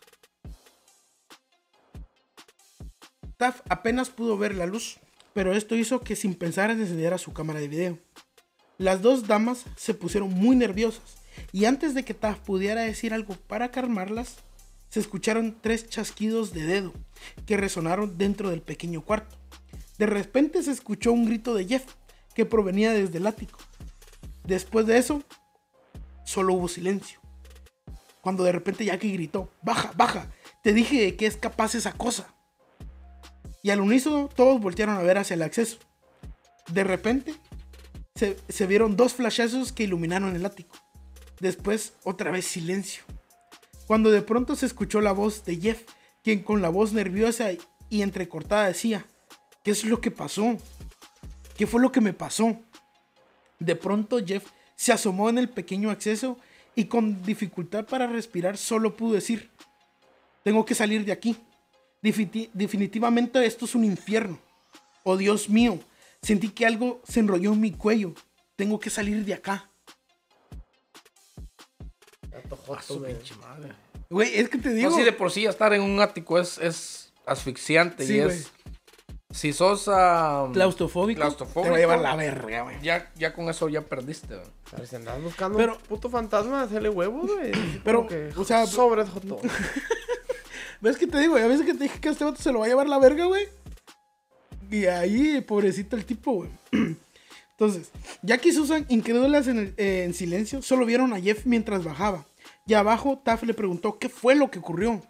Taff 3.38 3.62
apenas 3.70 4.10
pudo 4.10 4.38
ver 4.38 4.56
la 4.56 4.66
luz, 4.66 4.98
pero 5.34 5.54
esto 5.54 5.76
hizo 5.76 6.02
que 6.02 6.16
sin 6.16 6.36
pensar 6.36 6.72
encendiera 6.72 7.18
su 7.18 7.34
cámara 7.34 7.60
de 7.60 7.68
video. 7.68 8.00
Las 8.78 9.02
dos 9.02 9.28
damas 9.28 9.66
se 9.76 9.94
pusieron 9.94 10.34
muy 10.34 10.56
nerviosas 10.56 11.18
y 11.52 11.66
antes 11.66 11.94
de 11.94 12.04
que 12.04 12.14
Taff 12.14 12.40
pudiera 12.40 12.82
decir 12.82 13.14
algo 13.14 13.36
para 13.36 13.72
calmarlas, 13.72 14.38
se 14.90 15.00
escucharon 15.00 15.58
tres 15.60 15.90
chasquidos 15.90 16.54
de 16.54 16.64
dedo 16.64 16.94
que 17.46 17.58
resonaron 17.58 18.18
dentro 18.18 18.50
del 18.50 18.62
pequeño 18.62 19.02
cuarto. 19.04 19.36
De 19.98 20.06
repente 20.06 20.62
se 20.62 20.72
escuchó 20.72 21.12
un 21.12 21.26
grito 21.26 21.54
de 21.54 21.66
Jeff 21.66 21.86
que 22.36 22.46
provenía 22.46 22.92
desde 22.92 23.18
el 23.18 23.28
ático. 23.28 23.60
Después 24.44 24.86
de 24.86 24.98
eso, 24.98 25.24
solo 26.26 26.54
hubo 26.54 26.68
silencio. 26.68 27.20
Cuando 28.22 28.44
de 28.44 28.52
repente 28.52 28.86
Jackie 28.86 29.14
gritó, 29.14 29.50
baja, 29.62 29.92
baja, 29.96 30.32
te 30.64 30.74
dije 30.74 31.16
que 31.16 31.26
es 31.26 31.38
capaz 31.38 31.76
esa 31.76 31.94
cosa. 31.94 32.34
Y 33.64 33.72
al 33.72 33.82
unísono 33.82 34.30
todos 34.36 34.62
voltearon 34.62 34.98
a 34.98 35.02
ver 35.02 35.18
hacia 35.18 35.34
el 35.34 35.42
acceso. 35.42 35.78
De 36.68 36.84
repente 36.84 37.34
se, 38.14 38.38
se 38.48 38.68
vieron 38.68 38.96
dos 38.96 39.14
flashazos 39.14 39.72
que 39.72 39.84
iluminaron 39.84 40.36
el 40.36 40.46
ático. 40.46 40.78
Después 41.40 41.94
otra 42.04 42.30
vez 42.30 42.46
silencio. 42.46 43.04
Cuando 43.88 44.12
de 44.12 44.22
pronto 44.22 44.56
se 44.56 44.66
escuchó 44.66 45.02
la 45.02 45.12
voz 45.14 45.44
de 45.46 45.58
Jeff, 45.58 45.84
quien 46.24 46.44
con 46.44 46.62
la 46.62 46.70
voz 46.70 46.94
nerviosa 46.94 47.50
y 47.90 48.02
entrecortada 48.02 48.68
decía, 48.68 49.06
¿qué 49.64 49.72
es 49.72 49.84
lo 49.86 50.00
que 50.02 50.12
pasó? 50.12 50.58
¿Qué 51.58 51.68
fue 51.68 51.82
lo 51.82 51.92
que 51.92 52.02
me 52.02 52.14
pasó? 52.14 52.58
De 53.60 53.76
pronto 53.76 54.24
Jeff 54.26 54.46
se 54.76 54.92
asomó 54.92 55.30
en 55.30 55.38
el 55.38 55.50
pequeño 55.50 55.90
acceso 55.90 56.38
y 56.76 56.86
con 56.86 57.24
dificultad 57.24 57.86
para 57.86 58.08
respirar 58.08 58.58
solo 58.58 58.96
pudo 58.96 59.14
decir, 59.14 59.52
tengo 60.44 60.66
que 60.66 60.76
salir 60.76 61.06
de 61.06 61.12
aquí. 61.12 61.38
Definitivamente 62.04 63.44
esto 63.46 63.66
es 63.66 63.74
un 63.76 63.86
infierno. 63.86 64.38
Oh 65.04 65.18
Dios 65.18 65.50
mío, 65.50 65.80
sentí 66.22 66.50
que 66.50 66.66
algo 66.66 67.02
se 67.08 67.22
enrolló 67.22 67.54
en 67.54 67.62
mi 67.62 67.72
cuello. 67.72 68.14
Tengo 68.56 68.80
que 68.80 68.90
salir 68.90 69.24
de 69.26 69.34
acá. 69.34 69.70
Madre. 73.42 73.74
Güey, 74.10 74.36
es 74.36 74.50
que 74.50 74.58
te 74.58 74.74
digo... 74.74 74.90
No, 74.92 74.96
sí, 74.96 75.04
de 75.04 75.12
por 75.12 75.32
sí 75.32 75.46
estar 75.46 75.74
en 75.74 75.82
un 75.82 76.00
ático 76.02 76.38
es, 76.40 76.58
es 76.60 77.14
asfixiante 77.26 78.06
Sí, 78.06 78.18
y 78.18 78.22
güey. 78.24 78.36
es... 78.38 78.52
Si 79.32 79.52
sos 79.52 79.88
ah, 79.88 80.48
claustrofóbico, 80.54 81.22
claustrofóbico, 81.22 81.64
te 81.64 81.70
va 81.72 81.76
a 81.78 81.80
llevar 81.80 82.00
la 82.00 82.16
verga, 82.16 82.62
güey. 82.62 82.80
ya, 82.84 83.12
ya 83.16 83.34
con 83.34 83.50
eso 83.50 83.68
ya 83.68 83.82
perdiste. 83.82 84.36
güey. 84.36 84.48
Pero 84.70 84.86
si 84.86 84.96
andas 84.96 85.20
buscando 85.24 85.58
Pero- 85.58 85.74
un 85.78 85.82
puto 85.82 86.08
fantasma, 86.10 86.62
hacerle 86.62 86.90
huevos, 86.90 87.32
güey. 87.32 87.52
Pero, 87.84 88.06
que 88.06 88.30
o 88.38 88.44
sea, 88.46 88.68
sobre 88.68 89.06
todo. 89.06 89.40
¿Ves 90.84 90.98
que 90.98 91.08
te 91.08 91.18
digo? 91.18 91.38
A 91.38 91.48
veces 91.48 91.66
que 91.66 91.74
te 91.74 91.86
dije 91.86 92.02
que 92.02 92.10
este 92.10 92.26
vato 92.26 92.42
se 92.42 92.52
lo 92.52 92.60
va 92.60 92.66
a 92.66 92.68
llevar 92.68 92.90
la 92.90 93.00
verga, 93.00 93.24
güey. 93.24 93.48
Y 94.70 94.86
ahí, 94.88 95.40
pobrecito 95.40 95.96
el 95.96 96.04
tipo, 96.04 96.34
güey. 96.34 96.50
Entonces, 97.52 97.90
Jack 98.22 98.46
y 98.48 98.52
Susan, 98.52 98.86
incrédulas 98.90 99.48
eh, 99.48 100.04
en 100.04 100.14
silencio, 100.14 100.62
solo 100.62 100.86
vieron 100.86 101.14
a 101.14 101.22
Jeff 101.22 101.46
mientras 101.46 101.86
bajaba. 101.86 102.26
Y 102.68 102.74
abajo, 102.74 103.18
Taff 103.24 103.44
le 103.44 103.54
preguntó 103.54 103.98
qué 103.98 104.10
fue 104.10 104.36
lo 104.36 104.52
que 104.52 104.60
ocurrió. 104.60 105.02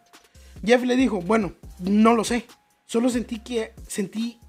Jeff 0.63 0.83
le 0.83 0.95
dijo, 0.95 1.21
bueno, 1.21 1.53
no 1.79 2.13
lo 2.13 2.23
sé. 2.23 2.45
Solo 2.85 3.09
sentí 3.09 3.39
que 3.39 3.73
sentí 3.87 4.39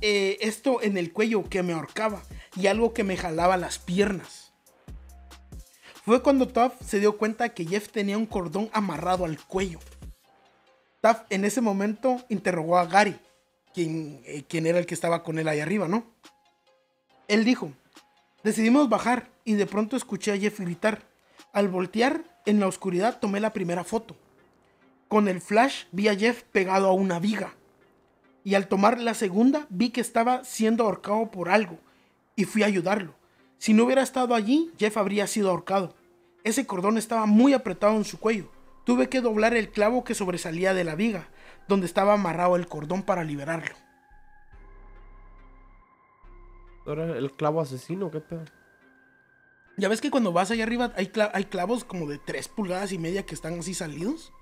eh, 0.00 0.38
esto 0.42 0.80
en 0.80 0.96
el 0.96 1.12
cuello 1.12 1.42
que 1.42 1.64
me 1.64 1.72
ahorcaba 1.72 2.22
y 2.54 2.68
algo 2.68 2.94
que 2.94 3.02
me 3.02 3.16
jalaba 3.16 3.56
las 3.56 3.80
piernas. 3.80 4.52
Fue 6.04 6.22
cuando 6.22 6.46
Taff 6.46 6.74
se 6.86 7.00
dio 7.00 7.18
cuenta 7.18 7.48
que 7.48 7.64
Jeff 7.64 7.88
tenía 7.88 8.16
un 8.16 8.26
cordón 8.26 8.70
amarrado 8.72 9.24
al 9.24 9.44
cuello. 9.44 9.80
Taff 11.02 11.22
en 11.30 11.44
ese 11.44 11.60
momento 11.60 12.24
interrogó 12.28 12.78
a 12.78 12.86
Gary, 12.86 13.18
quien, 13.74 14.22
eh, 14.24 14.44
quien 14.48 14.68
era 14.68 14.78
el 14.78 14.86
que 14.86 14.94
estaba 14.94 15.24
con 15.24 15.40
él 15.40 15.48
ahí 15.48 15.58
arriba, 15.58 15.88
¿no? 15.88 16.06
Él 17.26 17.44
dijo, 17.44 17.72
decidimos 18.44 18.88
bajar 18.88 19.28
y 19.44 19.54
de 19.54 19.66
pronto 19.66 19.96
escuché 19.96 20.30
a 20.30 20.38
Jeff 20.38 20.60
gritar. 20.60 21.02
Al 21.52 21.68
voltear 21.68 22.22
en 22.46 22.60
la 22.60 22.68
oscuridad 22.68 23.18
tomé 23.18 23.40
la 23.40 23.52
primera 23.52 23.82
foto. 23.82 24.16
Con 25.08 25.26
el 25.26 25.40
flash 25.40 25.86
vi 25.90 26.06
a 26.06 26.14
Jeff 26.14 26.44
pegado 26.44 26.86
a 26.86 26.92
una 26.92 27.18
viga. 27.18 27.56
Y 28.44 28.54
al 28.54 28.68
tomar 28.68 29.00
la 29.00 29.14
segunda 29.14 29.66
vi 29.70 29.90
que 29.90 30.00
estaba 30.00 30.44
siendo 30.44 30.84
ahorcado 30.84 31.32
por 31.32 31.48
algo 31.48 31.80
y 32.36 32.44
fui 32.44 32.62
a 32.62 32.66
ayudarlo. 32.66 33.16
Si 33.58 33.74
no 33.74 33.84
hubiera 33.84 34.02
estado 34.02 34.36
allí, 34.36 34.70
Jeff 34.78 34.96
habría 34.96 35.26
sido 35.26 35.50
ahorcado. 35.50 35.96
Ese 36.44 36.64
cordón 36.64 36.96
estaba 36.96 37.26
muy 37.26 37.54
apretado 37.54 37.96
en 37.96 38.04
su 38.04 38.20
cuello. 38.20 38.50
Tuve 38.84 39.08
que 39.08 39.20
doblar 39.20 39.54
el 39.54 39.70
clavo 39.70 40.04
que 40.04 40.14
sobresalía 40.14 40.74
de 40.74 40.84
la 40.84 40.94
viga, 40.94 41.28
donde 41.68 41.86
estaba 41.86 42.14
amarrado 42.14 42.56
el 42.56 42.66
cordón 42.66 43.02
para 43.02 43.22
liberarlo. 43.24 43.74
Ahora 46.86 47.16
el 47.16 47.32
clavo 47.32 47.60
asesino, 47.60 48.10
qué 48.10 48.20
pedo. 48.20 48.44
Ya 49.76 49.88
ves 49.88 50.00
que 50.00 50.10
cuando 50.10 50.32
vas 50.32 50.50
allá 50.50 50.64
arriba 50.64 50.92
hay, 50.96 51.06
cla- 51.06 51.30
hay 51.32 51.44
clavos 51.44 51.84
como 51.84 52.06
de 52.08 52.18
3 52.18 52.48
pulgadas 52.48 52.92
y 52.92 52.98
media 52.98 53.24
que 53.24 53.34
están 53.34 53.58
así 53.58 53.72
salidos. 53.74 54.32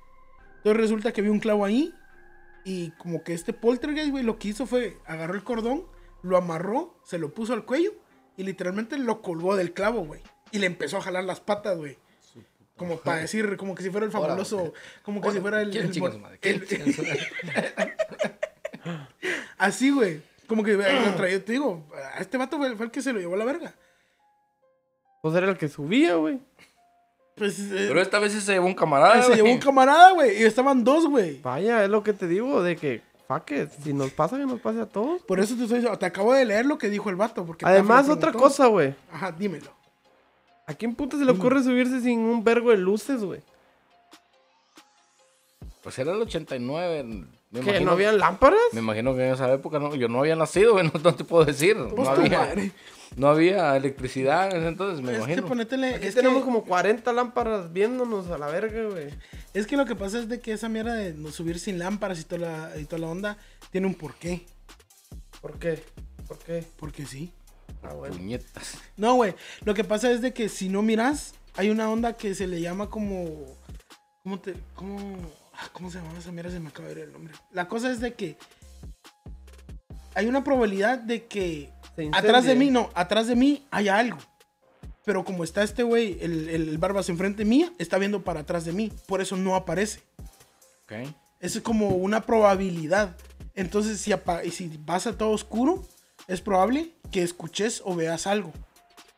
Entonces 0.59 0.81
resulta 0.81 1.12
que 1.12 1.22
vi 1.22 1.29
un 1.29 1.38
clavo 1.38 1.64
ahí 1.64 1.94
y 2.64 2.90
como 2.92 3.22
que 3.22 3.35
este 3.35 3.53
poltergeist, 3.53 4.11
güey, 4.11 4.24
lo 4.24 4.38
que 4.38 4.48
hizo 4.48 4.66
fue 4.66 4.98
agarró 5.07 5.35
el 5.35 5.44
cordón, 5.44 5.85
lo 6.22 6.37
amarró, 6.37 6.98
se 7.05 7.18
lo 7.18 7.33
puso 7.33 7.53
al 7.53 7.64
cuello 7.64 7.92
y 8.37 8.42
literalmente 8.42 8.98
lo 8.98 9.22
colgó 9.22 9.55
del 9.57 9.72
clavo, 9.72 10.00
güey. 10.05 10.22
Y 10.50 10.59
le 10.59 10.66
empezó 10.66 10.96
a 10.96 11.03
jalar 11.03 11.24
las 11.24 11.40
patas, 11.40 11.76
güey. 11.79 11.98
Como 12.81 12.97
para 12.97 13.19
decir, 13.21 13.59
como 13.59 13.75
que 13.75 13.83
si 13.83 13.90
fuera 13.90 14.07
el 14.07 14.11
fabuloso, 14.11 14.73
como 15.03 15.21
que 15.21 15.33
si 15.33 15.40
fuera 15.40 15.61
el... 15.61 15.71
¿quién 15.71 15.90
el- 15.93 16.19
madre? 16.19 16.38
¿Quién 16.40 16.64
el- 16.66 17.19
así, 19.59 19.90
güey. 19.90 20.23
Como 20.47 20.64
que 20.64 20.73
lo 20.73 21.14
traía, 21.14 21.45
te 21.45 21.53
digo, 21.53 21.85
a 22.14 22.21
este 22.21 22.38
vato 22.38 22.57
fue, 22.57 22.75
fue 22.77 22.87
el 22.87 22.90
que 22.90 23.03
se 23.03 23.12
lo 23.12 23.21
llevó 23.21 23.35
a 23.35 23.37
la 23.37 23.45
verga. 23.45 23.75
Pues 25.21 25.35
era 25.35 25.51
el 25.51 25.59
que 25.59 25.69
subía, 25.69 26.14
güey. 26.14 26.40
Pues 27.37 27.59
eh, 27.59 27.85
Pero 27.88 28.01
esta 28.01 28.19
vez 28.19 28.33
sí 28.33 28.40
se 28.40 28.53
llevó 28.53 28.66
un 28.66 28.75
camarada. 28.75 29.23
se 29.23 29.35
llevó 29.37 29.51
un 29.51 29.59
camarada, 29.59 30.12
güey. 30.12 30.40
Y 30.40 30.45
estaban 30.47 30.83
dos, 30.83 31.07
güey. 31.07 31.38
Vaya, 31.43 31.85
es 31.85 31.90
lo 31.90 32.03
que 32.03 32.14
te 32.14 32.27
digo, 32.27 32.62
de 32.62 32.77
que, 32.77 33.03
fuck 33.29 33.51
it, 33.51 33.69
si 33.85 33.93
nos 33.93 34.11
pasa, 34.12 34.38
que 34.38 34.47
nos 34.47 34.59
pase 34.59 34.81
a 34.81 34.87
todos. 34.87 35.21
Por 35.25 35.38
eso 35.38 35.55
te 35.55 35.64
estoy 35.64 35.81
diciendo, 35.81 35.99
te 35.99 36.07
acabo 36.07 36.33
de 36.33 36.47
leer 36.47 36.64
lo 36.64 36.79
que 36.79 36.88
dijo 36.88 37.11
el 37.11 37.16
vato. 37.16 37.45
Porque 37.45 37.66
Además, 37.66 38.09
otra 38.09 38.33
cosa, 38.33 38.69
güey. 38.69 38.95
Ajá, 39.12 39.33
dímelo. 39.33 39.79
¿A 40.71 40.75
quién 40.75 40.95
puta 40.95 41.19
se 41.19 41.25
le 41.25 41.33
ocurre 41.33 41.65
subirse 41.65 42.01
sin 42.01 42.21
un 42.21 42.45
vergo 42.45 42.71
de 42.71 42.77
luces, 42.77 43.25
güey? 43.25 43.41
Pues 45.83 45.99
era 45.99 46.13
el 46.13 46.23
89. 46.23 47.03
Me 47.03 47.25
¿Que 47.53 47.59
imagino, 47.71 47.87
no 47.87 47.93
habían 47.93 48.19
lámparas? 48.19 48.61
Me 48.73 48.79
imagino 48.79 49.13
que 49.17 49.27
en 49.27 49.35
esa 49.35 49.53
época 49.53 49.81
no, 49.81 49.93
yo 49.97 50.07
no 50.09 50.21
había 50.21 50.37
nacido, 50.37 50.75
güey, 50.75 50.85
no, 50.95 51.01
no 51.03 51.15
te 51.17 51.25
puedo 51.25 51.45
decir. 51.45 51.77
Pues 51.97 52.09
no, 52.09 52.15
había, 52.15 52.55
no 53.17 53.29
había 53.29 53.77
electricidad 53.77 54.51
en 54.53 54.59
ese 54.59 54.69
entonces, 54.69 55.01
me 55.05 55.11
Es 55.11 55.19
que 55.19 55.25
imagino. 55.33 55.49
ponétele. 55.49 55.95
Aquí 55.97 56.07
Es 56.07 56.15
tenemos 56.15 56.39
que, 56.39 56.45
como 56.45 56.63
40 56.65 57.13
lámparas 57.13 57.73
viéndonos 57.73 58.29
a 58.31 58.39
la 58.39 58.47
verga, 58.47 58.85
güey. 58.91 59.09
es 59.55 59.67
que 59.67 59.77
lo 59.77 59.87
que 59.87 59.97
pasa 59.97 60.21
es 60.21 60.29
de 60.29 60.39
que 60.39 60.53
esa 60.53 60.69
mierda 60.69 60.95
de 60.95 61.33
subir 61.33 61.59
sin 61.59 61.81
lámparas 61.81 62.21
y 62.21 62.25
toda 62.25 62.41
la, 62.71 62.79
y 62.81 62.85
toda 62.85 63.01
la 63.01 63.09
onda 63.09 63.39
tiene 63.73 63.89
un 63.89 63.95
porqué. 63.95 64.47
¿Por 65.41 65.59
qué? 65.59 65.83
¿Por 66.29 66.39
qué? 66.39 66.65
Porque 66.79 67.07
sí. 67.07 67.33
Ah, 67.83 67.95
bueno. 67.95 68.17
Puñetas. 68.17 68.79
No, 68.97 69.15
güey. 69.15 69.35
Lo 69.65 69.75
que 69.75 69.85
pasa 69.85 70.11
es 70.11 70.21
de 70.21 70.33
que 70.33 70.49
si 70.49 70.69
no 70.69 70.83
miras, 70.83 71.35
hay 71.57 71.71
una 71.71 71.91
onda 71.91 72.15
que 72.15 72.35
se 72.35 72.47
le 72.47 72.61
llama 72.61 72.91
como. 72.91 73.47
¿Cómo 74.23 74.39
te.? 74.41 74.55
¿Cómo.? 74.75 75.17
ah, 75.55 75.69
¿Cómo 75.73 75.91
se 75.91 75.99
llama 75.99 76.19
esa 76.19 76.33
mierda? 76.33 76.51
Se 76.51 76.61
me 76.61 76.69
acaba 76.69 76.89
de 76.89 76.95
ver 76.95 77.05
el 77.05 77.13
nombre. 77.13 77.35
La 77.53 77.69
cosa 77.69 77.91
es 77.91 78.01
de 78.01 78.15
que. 78.15 78.37
Hay 80.15 80.27
una 80.27 80.45
probabilidad 80.45 80.99
de 80.99 81.27
que. 81.27 81.73
Atrás 82.13 82.45
de 82.45 82.55
mí, 82.55 82.71
no, 82.71 82.91
atrás 82.95 83.27
de 83.27 83.37
mí 83.37 83.67
hay 83.71 83.89
algo. 83.89 84.19
Pero 85.05 85.25
como 85.25 85.45
está 85.45 85.63
este 85.63 85.83
güey, 85.83 86.19
el, 86.21 86.49
el, 86.49 86.79
Barbas 86.79 87.09
enfrente 87.09 87.45
mía, 87.45 87.73
está 87.79 87.99
viendo 87.99 88.23
para 88.23 88.41
atrás 88.41 88.65
de 88.65 88.73
mí. 88.73 88.93
Por 89.07 89.21
eso 89.21 89.37
no 89.37 89.55
aparece. 89.55 90.01
Ok. 90.85 90.93
Es 91.41 91.59
como 91.61 91.89
una 91.89 92.21
probabilidad. 92.27 93.17
Entonces, 93.55 94.01
si, 94.01 94.13
si 94.51 94.81
vas 94.85 95.07
a 95.07 95.17
todo 95.17 95.31
oscuro, 95.31 95.83
es 96.29 96.41
probable 96.41 96.93
que 97.11 97.23
escuches 97.23 97.83
o 97.85 97.95
veas 97.95 98.27
algo. 98.27 98.53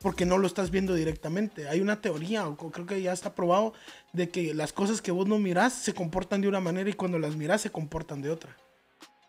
Porque 0.00 0.26
no 0.26 0.36
lo 0.38 0.48
estás 0.48 0.70
viendo 0.72 0.94
directamente. 0.94 1.68
Hay 1.68 1.80
una 1.80 2.00
teoría, 2.00 2.48
o 2.48 2.56
creo 2.56 2.86
que 2.86 3.00
ya 3.00 3.12
está 3.12 3.34
probado, 3.34 3.72
de 4.12 4.28
que 4.30 4.52
las 4.52 4.72
cosas 4.72 5.00
que 5.00 5.12
vos 5.12 5.28
no 5.28 5.38
mirás 5.38 5.72
se 5.74 5.94
comportan 5.94 6.40
de 6.40 6.48
una 6.48 6.58
manera 6.58 6.90
y 6.90 6.94
cuando 6.94 7.20
las 7.20 7.36
mirás 7.36 7.60
se 7.60 7.70
comportan 7.70 8.20
de 8.20 8.30
otra. 8.30 8.56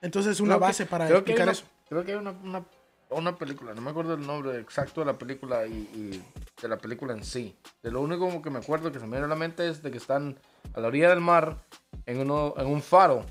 Entonces 0.01 0.31
es 0.33 0.39
una 0.39 0.55
Creo 0.55 0.59
base 0.61 0.85
para 0.87 1.05
creo 1.07 1.23
que 1.23 1.31
hay 1.33 1.37
explicar 1.37 1.43
una- 1.45 1.51
eso. 1.51 1.65
Creo 1.87 2.03
que 2.03 2.11
hay 2.13 2.17
una, 2.17 2.31
una, 2.31 2.65
una 3.11 3.35
película, 3.37 3.75
no 3.75 3.81
me 3.81 3.91
acuerdo 3.91 4.15
el 4.15 4.25
nombre 4.25 4.57
exacto 4.59 5.01
de 5.01 5.05
la 5.05 5.13
película 5.17 5.67
y, 5.67 5.71
y 5.73 6.23
de 6.59 6.67
la 6.67 6.77
película 6.79 7.13
en 7.13 7.23
sí. 7.23 7.55
De 7.83 7.91
lo 7.91 8.01
único 8.01 8.41
que 8.41 8.49
me 8.49 8.57
acuerdo 8.57 8.91
que 8.91 8.97
se 8.99 9.05
me 9.05 9.11
viene 9.11 9.25
a 9.25 9.29
la 9.29 9.35
mente 9.35 9.69
es 9.69 9.83
de 9.83 9.91
que 9.91 9.97
están 9.99 10.39
a 10.73 10.79
la 10.79 10.87
orilla 10.87 11.09
del 11.09 11.21
mar 11.21 11.63
en, 12.07 12.19
uno, 12.19 12.55
en 12.57 12.65
un 12.65 12.81
faro. 12.81 13.25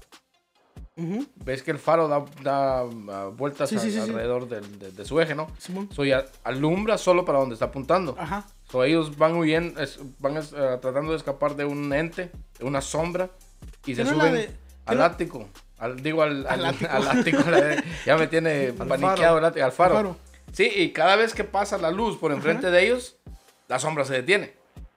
Ujú, 0.96 1.26
Ves 1.36 1.62
que 1.62 1.70
el 1.70 1.78
faro 1.78 2.06
da, 2.06 2.22
da, 2.42 2.80
ah, 2.80 3.30
vueltas 3.34 3.70
Sí, 3.70 3.78
sí, 3.78 3.86
a- 3.88 3.90
sí, 3.90 3.92
sí. 3.92 4.10
alrededor 4.10 4.46
del- 4.48 4.78
de, 4.78 4.90
de 4.92 5.04
su 5.06 5.18
eje, 5.20 5.34
¿no? 5.34 5.48
So, 5.90 6.04
ya 6.04 6.26
alumbra 6.44 6.98
solo 6.98 7.24
para 7.24 7.38
donde 7.38 7.54
está 7.54 7.66
apuntando. 7.66 8.14
Ajá. 8.18 8.44
So, 8.70 8.84
ellos 8.84 9.16
van 9.16 9.34
huyendo, 9.36 9.80
es- 9.80 9.98
van 10.18 10.36
eh, 10.36 10.42
tratando 10.82 11.12
de 11.12 11.16
escapar 11.16 11.56
de 11.56 11.64
un 11.64 11.92
ente, 11.94 12.30
de 12.58 12.64
una 12.66 12.82
sombra, 12.82 13.30
y 13.86 13.94
se 13.94 14.02
¿Qué 14.04 14.10
no 14.10 14.16
suben 14.18 14.34
de- 14.34 14.50
al 14.86 14.98
no- 14.98 15.04
ático. 15.04 15.48
Al, 15.78 16.00
digo, 16.02 16.22
al, 16.22 16.46
al, 16.46 16.60
Al 16.60 16.74
ático. 16.74 16.90
al 16.92 17.08
ático, 17.08 17.38
ya 18.06 18.16
me 18.16 18.26
tiene 18.28 18.72
paniqueado 18.78 19.38
el 19.38 19.44
ático, 19.46 19.64
al 19.64 19.72
faro. 19.72 19.94
Faro. 19.94 20.16
Sí, 20.52 20.70
y 20.76 20.92
cada 20.92 21.16
vez 21.16 21.32
que 21.34 21.44
pasa 21.44 21.78
la 21.78 21.90
luz 21.90 22.18
por 22.18 22.30
enfrente 22.32 22.70
de 22.70 22.84
ellos, 22.84 23.16
la 23.68 23.78
sombra 23.78 24.04
se 24.04 24.12
detiene. 24.12 24.52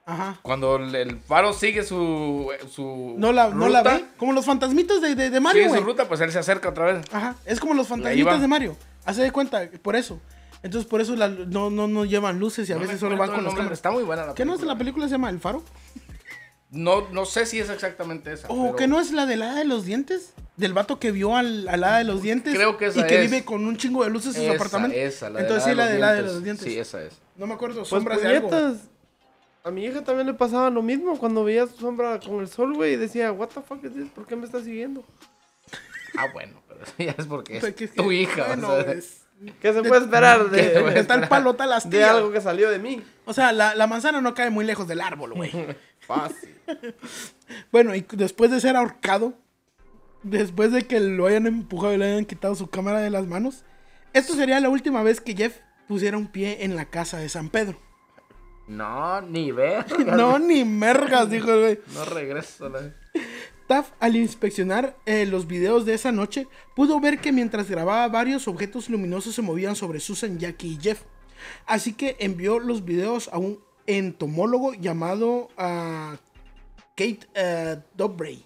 Ajá. 0.08 0.38
Cuando 0.42 0.76
el, 0.76 1.18
faro 1.18 1.52
sigue 1.52 1.82
su, 1.82 2.48
su 2.70 3.16
No 3.18 3.32
la, 3.32 3.48
no 3.50 3.68
la 3.68 3.80
ruta, 3.80 3.94
ve. 3.96 4.04
Como 4.16 4.32
los 4.32 4.44
fantasmitas 4.46 5.00
de, 5.02 5.16
de, 5.16 5.30
de 5.30 5.40
Mario, 5.40 5.64
Sigue 5.64 5.78
su 5.78 5.84
ruta, 5.84 6.06
pues 6.06 6.20
él 6.20 6.30
se 6.30 6.38
acerca 6.38 6.68
otra 6.68 6.84
vez. 6.92 7.04
Ajá. 7.12 7.34
Es 7.44 7.58
como 7.58 7.74
los 7.74 7.88
fantasmitas 7.88 8.40
de 8.40 8.46
Mario. 8.46 8.76
Hace 9.04 9.22
de 9.22 9.32
cuenta, 9.32 9.68
por 9.82 9.96
eso. 9.96 10.20
Entonces, 10.62 10.88
por 10.88 11.00
eso 11.00 11.14
la- 11.16 11.28
no, 11.28 11.70
no, 11.70 11.88
no 11.88 12.04
llevan 12.04 12.38
luces 12.38 12.68
y 12.68 12.72
a 12.72 12.76
No 12.76 12.82
veces 12.82 13.00
solo 13.00 13.16
van 13.16 13.28
con 13.30 13.38
nombre, 13.44 13.56
cámaras. 13.58 13.78
Está 13.78 13.90
muy 13.90 14.04
buena 14.04 14.26
la 14.26 14.34
¿Qué 14.34 14.44
no 14.44 14.54
es 14.54 14.62
la 14.62 14.78
película 14.78 15.06
se 15.06 15.12
llama 15.12 15.28
El 15.28 15.40
Faro? 15.40 15.62
No, 16.70 17.08
no 17.10 17.24
sé 17.24 17.46
si 17.46 17.58
es 17.60 17.70
exactamente 17.70 18.32
esa. 18.32 18.48
¿O 18.48 18.62
pero 18.62 18.76
que 18.76 18.86
no 18.88 19.00
es 19.00 19.12
la 19.12 19.26
de 19.26 19.36
la 19.36 19.50
hada 19.50 19.58
de 19.60 19.64
los 19.64 19.84
dientes? 19.84 20.32
Del 20.56 20.72
vato 20.72 20.98
que 20.98 21.12
vio 21.12 21.36
al, 21.36 21.68
al 21.68 21.84
hada 21.84 21.98
de 21.98 22.04
los 22.04 22.22
dientes. 22.22 22.54
Creo 22.54 22.76
que 22.76 22.86
esa 22.86 23.00
Y 23.00 23.06
que 23.06 23.24
es. 23.24 23.30
vive 23.30 23.44
con 23.44 23.64
un 23.66 23.76
chingo 23.76 24.02
de 24.04 24.10
luces 24.10 24.34
en 24.36 24.46
su 24.46 24.52
apartamento. 24.52 24.96
Esa, 24.96 25.30
la 25.30 25.40
Entonces 25.40 25.64
de 25.66 25.70
sí, 25.72 25.76
la 25.76 25.84
la 25.86 25.92
de 25.92 25.98
la 25.98 26.12
de 26.14 26.22
los 26.22 26.42
dientes. 26.42 26.64
Sí, 26.66 26.78
esa 26.78 27.02
es. 27.02 27.12
No 27.36 27.46
me 27.46 27.54
acuerdo, 27.54 27.76
Pues 27.80 27.88
sombras 27.88 28.20
de 28.20 28.28
algo. 28.36 28.50
A 29.66 29.70
mi 29.72 29.84
hija 29.84 30.04
también 30.04 30.28
le 30.28 30.34
pasaba 30.34 30.70
lo 30.70 30.80
mismo 30.80 31.18
cuando 31.18 31.42
veía 31.42 31.66
su 31.66 31.76
sombra 31.76 32.20
con 32.20 32.40
el 32.40 32.46
sol, 32.48 32.74
güey, 32.74 32.92
y 32.94 32.96
decía, 32.96 33.32
what 33.32 33.48
the 33.48 33.60
fuck 33.62 33.82
is 33.84 33.92
this? 33.92 34.08
¿Por 34.14 34.24
qué 34.26 34.36
me 34.36 34.44
está 34.46 34.62
siguiendo? 34.62 35.04
Ah, 36.16 36.26
bueno, 36.32 36.62
pero 36.68 36.84
eso 36.84 36.92
ya 36.98 37.14
es 37.18 37.26
porque 37.26 37.56
es 37.58 37.74
que- 37.74 37.84
es 37.84 37.94
tu 37.94 38.08
que- 38.08 38.14
hija. 38.14 38.46
bueno, 38.46 38.72
o 38.72 38.80
sea, 38.82 38.92
es- 38.92 39.22
¿Qué 39.60 39.72
se 39.72 39.82
puede 39.82 40.02
esperar 40.02 40.48
¿Qué 40.50 40.62
se 40.64 40.80
puede 40.80 40.94
de, 40.94 41.00
de 41.02 41.04
tal 41.04 41.28
palo, 41.28 41.54
tal 41.56 41.68
de 41.70 41.74
astilla. 41.74 42.12
algo 42.12 42.30
que 42.32 42.40
salió 42.40 42.70
de 42.70 42.78
mí? 42.78 43.02
O 43.26 43.34
sea, 43.34 43.52
la, 43.52 43.74
la 43.74 43.86
manzana 43.86 44.20
no 44.22 44.34
cae 44.34 44.48
muy 44.50 44.64
lejos 44.64 44.86
del 44.88 45.00
árbol, 45.02 45.34
güey. 45.34 45.50
Fácil. 46.06 46.54
Bueno, 47.70 47.94
y 47.94 48.06
después 48.12 48.50
de 48.50 48.60
ser 48.60 48.76
ahorcado, 48.76 49.34
después 50.22 50.72
de 50.72 50.86
que 50.86 51.00
lo 51.00 51.26
hayan 51.26 51.46
empujado 51.46 51.92
y 51.92 51.98
le 51.98 52.06
hayan 52.12 52.24
quitado 52.24 52.54
su 52.54 52.68
cámara 52.68 53.00
de 53.00 53.10
las 53.10 53.26
manos, 53.26 53.64
esto 54.14 54.34
sería 54.34 54.58
la 54.60 54.68
última 54.70 55.02
vez 55.02 55.20
que 55.20 55.34
Jeff 55.36 55.58
pusiera 55.86 56.16
un 56.16 56.28
pie 56.28 56.64
en 56.64 56.74
la 56.76 56.86
casa 56.86 57.18
de 57.18 57.28
San 57.28 57.50
Pedro. 57.50 57.78
No, 58.68 59.20
ni 59.20 59.52
ver. 59.52 59.84
No, 60.06 60.38
ni 60.38 60.64
mergas, 60.64 61.30
dijo 61.30 61.50
el 61.52 61.60
güey. 61.60 61.80
No 61.94 62.04
regreso. 62.04 62.68
la- 62.68 62.92
Taff, 63.66 63.90
al 63.98 64.14
inspeccionar 64.14 64.96
eh, 65.06 65.26
los 65.26 65.46
videos 65.48 65.84
de 65.84 65.94
esa 65.94 66.12
noche, 66.12 66.46
pudo 66.76 67.00
ver 67.00 67.18
que 67.18 67.32
mientras 67.32 67.68
grababa 67.68 68.06
varios 68.08 68.46
objetos 68.46 68.88
luminosos 68.88 69.34
se 69.34 69.42
movían 69.42 69.74
sobre 69.74 69.98
Susan, 69.98 70.38
Jackie 70.38 70.74
y 70.74 70.78
Jeff. 70.80 71.02
Así 71.66 71.92
que 71.92 72.16
envió 72.20 72.60
los 72.60 72.84
videos 72.84 73.28
a 73.32 73.38
un 73.38 73.58
entomólogo 73.86 74.72
llamado 74.74 75.48
ah, 75.58 76.16
Kate 76.96 77.20
eh, 77.34 77.76
Dobray. 77.94 78.44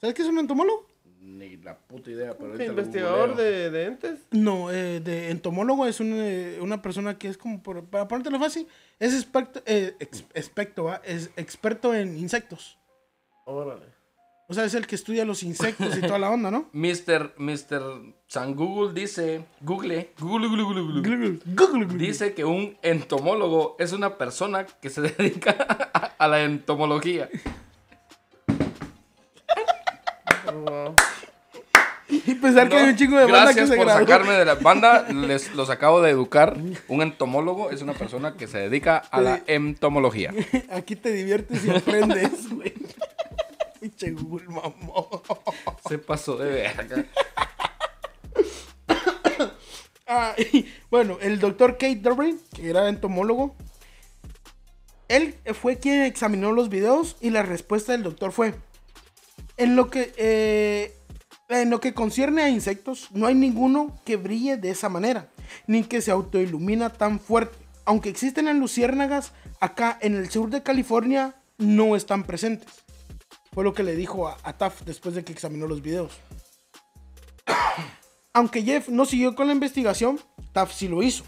¿Sabes 0.00 0.14
qué 0.14 0.22
es 0.22 0.28
un 0.28 0.38
entomólogo? 0.38 0.85
ni 1.26 1.56
la 1.56 1.76
puta 1.76 2.10
idea, 2.10 2.36
pero 2.38 2.62
investigador 2.62 3.36
de, 3.36 3.70
de, 3.70 3.86
entes? 3.86 4.20
No, 4.30 4.70
eh, 4.70 5.00
de 5.00 5.30
entomólogo 5.30 5.86
es 5.86 6.00
una, 6.00 6.26
eh, 6.26 6.58
una 6.60 6.80
persona 6.80 7.18
que 7.18 7.28
es 7.28 7.36
como, 7.36 7.62
por, 7.62 7.84
para 7.84 8.08
ponértelo 8.08 8.38
fácil, 8.38 8.66
es 8.98 9.14
experto, 9.14 9.62
eh, 9.66 9.94
ex, 9.98 10.24
experto 10.34 10.94
es 11.04 11.30
experto 11.36 11.94
en 11.94 12.16
insectos. 12.16 12.78
Órale. 13.44 13.96
O 14.48 14.54
sea, 14.54 14.64
es 14.64 14.74
el 14.74 14.86
que 14.86 14.94
estudia 14.94 15.24
los 15.24 15.42
insectos 15.42 15.98
y 15.98 16.02
toda 16.02 16.20
la 16.20 16.30
onda, 16.30 16.52
¿no? 16.52 16.68
Mister, 16.72 17.34
Mister 17.36 17.82
San 18.28 18.54
Google 18.54 18.92
dice, 18.92 19.44
Google, 19.60 20.12
Google, 20.18 20.46
Google, 20.46 20.62
Google, 20.62 21.02
Google, 21.02 21.40
Google, 21.44 21.98
dice 21.98 22.32
que 22.32 22.44
un 22.44 22.78
entomólogo 22.82 23.74
es 23.80 23.92
una 23.92 24.16
persona 24.16 24.66
que 24.66 24.88
se 24.88 25.00
dedica 25.02 25.50
a, 26.16 26.28
la 26.28 26.44
entomología. 26.44 27.28
wow. 30.54 30.94
Y 32.26 32.34
pensar 32.40 32.68
que 32.68 32.76
hay 32.76 32.88
un 32.88 32.96
chingo 32.96 33.16
de 33.18 33.24
banda 33.24 33.54
que 33.54 33.60
Gracias 33.60 33.68
se 33.68 33.76
por 33.76 33.86
graduó. 33.86 34.00
sacarme 34.06 34.32
de 34.34 34.44
la 34.44 34.54
banda, 34.60 35.06
les 35.08 35.54
los 35.54 35.70
acabo 35.70 36.02
de 36.02 36.10
educar. 36.10 36.56
Un 36.88 37.02
entomólogo 37.02 37.70
es 37.70 37.82
una 37.82 37.92
persona 37.92 38.34
que 38.36 38.46
se 38.46 38.58
dedica 38.58 38.98
a 38.98 39.20
la 39.20 39.42
entomología. 39.46 40.32
Aquí 40.70 40.96
te 40.96 41.12
diviertes 41.12 41.64
y 41.64 41.70
aprendes, 41.70 42.50
güey. 42.50 42.74
Pinche 43.80 44.10
Google, 44.10 44.48
mamón. 44.48 45.06
Se 45.88 45.98
pasó 45.98 46.36
de 46.36 46.50
verga. 46.50 47.04
Ah, 50.08 50.36
y, 50.38 50.66
bueno, 50.88 51.18
el 51.20 51.40
doctor 51.40 51.72
Kate 51.72 51.96
Dobrin, 51.96 52.40
que 52.54 52.70
era 52.70 52.88
entomólogo, 52.88 53.56
él 55.08 55.34
fue 55.60 55.78
quien 55.80 56.02
examinó 56.02 56.52
los 56.52 56.68
videos 56.68 57.16
y 57.20 57.30
la 57.30 57.42
respuesta 57.42 57.90
del 57.90 58.04
doctor 58.04 58.30
fue, 58.30 58.54
en 59.56 59.74
lo 59.74 59.90
que, 59.90 60.12
eh, 60.16 60.95
en 61.48 61.70
lo 61.70 61.80
que 61.80 61.94
concierne 61.94 62.42
a 62.42 62.48
insectos, 62.48 63.08
no 63.12 63.26
hay 63.26 63.34
ninguno 63.34 63.98
que 64.04 64.16
brille 64.16 64.56
de 64.56 64.70
esa 64.70 64.88
manera, 64.88 65.28
ni 65.66 65.84
que 65.84 66.00
se 66.00 66.10
autoilumina 66.10 66.90
tan 66.90 67.20
fuerte. 67.20 67.56
Aunque 67.84 68.08
existen 68.08 68.46
las 68.46 68.56
luciérnagas, 68.56 69.32
acá 69.60 69.96
en 70.00 70.16
el 70.16 70.28
sur 70.30 70.50
de 70.50 70.62
California 70.62 71.36
no 71.58 71.94
están 71.94 72.24
presentes. 72.24 72.84
Fue 73.52 73.64
lo 73.64 73.74
que 73.74 73.84
le 73.84 73.94
dijo 73.94 74.28
a, 74.28 74.36
a 74.42 74.54
Taft 74.54 74.84
después 74.84 75.14
de 75.14 75.24
que 75.24 75.32
examinó 75.32 75.66
los 75.66 75.82
videos. 75.82 76.12
Aunque 78.32 78.62
Jeff 78.62 78.88
no 78.88 79.06
siguió 79.06 79.34
con 79.34 79.46
la 79.46 79.54
investigación, 79.54 80.20
Taft 80.52 80.74
sí 80.74 80.88
lo 80.88 81.02
hizo. 81.02 81.24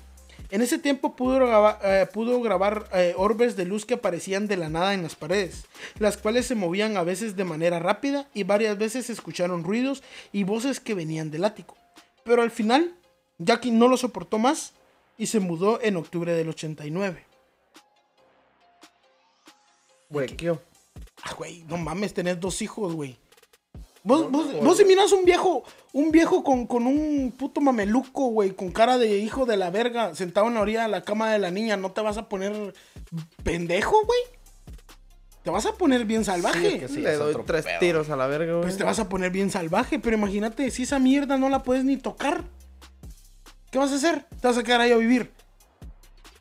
En 0.51 0.63
ese 0.63 0.79
tiempo 0.79 1.15
pudo 1.15 1.37
grabar, 1.37 1.79
eh, 1.83 2.07
pudo 2.13 2.41
grabar 2.41 2.89
eh, 2.95 3.15
orbes 3.17 3.55
de 3.55 3.67
luz 3.67 3.85
que 3.85 3.95
aparecían 3.95 4.47
de 4.47 4.57
la 4.57 4.71
nada 4.71 4.95
en 4.95 5.03
las 5.03 5.15
paredes, 5.15 5.67
las 5.99 6.17
cuales 6.17 6.47
se 6.47 6.55
movían 6.55 6.97
a 6.97 7.03
veces 7.03 7.37
de 7.37 7.45
manera 7.45 7.79
rápida 7.79 8.27
y 8.33 8.45
varias 8.45 8.79
veces 8.79 9.07
se 9.07 9.13
escucharon 9.13 9.63
ruidos 9.63 10.03
y 10.33 10.45
voces 10.45 10.81
que 10.81 10.95
venían 10.95 11.31
del 11.31 11.45
ático. 11.45 11.77
Pero 12.25 12.41
al 12.41 12.51
final, 12.51 12.95
Jackie 13.39 13.71
no 13.71 13.89
lo 13.89 13.99
soportó 13.99 14.39
más 14.39 14.73
y 15.19 15.27
se 15.27 15.41
mudó 15.41 15.83
en 15.83 15.97
octubre 15.97 16.33
del 16.33 16.49
89. 16.49 17.25
Huequeo. 20.09 20.63
Ah, 21.23 21.35
güey, 21.37 21.65
no 21.69 21.77
mames, 21.77 22.15
tenés 22.15 22.41
dos 22.41 22.63
hijos, 22.63 22.95
güey. 22.95 23.19
Vos, 24.09 24.31
vos, 24.31 24.47
vos 24.63 24.77
si 24.79 24.87
miras 24.87 25.13
un 25.13 25.27
viejo, 25.27 25.65
un 25.93 26.11
viejo 26.11 26.43
con, 26.43 26.67
con 26.67 26.87
un 26.87 27.31
puto 27.37 27.61
mameluco, 27.61 28.29
güey, 28.29 28.53
con 28.53 28.71
cara 28.73 28.97
de 28.97 29.19
hijo 29.19 29.45
de 29.45 29.59
la 29.59 29.69
verga, 29.69 30.15
sentado 30.15 30.47
en 30.47 30.55
la 30.55 30.63
orilla 30.63 30.83
de 30.85 30.89
la 30.89 31.03
cama 31.03 31.31
de 31.31 31.39
la 31.39 31.51
niña, 31.51 31.77
¿no 31.77 31.93
te 31.93 32.01
vas 32.01 32.17
a 32.17 32.27
poner 32.27 32.73
pendejo, 33.45 33.97
güey? 34.07 34.21
Te 35.43 35.51
vas 35.51 35.67
a 35.67 35.73
poner 35.75 36.07
bien 36.07 36.25
salvaje. 36.25 36.59
Sí, 36.61 36.67
es 36.77 36.81
que 36.81 36.89
sí, 36.89 37.01
Le 37.03 37.13
es 37.13 37.19
doy 37.19 37.31
otro 37.33 37.45
tres 37.45 37.67
pedo. 37.67 37.79
tiros 37.81 38.09
a 38.09 38.17
la 38.17 38.27
verga, 38.27 38.53
güey. 38.53 38.63
Pues 38.63 38.79
te 38.79 38.85
vas 38.85 38.99
a 38.99 39.11
poner 39.11 39.31
bien 39.31 39.51
salvaje, 39.51 39.99
pero 39.99 40.17
imagínate, 40.17 40.71
si 40.71 40.85
esa 40.85 40.99
mierda 40.99 41.37
no 41.37 41.51
la 41.51 41.63
puedes 41.63 41.85
ni 41.85 41.99
tocar. 41.99 42.45
¿Qué 43.71 43.79
vas 43.79 43.93
a 43.93 43.97
hacer? 43.97 44.25
Te 44.41 44.49
vas 44.49 44.57
a 44.57 44.63
quedar 44.63 44.81
ahí 44.81 44.93
a 44.93 44.97
vivir. 44.97 45.31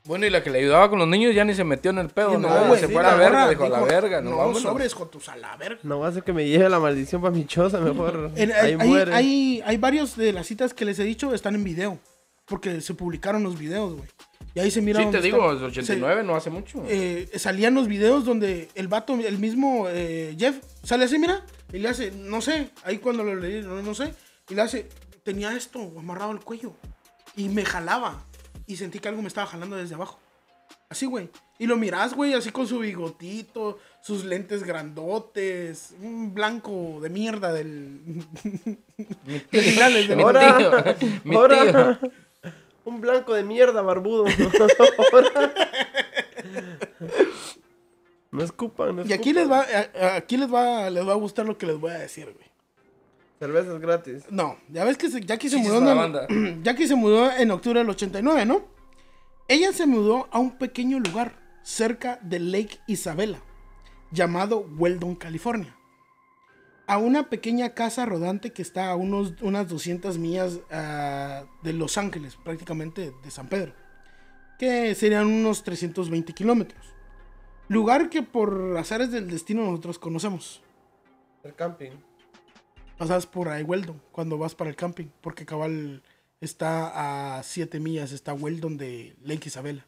Bueno, 0.07 0.25
y 0.25 0.29
la 0.29 0.41
que 0.41 0.49
le 0.49 0.59
ayudaba 0.59 0.89
con 0.89 0.99
los 0.99 1.07
niños 1.07 1.35
ya 1.35 1.43
ni 1.43 1.53
se 1.53 1.63
metió 1.63 1.91
en 1.91 1.97
el 1.99 2.09
pedo. 2.09 2.33
Y 2.33 2.37
No, 2.37 2.47
no, 2.49 2.67
güey, 2.67 2.79
se 2.79 2.87
sí, 2.87 2.93
fue 2.93 3.01
a 3.01 3.05
la 3.05 3.11
la 3.11 3.17
verga, 3.17 3.49
dijo 3.49 3.63
a 3.65 3.69
la 3.69 3.81
verga. 3.81 4.21
No, 4.21 4.51
No, 4.51 4.55
sobres, 4.59 4.93
jotos, 4.93 5.27
a 5.29 5.35
la 5.35 5.55
verga. 5.57 5.79
No 5.83 5.99
va 5.99 6.07
a 6.07 6.11
ser 6.13 6.23
que 6.23 6.31
me 6.33 6.47
lleve 6.47 6.69
la 6.69 6.79
maldición 6.79 7.21
para 7.21 7.33
mi 7.35 7.45
choza, 7.45 7.79
mejor. 7.79 8.31
En- 8.35 8.51
ahí 8.53 8.57
hay, 8.59 8.77
hay, 8.79 8.87
muere. 8.87 9.13
hay, 9.13 9.61
hay 9.65 9.77
varios 9.77 10.15
de 10.15 10.31
las 10.33 10.47
citas 10.47 10.73
que 10.73 10.85
les 10.85 10.97
he 10.99 11.03
dicho 11.03 11.33
están 11.33 11.55
en 11.55 11.63
video. 11.63 11.99
Porque 12.45 12.79
se 12.79 12.93
publicaron 12.93 13.43
los 13.43 13.59
videos, 13.59 13.95
güey. 13.95 14.07
Y 14.55 14.61
ahí 14.61 14.71
se 14.71 14.81
mira. 14.81 14.99
Sí, 14.99 15.03
dónde 15.03 15.19
te 15.19 15.25
digo, 15.25 15.51
están. 15.51 15.67
es 15.67 15.71
89, 15.77 16.23
no 16.23 16.35
hace 16.37 16.49
mucho. 16.49 16.81
Se- 16.87 17.23
eh, 17.33 17.39
salían 17.39 17.73
los 17.75 17.89
videos 17.89 18.23
donde 18.23 18.69
el 18.75 18.87
vato, 18.87 19.13
el 19.15 19.37
mismo 19.37 19.87
eh, 19.89 20.33
Jeff, 20.39 20.55
sale 20.83 21.03
así, 21.03 21.19
mira. 21.19 21.45
Y 21.73 21.79
le 21.79 21.89
hace, 21.89 22.11
no 22.11 22.39
sé, 22.41 22.69
ahí 22.85 22.99
cuando 22.99 23.25
lo 23.25 23.35
leí, 23.35 23.61
no, 23.61 23.81
no 23.81 23.93
sé. 23.93 24.13
Y 24.49 24.55
le 24.55 24.61
hace, 24.61 24.87
tenía 25.23 25.51
esto 25.57 25.91
amarrado 25.99 26.31
al 26.31 26.39
cuello. 26.39 26.71
Y 27.35 27.49
me 27.49 27.65
jalaba. 27.65 28.23
Y 28.67 28.75
sentí 28.75 28.99
que 28.99 29.07
algo 29.07 29.21
me 29.21 29.27
estaba 29.29 29.47
jalando 29.47 29.75
desde 29.77 29.95
abajo. 29.95 30.19
Así, 30.89 31.05
güey. 31.05 31.29
Y 31.59 31.65
lo 31.65 31.75
mirás, 31.77 32.13
güey, 32.13 32.33
así 32.33 32.51
con 32.51 32.67
su 32.67 32.79
bigotito, 32.79 33.79
sus 34.01 34.23
lentes 34.25 34.63
grandotes, 34.63 35.93
un 36.01 36.33
blanco 36.33 36.99
de 37.01 37.09
mierda 37.09 37.51
del... 37.53 38.01
Mi 39.25 39.39
de 39.51 39.61
finales 39.61 40.07
de 40.07 40.15
Mi 40.15 40.23
Ahora- 40.23 40.57
tío, 40.57 40.71
mi 41.23 41.35
Ahora, 41.37 41.97
tío. 41.99 42.11
un 42.85 43.01
blanco 43.01 43.33
de 43.33 43.43
mierda 43.43 43.81
barbudo. 43.81 44.25
No 48.31 48.43
escupan, 48.43 48.95
no 48.95 49.05
Y 49.05 49.13
aquí 49.13 49.31
les 49.33 49.49
va, 49.49 49.65
aquí 50.15 50.37
les 50.37 50.53
va, 50.53 50.89
les 50.89 51.07
va 51.07 51.13
a 51.13 51.15
gustar 51.15 51.45
lo 51.45 51.57
que 51.57 51.65
les 51.65 51.79
voy 51.79 51.91
a 51.91 51.97
decir, 51.99 52.25
güey. 52.25 52.46
Cervezas 53.39 53.79
gratis. 53.79 54.23
No, 54.31 54.57
ya 54.69 54.83
ves 54.83 54.97
que 54.97 55.09
se- 55.09 55.21
Jackie 55.21 55.49
se 55.49 55.57
mudó 55.57 55.77
en, 55.77 55.97
banda. 55.97 56.27
Jackie 56.63 56.87
se 56.87 56.95
mudó 56.95 57.31
en 57.31 57.51
octubre 57.51 57.79
del 57.79 57.89
89, 57.89 58.45
¿no? 58.45 58.65
Ella 59.47 59.71
se 59.73 59.85
mudó 59.85 60.27
a 60.31 60.39
un 60.39 60.57
pequeño 60.57 60.99
lugar 60.99 61.33
cerca 61.61 62.19
de 62.21 62.39
Lake 62.39 62.79
Isabella, 62.87 63.39
llamado 64.11 64.59
Weldon, 64.77 65.15
California. 65.15 65.75
A 66.87 66.97
una 66.97 67.29
pequeña 67.29 67.73
casa 67.73 68.05
rodante 68.05 68.51
que 68.53 68.61
está 68.61 68.89
a 68.89 68.95
unos, 68.95 69.33
unas 69.41 69.67
200 69.67 70.17
millas 70.17 70.59
ah, 70.71 71.43
de 71.61 71.73
Los 71.73 71.97
Ángeles, 71.97 72.37
prácticamente 72.37 73.13
de 73.23 73.31
San 73.31 73.47
Pedro, 73.47 73.73
que 74.57 74.95
serían 74.95 75.27
unos 75.27 75.63
320 75.63 76.33
kilómetros. 76.33 76.93
Lugar 77.67 78.09
que 78.09 78.23
por 78.23 78.77
azares 78.77 79.11
del 79.11 79.29
destino 79.29 79.63
nosotros 79.65 79.99
conocemos. 79.99 80.61
El 81.43 81.53
camping. 81.53 81.91
Pasas 82.97 83.25
por 83.27 83.49
ahí 83.49 83.63
Weldon 83.63 84.01
cuando 84.11 84.37
vas 84.37 84.55
para 84.55 84.69
el 84.69 84.75
camping, 84.75 85.05
porque 85.21 85.45
cabal 85.45 86.01
está 86.41 87.37
a 87.37 87.43
7 87.43 87.79
millas, 87.79 88.11
está 88.11 88.33
Weldon 88.33 88.77
de 88.77 89.15
Lake 89.23 89.47
Isabella. 89.47 89.85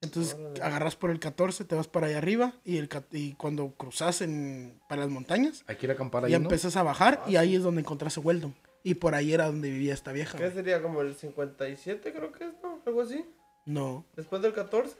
Entonces 0.00 0.36
agarras 0.62 0.94
por 0.94 1.10
el 1.10 1.18
14, 1.18 1.64
te 1.64 1.74
vas 1.74 1.88
para 1.88 2.06
allá 2.06 2.18
arriba 2.18 2.52
y, 2.64 2.76
el, 2.76 2.88
y 3.10 3.32
cuando 3.34 3.72
cruzas 3.72 4.20
en, 4.20 4.80
para 4.88 5.02
las 5.02 5.10
montañas, 5.10 5.64
Hay 5.66 5.74
que 5.76 5.86
ir 5.86 5.90
a 5.90 5.94
acampar 5.94 6.24
ahí, 6.24 6.30
ya 6.30 6.38
¿no? 6.38 6.44
empezas 6.44 6.76
a 6.76 6.84
bajar 6.84 7.22
y 7.26 7.34
ahí 7.36 7.56
es 7.56 7.62
donde 7.64 7.80
encontraste 7.80 8.20
Weldon. 8.20 8.54
Y 8.84 8.94
por 8.94 9.16
ahí 9.16 9.32
era 9.32 9.46
donde 9.46 9.68
vivía 9.70 9.92
esta 9.92 10.12
vieja. 10.12 10.38
¿Qué 10.38 10.44
güey. 10.44 10.54
sería 10.54 10.80
como 10.80 11.00
el 11.02 11.16
57 11.16 12.12
creo 12.12 12.30
que 12.30 12.44
es, 12.44 12.52
no? 12.62 12.80
Algo 12.86 13.02
así. 13.02 13.24
No, 13.66 14.04
Después 14.14 14.40
del 14.40 14.54
14. 14.54 14.94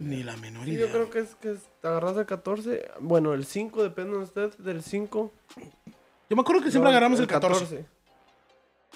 ni 0.00 0.22
la 0.22 0.34
menor 0.38 0.64
Sí, 0.64 0.72
idea. 0.72 0.86
yo 0.86 0.92
creo 0.92 1.10
que 1.10 1.18
es 1.20 1.34
que 1.36 1.52
es- 1.52 1.68
te 1.82 1.88
agarras 1.88 2.16
el 2.16 2.24
14. 2.26 2.90
Bueno, 3.00 3.34
el 3.34 3.44
5 3.44 3.82
depende 3.82 4.16
de 4.16 4.22
usted. 4.24 4.54
Del 4.56 4.82
5. 4.82 5.30
Yo 6.32 6.36
me 6.36 6.40
acuerdo 6.40 6.62
que 6.62 6.70
siempre 6.70 6.90
No, 6.90 6.96
agarramos 6.96 7.20
el 7.20 7.26
14. 7.26 7.84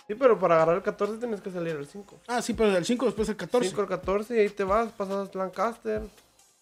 Sí, 0.08 0.14
pero 0.14 0.38
para 0.38 0.54
agarrar 0.54 0.76
el 0.76 0.82
14 0.82 1.18
tienes 1.18 1.42
que 1.42 1.50
salir 1.50 1.76
el 1.76 1.86
5. 1.86 2.18
Ah, 2.28 2.40
sí, 2.40 2.54
pero 2.54 2.70
del 2.72 2.86
5 2.86 3.04
después 3.04 3.28
el 3.28 3.36
14. 3.36 3.68
5 3.68 3.82
al 3.82 3.88
14 3.88 4.34
y 4.36 4.38
ahí 4.38 4.48
te 4.48 4.64
vas, 4.64 4.90
pasas 4.92 5.34
Lancaster. 5.34 6.00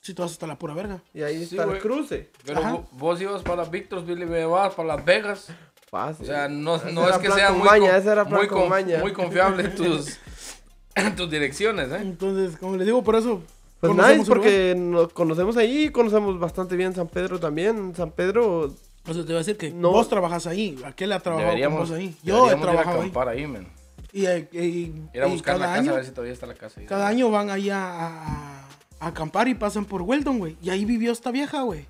Sí, 0.00 0.14
tú 0.14 0.22
vas 0.22 0.32
hasta 0.32 0.48
la 0.48 0.58
pura 0.58 0.74
verga. 0.74 1.00
Y 1.14 1.22
ahí 1.22 1.46
Sí, 1.46 1.54
está 1.54 1.64
güey. 1.64 1.76
el 1.76 1.80
cruce. 1.82 2.32
Pero 2.44 2.58
Ajá. 2.58 2.78
vos 2.90 3.20
ibas 3.20 3.42
para 3.42 3.62
Victorville 3.66 4.24
y 4.24 4.26
me 4.26 4.44
vas 4.46 4.74
para 4.74 4.96
Las 4.96 5.04
Vegas. 5.04 5.46
Fácil. 5.88 6.24
O 6.24 6.26
sea, 6.26 6.48
no, 6.48 6.76
no 6.90 7.08
es 7.08 7.18
que 7.18 7.30
sea 7.30 7.52
muy, 7.52 7.68
maña, 7.68 7.90
con- 7.90 7.96
ese 8.00 8.10
era 8.10 8.24
plan 8.24 8.40
muy, 8.40 8.48
con 8.48 8.68
muy 9.00 9.12
confiable 9.12 9.68
tus, 9.68 10.18
tus 11.16 11.30
direcciones, 11.30 11.92
¿eh? 11.92 11.98
Entonces, 12.02 12.56
como 12.58 12.76
les 12.76 12.84
digo, 12.86 13.04
por 13.04 13.14
eso. 13.14 13.42
Pues 13.78 13.94
nice, 13.94 14.12
el 14.14 14.24
porque 14.26 14.74
nos 14.76 15.12
conocemos 15.12 15.56
ahí, 15.56 15.90
conocemos 15.90 16.40
bastante 16.40 16.74
bien 16.74 16.92
San 16.96 17.06
Pedro 17.06 17.38
también. 17.38 17.94
San 17.94 18.10
Pedro, 18.10 18.74
O 19.06 19.12
sea, 19.12 19.22
te 19.22 19.26
voy 19.28 19.34
a 19.36 19.38
decir 19.38 19.56
que 19.56 19.70
No. 19.70 19.90
vos 19.90 20.08
trabajas 20.08 20.46
ahí. 20.46 20.78
Aquel 20.84 21.12
ha 21.12 21.20
trabajado 21.20 21.58
con 21.64 21.74
vos 21.78 21.90
ahí. 21.90 22.16
Yo 22.22 22.46
he 22.46 22.50
deberíamos 22.50 22.62
ir 22.62 22.68
a 22.68 22.72
trabajado 22.72 22.96
ahí. 22.96 23.02
acampar 23.10 23.28
ahí, 23.28 23.46
man. 23.46 23.68
Y, 24.12 24.26
eh, 24.26 24.48
y- 24.52 24.92
Ir 25.12 25.22
a 25.22 25.28
y 25.28 25.30
buscar 25.32 25.58
la 25.58 25.66
casa 25.66 25.78
año, 25.80 25.92
a 25.92 25.96
ver 25.96 26.04
si 26.04 26.10
todavía 26.12 26.32
está 26.32 26.46
la 26.46 26.54
casa 26.54 26.80
ahí. 26.80 26.86
cada 26.86 27.06
año 27.08 27.30
van 27.30 27.50
ahí 27.50 27.68
a, 27.70 27.84
a- 27.84 28.68
a 29.00 29.06
acampar 29.08 29.48
y 29.48 29.54
pasan 29.54 29.84
por 29.84 30.02
Weldon, 30.02 30.38
güey. 30.38 30.56
Y 30.62 30.70
ahí 30.70 30.84
vivió 30.84 31.12
esta 31.12 31.30
vieja, 31.30 31.62
güey. 31.62 31.86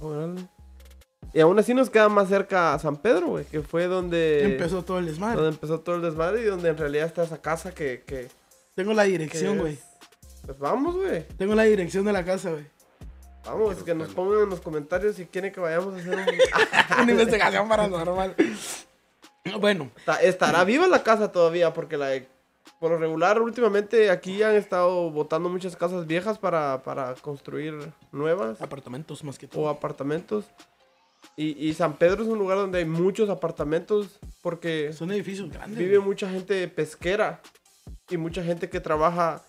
órale. 0.00 0.42
Y 1.32 1.40
aún 1.40 1.58
así 1.58 1.74
nos 1.74 1.90
queda 1.90 2.08
más 2.08 2.28
cerca 2.28 2.74
a 2.74 2.78
San 2.78 2.96
Pedro, 2.96 3.26
güey, 3.26 3.44
que 3.44 3.60
fue 3.60 3.86
donde 3.88 4.44
Empezó 4.44 4.84
todo 4.84 5.00
el 5.00 5.06
desmadre. 5.06 5.34
donde 5.36 5.50
empezó 5.54 5.80
todo 5.80 5.96
el 5.96 6.02
desmadre 6.02 6.42
y 6.42 6.44
donde 6.44 6.68
en 6.68 6.76
realidad 6.76 7.06
está 7.06 7.24
esa 7.24 7.42
casa 7.42 7.74
que... 7.74 8.04
que, 8.06 8.28
Tengo 8.76 8.92
la 8.94 9.02
dirección, 9.02 9.58
güey. 9.58 9.76
Pues 10.46 10.58
vamos, 10.60 10.94
güey. 10.94 11.26
Tengo 11.36 11.54
la 11.56 11.64
dirección 11.64 12.04
de 12.04 12.12
la 12.12 12.24
casa, 12.24 12.50
güey. 12.50 12.64
Vamos, 13.44 13.82
que 13.82 13.94
nos 13.94 14.08
pongan 14.14 14.44
en 14.44 14.50
los 14.50 14.60
comentarios 14.60 15.16
si 15.16 15.26
quieren 15.26 15.52
que 15.52 15.60
vayamos 15.60 15.94
a 15.94 15.96
hacer 15.98 16.14
un... 16.16 16.24
Una 17.02 17.12
investigación 17.12 17.68
paranormal. 17.68 18.34
Bueno, 19.60 19.90
Ta- 20.06 20.22
Estará 20.22 20.64
viva 20.64 20.86
la 20.86 21.02
casa 21.02 21.30
todavía, 21.30 21.72
porque 21.74 21.96
la 21.96 22.06
de- 22.08 22.28
por 22.80 22.90
lo 22.90 22.98
regular 22.98 23.40
últimamente 23.42 24.10
aquí 24.10 24.42
han 24.42 24.54
estado 24.56 25.10
botando 25.10 25.48
muchas 25.48 25.76
casas 25.76 26.06
viejas 26.06 26.38
para, 26.38 26.82
para 26.82 27.14
construir 27.16 27.74
nuevas 28.12 28.60
apartamentos 28.62 29.22
más 29.22 29.38
que 29.38 29.46
o 29.46 29.48
todo. 29.50 29.68
apartamentos. 29.68 30.46
Y, 31.36 31.68
y 31.68 31.74
San 31.74 31.94
Pedro 31.96 32.22
es 32.22 32.28
un 32.28 32.38
lugar 32.38 32.56
donde 32.58 32.78
hay 32.78 32.84
muchos 32.84 33.28
apartamentos 33.28 34.18
porque 34.42 34.92
Son 34.92 35.10
edificios 35.12 35.50
grandes. 35.50 35.78
vive 35.78 35.98
mucha 35.98 36.28
gente 36.30 36.66
pesquera 36.68 37.40
y 38.08 38.16
mucha 38.16 38.42
gente 38.42 38.68
que 38.70 38.80
trabaja 38.80 39.42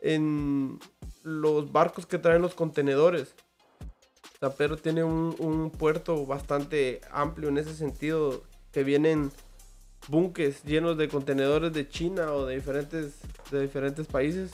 en 0.00 0.78
los 1.22 1.72
barcos 1.72 2.06
que 2.06 2.18
traen 2.18 2.42
los 2.42 2.54
contenedores. 2.54 3.34
San 4.40 4.52
Pedro 4.52 4.76
tiene 4.76 5.02
un, 5.02 5.34
un 5.38 5.70
puerto 5.70 6.24
bastante 6.24 7.00
amplio 7.10 7.48
en 7.48 7.58
ese 7.58 7.74
sentido, 7.74 8.44
que 8.72 8.84
vienen 8.84 9.32
buques 10.06 10.62
llenos 10.64 10.96
de 10.96 11.08
contenedores 11.08 11.72
de 11.72 11.88
China 11.88 12.32
o 12.32 12.46
de 12.46 12.56
diferentes, 12.56 13.16
de 13.50 13.62
diferentes 13.62 14.06
países 14.06 14.52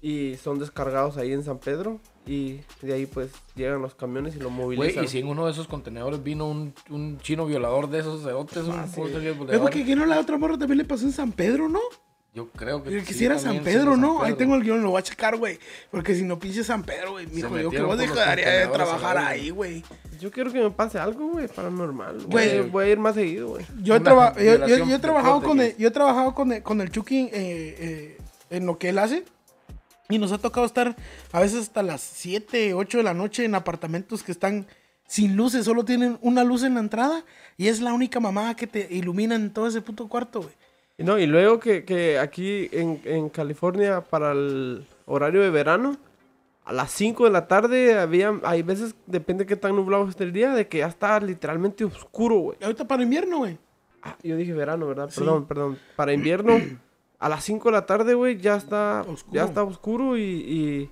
y 0.00 0.36
son 0.36 0.58
descargados 0.58 1.16
ahí 1.16 1.32
en 1.32 1.44
San 1.44 1.58
Pedro 1.58 2.00
y 2.26 2.60
de 2.82 2.92
ahí 2.92 3.06
pues 3.06 3.30
llegan 3.54 3.82
los 3.82 3.94
camiones 3.94 4.34
y 4.34 4.40
lo 4.40 4.50
movilizan. 4.50 4.94
Güey, 4.94 5.04
y 5.04 5.08
si 5.08 5.18
en 5.20 5.28
uno 5.28 5.46
de 5.46 5.52
esos 5.52 5.68
contenedores 5.68 6.22
vino 6.22 6.48
un, 6.48 6.74
un 6.90 7.18
chino 7.18 7.46
violador 7.46 7.88
de 7.88 8.00
esos 8.00 8.22
cerotes, 8.22 8.64
un 8.64 8.90
puto 8.90 9.18
Es 9.20 9.60
porque 9.60 9.84
que 9.84 9.94
no 9.94 10.04
la 10.06 10.18
otra 10.18 10.38
morra 10.38 10.58
también 10.58 10.78
le 10.78 10.84
pasó 10.84 11.04
en 11.04 11.12
San 11.12 11.32
Pedro, 11.32 11.68
¿no? 11.68 11.80
Yo 12.34 12.48
creo 12.50 12.82
que 12.82 12.88
Que 12.90 13.00
sí, 13.00 13.06
quisiera 13.06 13.38
San 13.38 13.58
Pedro, 13.62 13.92
San 13.92 14.00
¿no? 14.00 14.22
Ahí 14.22 14.32
tengo 14.34 14.54
el 14.54 14.62
guion, 14.62 14.82
lo 14.82 14.90
voy 14.90 15.00
a 15.00 15.02
checar, 15.02 15.36
güey. 15.36 15.58
Porque 15.90 16.14
si 16.14 16.22
no 16.22 16.38
pinche 16.38 16.64
San 16.64 16.82
Pedro, 16.82 17.12
güey. 17.12 17.26
Mijo, 17.26 17.58
yo 17.58 17.68
que 17.68 17.78
por 17.78 17.88
los 17.88 17.98
dejaría 17.98 18.48
de 18.48 18.66
trabajar 18.68 19.18
ahí, 19.18 19.50
güey. 19.50 19.84
Yo 20.18 20.30
quiero 20.30 20.50
que 20.50 20.60
me 20.60 20.70
pase 20.70 20.98
algo, 20.98 21.28
güey, 21.28 21.46
paranormal. 21.48 22.24
Güey. 22.26 22.62
Voy, 22.70 22.84
a 22.86 22.88
ir 22.88 22.98
más 22.98 23.16
seguido, 23.16 23.48
güey. 23.48 23.66
Yo 23.82 24.00
traba- 24.02 24.34
yo, 24.36 24.66
yo- 24.66 24.86
yo 24.86 24.94
he 24.94 24.98
trabajado 24.98 25.42
con 25.42 25.60
el, 25.60 25.76
yo 25.76 25.88
he 25.88 25.90
trabajado 25.90 26.34
con 26.34 26.52
el, 26.52 26.62
con 26.62 26.80
el 26.80 26.90
Chucky 26.90 27.24
eh, 27.24 27.30
eh, 27.32 28.18
en 28.48 28.64
lo 28.66 28.78
que 28.78 28.88
él 28.88 28.98
hace. 28.98 29.24
Y 30.08 30.18
nos 30.18 30.32
ha 30.32 30.38
tocado 30.38 30.64
estar 30.66 30.96
a 31.32 31.40
veces 31.40 31.60
hasta 31.60 31.82
las 31.82 32.00
7, 32.00 32.74
8 32.74 32.98
de 32.98 33.04
la 33.04 33.14
noche 33.14 33.44
en 33.44 33.54
apartamentos 33.54 34.22
que 34.22 34.32
están 34.32 34.66
sin 35.06 35.36
luces, 35.36 35.64
solo 35.66 35.84
tienen 35.84 36.18
una 36.22 36.44
luz 36.44 36.62
en 36.62 36.74
la 36.74 36.80
entrada 36.80 37.24
y 37.58 37.68
es 37.68 37.80
la 37.80 37.92
única 37.92 38.20
mamada 38.20 38.54
que 38.56 38.66
te 38.66 38.88
ilumina 38.90 39.34
en 39.34 39.52
todo 39.52 39.66
ese 39.68 39.82
puto 39.82 40.08
cuarto, 40.08 40.40
güey. 40.40 40.54
No, 41.02 41.18
y 41.18 41.26
luego 41.26 41.60
que, 41.60 41.84
que 41.84 42.18
aquí 42.18 42.68
en, 42.72 43.00
en 43.04 43.28
California 43.28 44.00
para 44.02 44.32
el 44.32 44.86
horario 45.06 45.42
de 45.42 45.50
verano, 45.50 45.96
a 46.64 46.72
las 46.72 46.90
5 46.92 47.24
de 47.24 47.30
la 47.30 47.48
tarde 47.48 47.98
había, 47.98 48.32
hay 48.44 48.62
veces, 48.62 48.94
depende 49.06 49.46
qué 49.46 49.56
tan 49.56 49.74
nublado 49.74 50.08
esté 50.08 50.24
el 50.24 50.32
día, 50.32 50.54
de 50.54 50.68
que 50.68 50.78
ya 50.78 50.86
está 50.86 51.18
literalmente 51.20 51.84
oscuro, 51.84 52.36
güey. 52.36 52.58
Y 52.60 52.64
ahorita 52.64 52.86
para 52.86 53.02
invierno, 53.02 53.38
güey. 53.38 53.58
Ah, 54.02 54.16
yo 54.22 54.36
dije 54.36 54.52
verano, 54.52 54.86
¿verdad? 54.86 55.10
Sí. 55.10 55.20
Perdón, 55.20 55.46
perdón. 55.46 55.78
Para 55.96 56.12
invierno, 56.12 56.60
a 57.18 57.28
las 57.28 57.44
5 57.44 57.68
de 57.68 57.72
la 57.72 57.86
tarde, 57.86 58.14
güey, 58.14 58.38
ya 58.38 58.56
está 58.56 59.02
Oscuro. 59.02 59.34
ya 59.34 59.44
está 59.44 59.62
oscuro 59.62 60.16
y, 60.16 60.22
y 60.22 60.90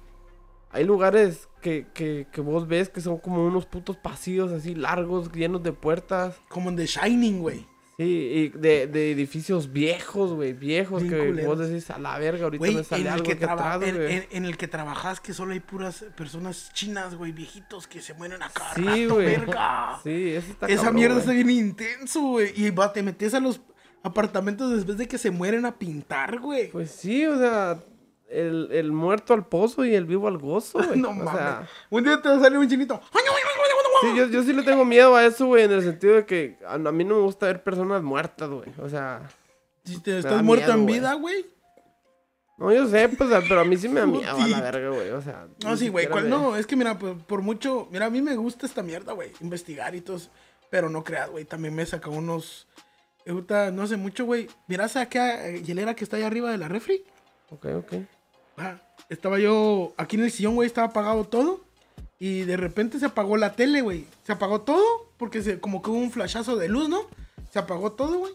hay 0.70 0.84
lugares 0.84 1.48
que, 1.60 1.86
que, 1.92 2.26
que 2.32 2.40
vos 2.40 2.68
ves 2.68 2.88
que 2.88 3.00
son 3.00 3.18
como 3.18 3.44
unos 3.44 3.66
putos 3.66 3.96
pasillos 3.96 4.52
así 4.52 4.74
largos, 4.74 5.32
llenos 5.32 5.62
de 5.62 5.72
puertas. 5.72 6.40
Como 6.48 6.70
en 6.70 6.76
The 6.76 6.86
Shining, 6.86 7.40
güey. 7.40 7.66
Sí, 8.00 8.52
y 8.54 8.58
de, 8.58 8.86
de 8.86 9.12
edificios 9.12 9.70
viejos, 9.70 10.32
güey, 10.32 10.54
viejos, 10.54 11.02
Bien 11.02 11.34
que 11.36 11.44
vos 11.46 11.58
decís 11.58 11.90
a 11.90 11.98
la 11.98 12.18
verga, 12.18 12.44
ahorita 12.44 12.58
Güey, 12.60 12.74
me 12.76 12.82
sale 12.84 13.02
en 13.02 13.06
el, 13.08 13.12
algo 13.12 13.26
que 13.26 13.36
traba- 13.36 13.74
en, 13.86 13.96
güey. 13.96 14.12
en- 14.14 14.26
en 14.30 14.44
el 14.46 14.56
que 14.56 14.68
trabajas 14.68 15.20
que 15.20 15.34
solo 15.34 15.52
hay 15.52 15.60
puras 15.60 16.06
personas 16.16 16.70
chinas, 16.72 17.14
güey, 17.14 17.32
viejitos 17.32 17.86
que 17.86 18.00
se 18.00 18.14
mueren 18.14 18.42
a 18.42 18.48
cada 18.48 18.74
Sí, 18.74 19.04
güey. 19.06 19.26
verga. 19.26 20.00
Sí, 20.02 20.30
eso 20.30 20.50
está 20.50 20.66
Esa 20.66 20.76
cabrón, 20.76 20.94
mierda 20.94 21.18
está 21.18 21.32
bien 21.32 21.50
intenso, 21.50 22.20
güey. 22.22 22.52
Y 22.56 22.70
va, 22.70 22.90
te 22.90 23.02
metes 23.02 23.34
a 23.34 23.40
los 23.40 23.60
apartamentos 24.02 24.70
después 24.74 24.96
de 24.96 25.06
que 25.06 25.18
se 25.18 25.30
mueren 25.30 25.66
a 25.66 25.78
pintar, 25.78 26.38
güey. 26.40 26.70
Pues 26.70 26.90
sí, 26.90 27.26
o 27.26 27.36
sea, 27.36 27.78
el, 28.30 28.68
el 28.72 28.92
muerto 28.92 29.34
al 29.34 29.44
pozo 29.46 29.84
y 29.84 29.94
el 29.94 30.06
vivo 30.06 30.26
al 30.26 30.38
gozo, 30.38 30.78
güey. 30.86 30.98
no 30.98 31.10
o 31.10 31.12
mames. 31.12 31.34
sea, 31.34 31.68
Un 31.90 32.04
día 32.04 32.22
te 32.22 32.28
va 32.30 32.36
a 32.36 32.40
salir 32.40 32.58
un 32.58 32.66
chinito. 32.68 32.98
Sí, 34.00 34.06
yo, 34.16 34.26
yo 34.28 34.42
sí 34.42 34.52
le 34.52 34.62
tengo 34.62 34.84
miedo 34.84 35.14
a 35.16 35.24
eso, 35.24 35.46
güey, 35.46 35.64
en 35.64 35.72
el 35.72 35.82
sentido 35.82 36.14
de 36.16 36.26
que 36.26 36.58
a, 36.66 36.74
a 36.74 36.78
mí 36.92 37.04
no 37.04 37.16
me 37.16 37.22
gusta 37.22 37.46
ver 37.46 37.62
personas 37.62 38.02
muertas, 38.02 38.48
güey. 38.48 38.68
O 38.78 38.88
sea, 38.88 39.28
Si 39.84 39.98
te 40.00 40.12
da 40.12 40.18
estás 40.18 40.42
muerto 40.42 40.66
miedo, 40.66 40.78
en 40.80 40.86
vida, 40.86 41.14
güey. 41.14 41.46
no, 42.58 42.72
yo 42.72 42.86
sé, 42.88 43.08
pues, 43.08 43.30
pero 43.48 43.60
a 43.60 43.64
mí 43.64 43.76
sí 43.76 43.88
me 43.88 44.00
da 44.00 44.06
miedo 44.06 44.36
a 44.36 44.46
la 44.48 44.60
verga, 44.60 44.90
güey. 44.90 45.10
O 45.10 45.22
sea, 45.22 45.46
No, 45.64 45.76
sí, 45.76 45.88
güey. 45.88 46.08
me- 46.08 46.22
No, 46.22 46.56
es 46.56 46.66
que 46.66 46.76
mira, 46.76 46.98
por, 46.98 47.16
por 47.18 47.42
mucho. 47.42 47.88
Mira, 47.90 48.06
a 48.06 48.10
mí 48.10 48.20
me 48.20 48.36
gusta 48.36 48.66
esta 48.66 48.82
mierda, 48.82 49.12
güey. 49.12 49.32
Investigar 49.40 49.94
y 49.94 50.00
todo. 50.00 50.16
eso, 50.18 50.30
Pero 50.70 50.88
no 50.90 51.02
creas, 51.02 51.30
güey. 51.30 51.44
También 51.44 51.74
me 51.74 51.84
saca 51.86 52.10
unos. 52.10 52.66
Ahorita, 53.26 53.70
no 53.70 53.86
sé 53.86 53.96
mucho, 53.96 54.24
güey. 54.24 54.48
Mirás 54.66 54.96
acá, 54.96 55.46
eh, 55.48 55.62
hielera 55.62 55.94
que 55.94 56.04
está 56.04 56.16
ahí 56.16 56.22
arriba 56.22 56.50
de 56.50 56.58
la 56.58 56.68
refri. 56.68 57.04
Ok, 57.50 57.66
ok. 57.76 57.92
Ah, 58.56 58.76
estaba 59.08 59.38
yo 59.38 59.94
aquí 59.96 60.16
en 60.16 60.24
el 60.24 60.30
sillón, 60.30 60.54
güey, 60.54 60.66
estaba 60.66 60.88
apagado 60.88 61.24
todo. 61.24 61.60
Y 62.22 62.42
de 62.42 62.58
repente 62.58 62.98
se 62.98 63.06
apagó 63.06 63.38
la 63.38 63.54
tele, 63.54 63.80
güey. 63.80 64.04
Se 64.24 64.32
apagó 64.32 64.60
todo 64.60 65.10
porque 65.16 65.42
se, 65.42 65.58
como 65.58 65.80
que 65.80 65.90
hubo 65.90 65.98
un 65.98 66.12
flashazo 66.12 66.56
de 66.56 66.68
luz, 66.68 66.88
¿no? 66.88 67.00
Se 67.50 67.58
apagó 67.58 67.92
todo, 67.92 68.18
güey. 68.18 68.34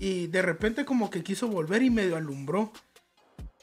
Y 0.00 0.28
de 0.28 0.40
repente 0.40 0.86
como 0.86 1.10
que 1.10 1.22
quiso 1.22 1.46
volver 1.46 1.82
y 1.82 1.90
medio 1.90 2.16
alumbró. 2.16 2.72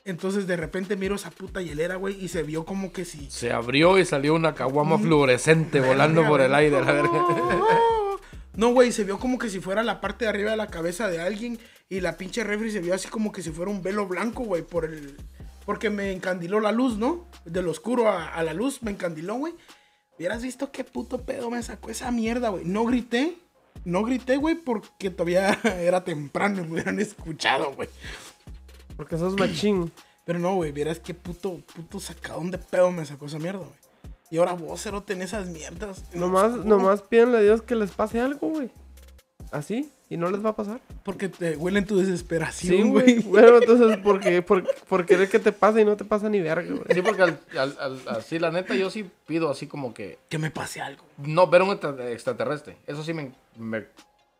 Entonces 0.06 0.46
de 0.46 0.56
repente 0.56 0.96
miro 0.96 1.16
esa 1.16 1.32
puta 1.32 1.64
hielera, 1.64 1.96
güey, 1.96 2.24
y 2.24 2.28
se 2.28 2.44
vio 2.44 2.64
como 2.64 2.94
que 2.94 3.06
si... 3.06 3.32
Se 3.32 3.52
abrió 3.52 3.98
y 3.98 4.06
salió 4.06 4.36
una 4.36 4.54
caguama 4.54 5.00
fluorescente 5.00 5.82
volando 5.82 6.24
por 6.28 6.42
el 6.42 6.54
aire, 6.54 6.80
la 6.80 6.92
verga. 6.92 7.26
No, 8.56 8.70
güey, 8.70 8.94
se 8.94 9.04
vio 9.04 9.20
como 9.20 9.38
que 9.38 9.50
si 9.50 9.60
fuera 9.60 9.84
la 9.84 10.00
parte 10.00 10.24
de 10.24 10.30
arriba 10.30 10.52
de 10.52 10.58
la 10.58 10.68
cabeza 10.68 11.10
de 11.10 11.20
alguien 11.20 11.60
y 11.90 12.00
la 12.00 12.16
pinche 12.16 12.42
refri 12.42 12.72
se 12.72 12.80
vio 12.80 12.94
así 12.94 13.10
como 13.10 13.34
que 13.34 13.42
si 13.42 13.52
fuera 13.52 13.70
un 13.70 13.82
velo 13.82 14.08
blanco, 14.08 14.44
güey, 14.44 14.62
por 14.62 14.86
el... 14.86 15.18
Porque 15.66 15.90
me 15.90 16.12
encandiló 16.12 16.60
la 16.60 16.72
luz, 16.72 16.98
¿no? 16.98 17.28
Del 17.46 17.68
oscuro 17.68 18.10
a, 18.10 18.28
a 18.28 18.44
la 18.44 18.54
luz 18.54 18.84
me 18.84 18.92
encandiló, 18.92 19.36
güey. 19.36 19.54
Hubieras 20.18 20.44
visto 20.44 20.72
qué 20.72 20.84
puto 20.84 21.24
pedo 21.24 21.50
me 21.50 21.62
sacó 21.62 21.90
esa 21.90 22.12
mierda, 22.12 22.50
güey. 22.50 22.64
No 22.66 22.86
grité, 22.86 23.38
no 23.84 24.04
grité, 24.04 24.38
güey, 24.38 24.56
porque 24.56 25.10
todavía 25.10 25.60
era 25.64 26.04
temprano 26.04 26.62
y 26.62 26.66
me 26.66 26.74
hubieran 26.74 27.00
escuchado, 27.00 27.74
güey. 27.74 27.90
Porque 28.96 29.18
sos 29.18 29.36
machín. 29.36 29.92
Pero 30.26 30.40
no, 30.40 30.56
güey, 30.56 30.72
vieras 30.72 31.00
qué 31.00 31.14
puto, 31.14 31.62
puto 31.76 32.00
sacadón 32.00 32.50
de 32.50 32.58
pedo 32.58 32.92
me 32.92 33.06
sacó 33.06 33.28
esa 33.28 33.38
mierda, 33.38 33.60
güey. 33.60 33.80
Y 34.32 34.38
ahora 34.38 34.54
vos, 34.54 34.82
cero, 34.82 35.04
tenés 35.04 35.28
esas 35.28 35.48
mierdas. 35.48 36.04
Nomás, 36.16 36.66
nomás 36.66 37.04
pídanle 37.04 37.38
a 37.38 37.42
Dios 37.42 37.62
que 37.62 37.76
les 37.76 37.92
pase 37.92 38.20
algo, 38.20 38.50
güey. 38.50 38.72
Así. 39.52 39.92
Y 40.08 40.18
no 40.18 40.30
les 40.30 40.46
va 40.46 40.52
a 40.52 40.56
pasar. 40.56 40.80
Porque 41.04 41.30
te 41.30 41.56
huelen 41.58 41.86
tu 41.86 42.00
Sí, 42.00 42.06
desesperación, 42.06 42.90
güey. 42.92 43.16
güey. 43.22 43.42
Bueno, 43.44 43.58
entonces, 43.58 43.98
¿por 43.98 44.20
qué? 44.20 44.42
Por, 44.44 44.64
por 44.86 45.04
querer 45.06 45.28
que 45.30 45.40
te 45.40 45.52
pase 45.52 45.82
y 45.82 45.86
no 45.86 45.98
te 45.98 46.06
pasa 46.06 46.30
ni 46.30 46.42
verga, 46.42 46.70
güey. 46.70 46.84
Sí, 46.94 47.02
porque 47.02 47.24
al- 47.24 47.40
al- 47.58 47.78
al- 47.80 48.02
así, 48.18 48.38
la 48.38 48.52
neta, 48.52 48.76
yo 48.76 48.92
sí 48.92 49.10
pido 49.26 49.50
así 49.50 49.66
como 49.66 49.94
que... 49.96 50.20
Que 50.30 50.38
me 50.38 50.52
pase 50.52 50.80
algo. 50.80 51.04
No, 51.18 51.48
ver 51.48 51.64
un 51.64 51.72
extra- 51.72 52.12
extraterrestre. 52.12 52.78
Eso 52.86 53.04
sí 53.04 53.14
me... 53.14 53.32
me 53.58 53.86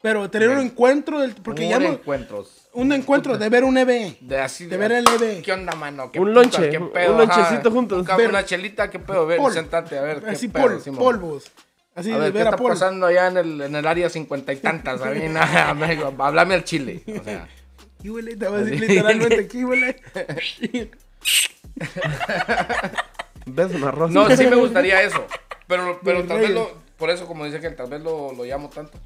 Pero 0.04 0.30
tener 0.30 0.50
un 0.50 0.60
encuentro, 0.60 1.20
del, 1.20 1.34
porque 1.34 1.64
un 1.64 1.70
ya 1.70 1.80
no... 1.80 1.88
encuentros. 1.88 2.70
Un 2.74 2.92
encuentro 2.94 3.36
de 3.36 3.50
ver 3.50 3.64
un 3.64 3.76
EVE. 3.80 4.18
De 4.22 4.40
así... 4.40 4.68
De 4.68 4.78
ver 4.78 4.92
el 4.92 5.08
EVE. 5.08 5.42
¿Qué 5.42 5.52
onda, 5.52 5.74
mano? 5.74 6.12
¿Qué 6.12 6.20
Un 6.20 6.28
puta? 6.28 6.42
lonche, 6.42 6.70
¿Qué 6.70 6.78
un 6.78 6.92
lonchecito 7.18 7.70
Ajá. 7.70 7.72
juntos. 7.72 8.06
Ver- 8.16 8.30
Una 8.30 8.46
chelita, 8.46 8.92
¿qué 8.92 9.00
pedo? 9.00 9.26
Ver, 9.26 9.42
sentate, 9.52 9.98
a 9.98 10.04
ver, 10.04 10.22
¿qué 10.22 10.30
Así 10.30 10.48
pedo, 10.48 10.80
pol- 10.80 10.96
polvos. 10.96 11.52
Así 11.96 12.12
A 12.12 12.16
de 12.16 12.32
ver, 12.32 12.34
¿qué 12.34 12.42
está 12.42 12.58
pasando 12.58 13.06
allá 13.08 13.28
en 13.28 13.38
el, 13.38 13.62
en 13.62 13.76
el 13.76 13.88
área 13.88 14.10
cincuenta 14.10 14.52
y 14.52 14.58
tantas? 14.58 15.02
A 15.02 15.12
mí, 15.12 15.30
nada, 15.30 15.70
amigo, 15.72 16.14
háblame 16.20 16.54
al 16.54 16.66
chile. 16.66 17.02
O 17.20 17.24
sea, 17.24 17.48
Aquí 17.98 18.10
huele, 18.12 18.36
te 18.36 18.48
voy 18.48 18.58
a 18.58 18.64
decir 18.64 18.80
literalmente, 18.82 19.40
aquí 19.40 19.64
huele. 19.64 20.00
¿Ves 23.48 23.74
una 23.74 23.90
rosa? 23.92 24.14
no, 24.14 24.36
sí 24.36 24.46
me 24.46 24.58
gustaría 24.58 25.02
eso. 25.02 25.26
Pero, 25.68 26.00
pero 26.04 26.24
tal 26.26 26.40
vez 26.40 26.52
lo... 26.52 26.70
Por 26.98 27.10
eso, 27.10 27.26
como 27.26 27.46
dice 27.46 27.60
que 27.60 27.72
tal 27.72 27.90
vez 27.90 28.04
lo, 28.04 28.32
lo 28.34 28.44
llamo 28.44 28.70
tanto. 28.70 29.00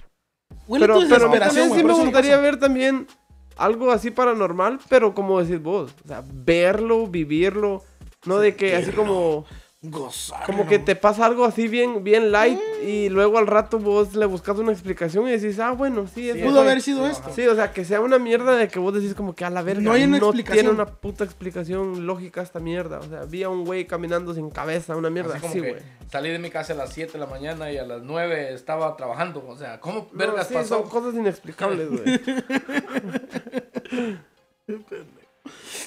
Huele 0.68 0.86
pero, 0.86 1.00
pero 1.08 1.30
también 1.30 1.72
sí 1.74 1.82
me 1.84 1.94
gustaría 1.94 2.38
ver 2.38 2.60
también 2.60 3.08
algo 3.56 3.92
así 3.92 4.12
paranormal, 4.12 4.80
pero 4.90 5.14
como 5.14 5.42
decís 5.42 5.62
vos, 5.62 5.96
o 6.04 6.08
sea, 6.08 6.22
verlo, 6.26 7.08
vivirlo, 7.08 7.84
no 8.26 8.40
de 8.40 8.56
que 8.56 8.76
así 8.76 8.92
como 8.92 9.46
Gozarlo. 9.82 10.46
como 10.46 10.68
que 10.68 10.78
te 10.78 10.98
pasa 10.98 11.26
algo 11.26 11.46
así 11.46 11.70
bien 11.70 12.04
bien 12.04 12.34
light 12.34 12.60
y 12.86 13.08
luego 13.08 13.38
al 13.38 13.48
rato 13.48 13.80
vos 13.80 14.14
le 14.14 14.26
buscas 14.26 14.58
una 14.58 14.74
explicación 14.74 15.26
y 15.30 15.32
decís, 15.32 15.58
"Ah, 15.58 15.72
bueno, 15.72 16.06
sí, 16.14 16.30
es 16.30 16.36
Pudo 16.36 16.48
verdad". 16.48 16.64
haber 16.64 16.82
sido 16.82 17.08
esto. 17.08 17.30
Sí, 17.34 17.48
o 17.48 17.56
sea, 17.56 17.72
que 17.72 17.86
sea 17.86 18.02
una 18.02 18.20
mierda 18.20 18.58
de 18.58 18.68
que 18.68 18.78
vos 18.78 18.94
decís 18.94 19.14
como 19.16 19.34
que 19.36 19.46
a 19.46 19.50
la 19.50 19.62
verga 19.62 19.82
No 19.82 19.94
hay 19.94 20.04
una 20.04 20.18
explicación. 20.18 20.66
tiene 20.66 20.70
una 20.76 20.86
puta 20.86 21.24
explicación 21.24 22.06
lógica 22.06 22.42
esta 22.42 22.60
mierda. 22.60 23.00
O 23.00 23.04
sea, 23.08 23.24
vi 23.24 23.44
a 23.44 23.48
un 23.50 23.64
güey 23.64 23.88
caminando 23.88 24.34
sin 24.34 24.50
cabeza, 24.50 24.98
una 24.98 25.10
mierda 25.10 25.36
Así 25.38 25.60
güey. 25.60 25.78
salí 26.12 26.30
de 26.30 26.40
mi 26.40 26.50
casa 26.50 26.74
a 26.74 26.76
las 26.76 26.92
7 26.92 27.14
de 27.14 27.20
la 27.20 27.28
mañana 27.28 27.72
y 27.72 27.78
a 27.78 27.86
las 27.86 28.02
9 28.04 28.54
estaba 28.54 28.98
trabajando. 28.98 29.46
O 29.48 29.56
sea, 29.56 29.80
¿cómo 29.80 30.10
No, 30.12 30.18
vergas 30.18 30.50
sí, 30.50 30.56
pasó? 30.56 30.80
son 30.80 30.90
cosas 30.90 31.14
inexplicables, 31.16 31.90
güey. 31.90 32.04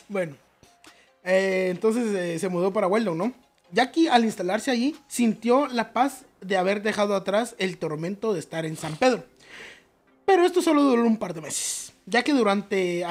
Bueno, 0.09 0.34
eh, 1.24 1.68
entonces 1.70 2.14
eh, 2.14 2.38
se 2.38 2.49
mudó 2.49 2.72
para 2.72 2.88
Weldon, 2.88 3.16
¿no? 3.16 3.32
Jackie, 3.72 4.08
al 4.08 4.24
instalarse 4.24 4.70
allí, 4.70 4.96
sintió 5.08 5.66
la 5.66 5.92
paz 5.92 6.24
de 6.40 6.56
haber 6.56 6.82
dejado 6.82 7.14
atrás 7.14 7.54
el 7.58 7.78
tormento 7.78 8.34
de 8.34 8.40
estar 8.40 8.66
en 8.66 8.76
San 8.76 8.96
Pedro. 8.96 9.24
Pero 10.26 10.44
esto 10.44 10.62
solo 10.62 10.82
duró 10.82 11.02
un 11.04 11.16
par 11.16 11.34
de 11.34 11.40
meses, 11.40 11.92
ya 12.06 12.22
que 12.22 12.32
durante, 12.32 13.04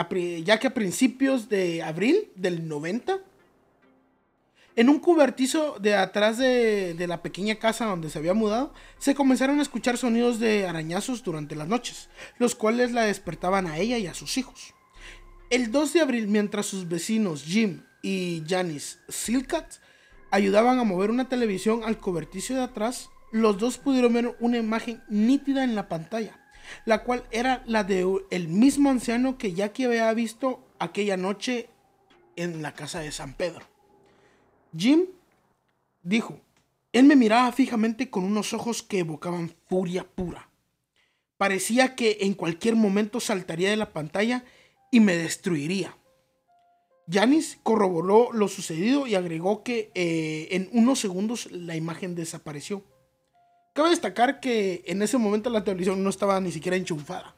ya 0.43 0.59
que 0.59 0.67
a 0.67 0.73
principios 0.73 1.49
de 1.49 1.83
abril 1.83 2.29
del 2.35 2.67
90, 2.67 3.19
en 4.75 4.89
un 4.89 4.99
cubertizo 4.99 5.77
de 5.79 5.95
atrás 5.95 6.37
de, 6.37 6.93
de 6.93 7.07
la 7.07 7.21
pequeña 7.21 7.55
casa 7.55 7.85
donde 7.85 8.09
se 8.09 8.19
había 8.19 8.33
mudado, 8.33 8.73
se 8.99 9.15
comenzaron 9.15 9.59
a 9.59 9.63
escuchar 9.63 9.97
sonidos 9.97 10.39
de 10.39 10.67
arañazos 10.67 11.23
durante 11.23 11.55
las 11.55 11.67
noches, 11.67 12.09
los 12.37 12.55
cuales 12.55 12.91
la 12.91 13.03
despertaban 13.03 13.67
a 13.67 13.77
ella 13.79 13.97
y 13.97 14.07
a 14.07 14.13
sus 14.13 14.37
hijos. 14.37 14.73
El 15.49 15.71
2 15.71 15.93
de 15.93 16.01
abril, 16.01 16.27
mientras 16.27 16.67
sus 16.67 16.87
vecinos 16.87 17.43
Jim 17.43 17.83
y 18.01 18.43
Janice 18.47 18.99
Silcat 19.09 19.80
ayudaban 20.31 20.79
a 20.79 20.83
mover 20.83 21.11
una 21.11 21.29
televisión 21.29 21.83
al 21.83 21.97
cobertizo 21.97 22.55
de 22.55 22.63
atrás, 22.63 23.09
los 23.31 23.57
dos 23.57 23.77
pudieron 23.77 24.13
ver 24.13 24.35
una 24.39 24.57
imagen 24.57 25.03
nítida 25.09 25.63
en 25.63 25.75
la 25.75 25.87
pantalla, 25.87 26.39
la 26.85 27.03
cual 27.03 27.23
era 27.31 27.63
la 27.65 27.83
de 27.83 28.05
el 28.31 28.47
mismo 28.47 28.89
anciano 28.89 29.37
que 29.37 29.53
Jackie 29.53 29.85
había 29.85 30.13
visto 30.13 30.65
aquella 30.79 31.17
noche 31.17 31.69
en 32.35 32.61
la 32.61 32.73
casa 32.73 32.99
de 32.99 33.11
San 33.11 33.33
Pedro. 33.33 33.65
Jim 34.75 35.05
dijo, 36.01 36.39
él 36.93 37.05
me 37.05 37.15
miraba 37.15 37.51
fijamente 37.51 38.09
con 38.09 38.23
unos 38.23 38.53
ojos 38.53 38.83
que 38.83 38.99
evocaban 38.99 39.53
furia 39.67 40.03
pura. 40.03 40.49
Parecía 41.37 41.95
que 41.95 42.19
en 42.21 42.33
cualquier 42.33 42.75
momento 42.75 43.19
saltaría 43.19 43.69
de 43.69 43.77
la 43.77 43.93
pantalla 43.93 44.43
y 44.91 44.99
me 44.99 45.15
destruiría. 45.15 45.97
Janis 47.11 47.59
corroboró 47.63 48.29
lo 48.31 48.47
sucedido 48.47 49.07
y 49.07 49.15
agregó 49.15 49.63
que 49.63 49.91
eh, 49.95 50.47
en 50.51 50.69
unos 50.73 50.99
segundos 50.99 51.51
la 51.51 51.75
imagen 51.75 52.15
desapareció. 52.15 52.83
Cabe 53.73 53.89
destacar 53.89 54.39
que 54.39 54.83
en 54.85 55.01
ese 55.01 55.17
momento 55.17 55.49
la 55.49 55.63
televisión 55.63 56.03
no 56.03 56.09
estaba 56.09 56.39
ni 56.39 56.51
siquiera 56.51 56.77
enchufada. 56.77 57.35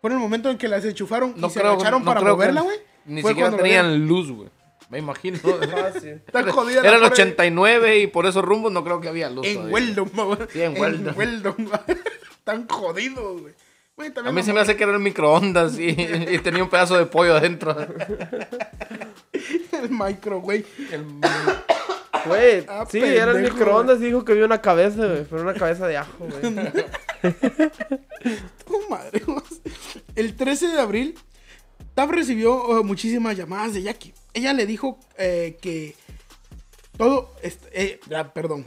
Fue 0.00 0.10
en 0.10 0.16
el 0.16 0.22
momento 0.22 0.50
en 0.50 0.58
que 0.58 0.68
las 0.68 0.84
enchufaron 0.84 1.34
y 1.36 1.40
No 1.40 1.50
se 1.50 1.60
creo, 1.60 1.72
agacharon 1.72 2.04
no 2.04 2.06
para 2.06 2.20
moverla, 2.20 2.60
güey. 2.60 2.76
Ni 3.06 3.22
Fue 3.22 3.32
siquiera 3.32 3.56
tenían 3.56 4.06
luz, 4.06 4.30
güey. 4.30 4.48
Me 4.90 4.98
imagino. 4.98 5.38
Jodida 5.42 6.80
Era 6.80 6.96
el 6.96 7.02
pobre- 7.02 7.12
89 7.12 7.98
y 8.00 8.06
por 8.06 8.26
esos 8.26 8.44
rumbos 8.44 8.72
no 8.72 8.84
creo 8.84 9.00
que 9.00 9.08
había 9.08 9.28
luz. 9.28 9.46
En. 9.46 9.70
Weldon. 9.72 10.10
Sí, 10.52 10.62
en 10.62 10.80
Weldon. 10.80 11.14
güey. 11.14 11.98
Están 12.38 12.68
jodidos, 12.68 13.42
güey. 13.42 13.54
Güey, 13.98 14.12
A 14.24 14.30
mí 14.30 14.42
se 14.44 14.52
me 14.52 14.60
hace 14.60 14.76
que 14.76 14.84
era 14.84 14.92
el 14.92 15.00
microondas 15.00 15.76
y, 15.76 15.88
y 15.88 16.38
tenía 16.38 16.62
un 16.62 16.70
pedazo 16.70 16.96
de 16.96 17.06
pollo 17.06 17.34
adentro. 17.36 17.76
el 19.32 19.90
micro, 19.90 20.40
güey. 20.40 20.64
El- 20.92 21.04
Güey, 22.26 22.64
Ah, 22.68 22.84
sí, 22.90 22.98
era 23.00 23.30
el 23.32 23.42
microondas 23.42 24.00
y 24.00 24.04
dijo 24.06 24.24
que 24.24 24.34
vio 24.34 24.44
una 24.44 24.60
cabeza, 24.60 25.06
güey, 25.06 25.24
pero 25.24 25.42
una 25.42 25.54
cabeza 25.54 25.86
de 25.86 25.96
ajo, 25.96 26.12
güey. 26.18 26.54
Tu 28.66 28.88
madre. 28.90 29.22
El 30.14 30.34
13 30.36 30.68
de 30.68 30.80
abril, 30.80 31.14
Tab 31.94 32.10
recibió 32.10 32.78
eh, 32.78 32.84
muchísimas 32.84 33.36
llamadas 33.36 33.74
de 33.74 33.82
Jackie. 33.82 34.14
Ella 34.34 34.52
le 34.52 34.66
dijo 34.66 34.98
eh, 35.16 35.58
que 35.60 35.94
todo. 36.96 37.34
eh, 37.72 38.00
perdón. 38.34 38.64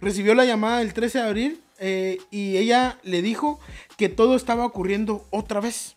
Recibió 0.00 0.34
la 0.34 0.44
llamada 0.44 0.82
el 0.82 0.92
13 0.94 1.18
de 1.18 1.24
abril 1.24 1.61
eh, 1.84 2.18
y 2.30 2.58
ella 2.58 3.00
le 3.02 3.22
dijo 3.22 3.58
que 3.98 4.08
todo 4.08 4.36
estaba 4.36 4.64
ocurriendo 4.64 5.26
otra 5.30 5.60
vez. 5.60 5.96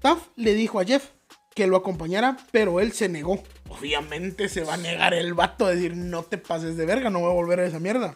Taff 0.00 0.28
le 0.34 0.54
dijo 0.54 0.80
a 0.80 0.84
Jeff 0.84 1.10
que 1.54 1.66
lo 1.66 1.76
acompañara, 1.76 2.38
pero 2.50 2.80
él 2.80 2.92
se 2.92 3.10
negó. 3.10 3.42
Obviamente 3.68 4.48
se 4.48 4.64
va 4.64 4.74
a 4.74 4.78
negar 4.78 5.12
el 5.12 5.34
vato 5.34 5.66
a 5.66 5.72
decir 5.72 5.94
no 5.94 6.22
te 6.22 6.38
pases 6.38 6.78
de 6.78 6.86
verga, 6.86 7.10
no 7.10 7.20
voy 7.20 7.30
a 7.30 7.34
volver 7.34 7.60
a 7.60 7.66
esa 7.66 7.80
mierda. 7.80 8.14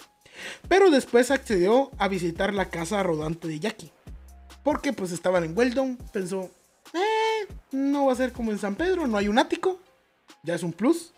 Pero 0.66 0.90
después 0.90 1.30
accedió 1.30 1.90
a 1.98 2.08
visitar 2.08 2.54
la 2.54 2.70
casa 2.70 3.02
rodante 3.02 3.46
de 3.46 3.60
Jackie. 3.60 3.92
Porque 4.62 4.94
pues 4.94 5.12
estaban 5.12 5.44
en 5.44 5.56
Weldon, 5.58 5.98
pensó, 6.10 6.50
eh, 6.94 7.52
no 7.70 8.06
va 8.06 8.12
a 8.14 8.16
ser 8.16 8.32
como 8.32 8.50
en 8.50 8.58
San 8.58 8.76
Pedro, 8.76 9.06
no 9.06 9.18
hay 9.18 9.28
un 9.28 9.38
ático, 9.38 9.78
ya 10.42 10.54
es 10.54 10.62
un 10.62 10.72
plus. 10.72 11.12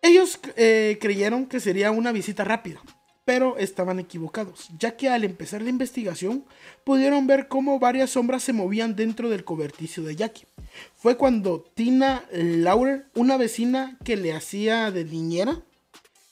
Ellos 0.00 0.38
eh, 0.56 0.96
creyeron 1.02 1.44
que 1.44 1.60
sería 1.60 1.90
una 1.90 2.12
visita 2.12 2.44
rápida, 2.44 2.80
pero 3.26 3.58
estaban 3.58 3.98
equivocados, 3.98 4.68
ya 4.78 4.96
que 4.96 5.08
al 5.08 5.24
empezar 5.24 5.60
la 5.60 5.68
investigación 5.68 6.44
pudieron 6.84 7.26
ver 7.26 7.48
cómo 7.48 7.80
varias 7.80 8.10
sombras 8.10 8.44
se 8.44 8.52
movían 8.52 8.94
dentro 8.94 9.28
del 9.28 9.42
coberticio 9.42 10.04
de 10.04 10.14
Jackie. 10.14 10.46
Fue 10.94 11.16
cuando 11.16 11.60
Tina 11.74 12.24
Laurer, 12.30 13.06
una 13.16 13.36
vecina 13.36 13.98
que 14.04 14.16
le 14.16 14.32
hacía 14.32 14.92
de 14.92 15.04
niñera, 15.04 15.60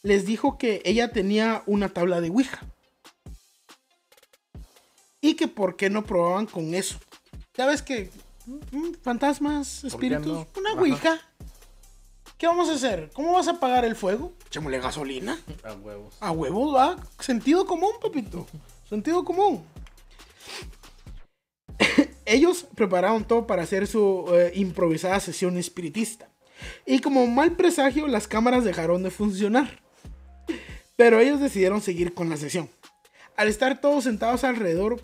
les 0.03 0.25
dijo 0.25 0.57
que 0.57 0.83
ella 0.85 1.11
tenía 1.11 1.65
una 1.67 1.89
tabla 1.89 2.21
de 2.21 2.31
Ouija. 2.31 2.65
Y 5.21 5.35
que 5.35 5.49
por 5.49 5.75
qué 5.75 5.91
no 5.91 6.05
probaban 6.05 6.47
con 6.47 6.75
eso. 6.75 7.01
Ya 7.57 7.67
ves 7.67 7.83
que 7.83 8.11
mm, 8.47 8.93
fantasmas, 9.03 9.81
qué 9.81 9.89
espíritus, 9.89 10.27
no? 10.27 10.47
una 10.57 10.95
Ajá. 10.95 11.21
¿Qué 12.39 12.47
vamos 12.47 12.69
a 12.69 12.75
hacer? 12.75 13.11
¿Cómo 13.15 13.33
vas 13.33 13.47
a 13.47 13.53
apagar 13.53 13.85
el 13.85 13.95
fuego? 13.95 14.33
Echémosle 14.47 14.81
gasolina. 14.81 15.39
A 15.63 15.73
huevos. 15.75 16.17
A 16.21 16.33
huevos, 16.33 16.75
va. 16.75 16.97
Sentido 17.21 17.65
común, 17.65 17.93
papito. 18.03 18.47
Sentido 18.89 19.25
común. 19.25 19.65
Ellos 22.27 22.67
prepararon 22.75 23.25
todo 23.25 23.47
para 23.47 23.63
hacer 23.63 23.87
su 23.87 24.27
eh, 24.33 24.53
improvisada 24.57 25.21
sesión 25.21 25.57
espiritista. 25.59 26.29
Y 26.87 26.99
como 27.01 27.27
mal 27.27 27.53
presagio, 27.53 28.09
las 28.09 28.27
cámaras 28.27 28.65
dejaron 28.65 29.03
de 29.03 29.11
funcionar. 29.11 29.81
Pero 30.97 31.19
ellos 31.19 31.41
decidieron 31.41 31.83
seguir 31.83 32.15
con 32.15 32.31
la 32.31 32.37
sesión. 32.37 32.71
Al 33.37 33.49
estar 33.49 33.81
todos 33.81 34.05
sentados 34.05 34.45
alrededor, 34.45 35.01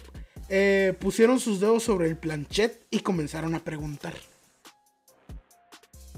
eh, 0.48 0.94
pusieron 1.00 1.40
sus 1.40 1.60
dedos 1.60 1.82
sobre 1.82 2.08
el 2.08 2.16
planchet 2.16 2.86
y 2.90 3.00
comenzaron 3.00 3.54
a 3.54 3.64
preguntar. 3.64 4.14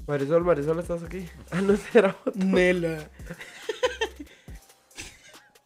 Marisol, 0.07 0.43
Marisol, 0.43 0.79
¿estás 0.79 1.03
aquí? 1.03 1.25
Ah, 1.51 1.61
no, 1.61 1.75
era 1.93 2.15
otro. 2.25 2.33
Nela. 2.35 3.09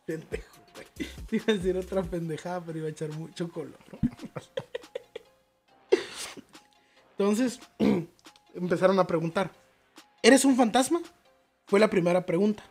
Pendejo, 0.06 0.58
güey. 0.76 0.88
Te 1.28 1.36
iba 1.38 1.46
a 1.48 1.54
decir 1.54 1.78
otra 1.78 2.04
pendejada, 2.04 2.62
pero 2.62 2.78
iba 2.78 2.88
a 2.88 2.92
echar 2.92 3.10
mucho 3.12 3.50
color. 3.52 3.78
Entonces, 7.18 7.60
empezaron 8.54 9.00
a 9.00 9.08
preguntar. 9.08 9.52
¿Eres 10.22 10.46
un 10.46 10.56
fantasma? 10.56 11.02
Fue 11.66 11.80
la 11.80 11.90
primera 11.90 12.26
pregunta. 12.26 12.64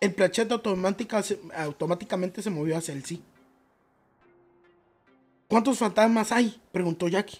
El 0.00 0.14
se- 1.22 1.40
automáticamente 1.56 2.42
se 2.42 2.50
movió 2.50 2.76
hacia 2.76 2.94
el 2.94 3.04
sí. 3.04 3.22
¿Cuántos 5.48 5.78
fantasmas 5.78 6.32
hay? 6.32 6.60
Preguntó 6.72 7.08
Jackie. 7.08 7.38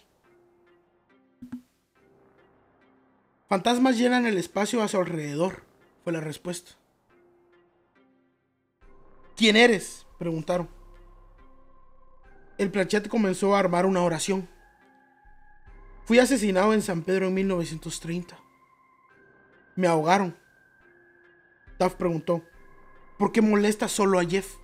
Fantasmas 3.51 3.99
llenan 3.99 4.27
el 4.27 4.39
espacio 4.39 4.81
a 4.81 4.87
su 4.87 4.97
alrededor, 4.97 5.65
fue 6.05 6.13
la 6.13 6.21
respuesta. 6.21 6.71
¿Quién 9.37 9.57
eres? 9.57 10.07
preguntaron. 10.21 10.69
El 12.59 12.71
planchete 12.71 13.09
comenzó 13.09 13.57
a 13.57 13.59
armar 13.59 13.87
una 13.87 14.05
oración. 14.05 14.49
Fui 16.05 16.21
asesinado 16.21 16.75
en 16.75 16.81
San 16.81 17.03
Pedro 17.03 17.27
en 17.27 17.35
1930. 17.35 18.39
Me 19.75 19.89
ahogaron. 19.89 20.37
Duff 21.77 21.97
preguntó, 21.97 22.45
¿por 23.19 23.33
qué 23.33 23.43
molesta 23.43 23.89
solo 23.89 24.21
a 24.21 24.25
Jeff? 24.25 24.59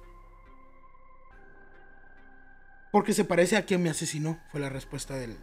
Porque 2.93 3.14
se 3.14 3.24
parece 3.24 3.57
a 3.57 3.66
quien 3.66 3.82
me 3.82 3.91
asesinó, 3.91 4.39
fue 4.53 4.61
la 4.61 4.68
respuesta 4.68 5.16
del, 5.16 5.37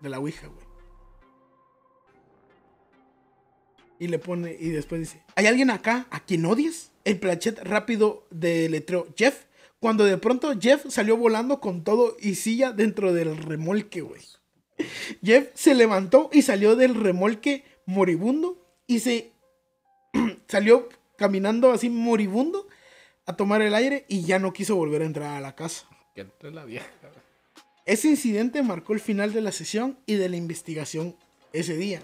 de 0.00 0.10
la 0.10 0.18
Ouija, 0.18 0.48
güey. 0.48 0.75
Y 3.98 4.08
le 4.08 4.18
pone, 4.18 4.56
y 4.58 4.70
después 4.70 5.00
dice, 5.00 5.22
¿hay 5.34 5.46
alguien 5.46 5.70
acá 5.70 6.06
a 6.10 6.20
quien 6.20 6.44
odies? 6.44 6.90
El 7.04 7.18
plachet 7.18 7.58
rápido 7.60 8.26
deletreó 8.30 9.06
Jeff, 9.16 9.44
cuando 9.80 10.04
de 10.04 10.18
pronto 10.18 10.52
Jeff 10.58 10.84
salió 10.88 11.16
volando 11.16 11.60
con 11.60 11.84
todo 11.84 12.16
y 12.20 12.34
silla 12.34 12.72
dentro 12.72 13.12
del 13.12 13.36
remolque, 13.36 14.00
güey. 14.00 14.22
Jeff 15.22 15.48
se 15.54 15.74
levantó 15.74 16.28
y 16.32 16.42
salió 16.42 16.76
del 16.76 16.94
remolque 16.94 17.64
moribundo 17.86 18.58
y 18.86 19.00
se 19.00 19.32
salió 20.48 20.88
caminando 21.16 21.70
así 21.70 21.88
moribundo 21.88 22.66
a 23.24 23.36
tomar 23.36 23.62
el 23.62 23.74
aire 23.74 24.04
y 24.08 24.22
ya 24.22 24.38
no 24.38 24.52
quiso 24.52 24.76
volver 24.76 25.02
a 25.02 25.06
entrar 25.06 25.36
a 25.36 25.40
la 25.40 25.54
casa. 25.54 25.88
Que 26.14 26.22
entre 26.22 26.50
la 26.50 26.64
vieja. 26.64 26.86
Ese 27.84 28.08
incidente 28.08 28.62
marcó 28.62 28.92
el 28.92 29.00
final 29.00 29.32
de 29.32 29.40
la 29.40 29.52
sesión 29.52 29.98
y 30.06 30.14
de 30.14 30.28
la 30.28 30.36
investigación 30.36 31.16
ese 31.52 31.76
día. 31.76 32.02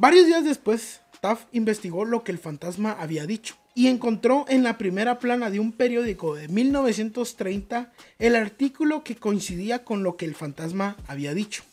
Varios 0.00 0.24
días 0.26 0.44
después, 0.44 1.02
Taft 1.20 1.48
investigó 1.52 2.06
lo 2.06 2.24
que 2.24 2.32
el 2.32 2.38
fantasma 2.38 2.92
había 2.98 3.26
dicho 3.26 3.56
y 3.74 3.88
encontró 3.88 4.46
en 4.48 4.62
la 4.62 4.78
primera 4.78 5.18
plana 5.18 5.50
de 5.50 5.60
un 5.60 5.72
periódico 5.72 6.34
de 6.34 6.48
1930 6.48 7.92
el 8.18 8.34
artículo 8.34 9.04
que 9.04 9.16
coincidía 9.16 9.84
con 9.84 10.02
lo 10.02 10.16
que 10.16 10.24
el 10.24 10.34
fantasma 10.34 10.96
había 11.06 11.34
dicho. 11.34 11.64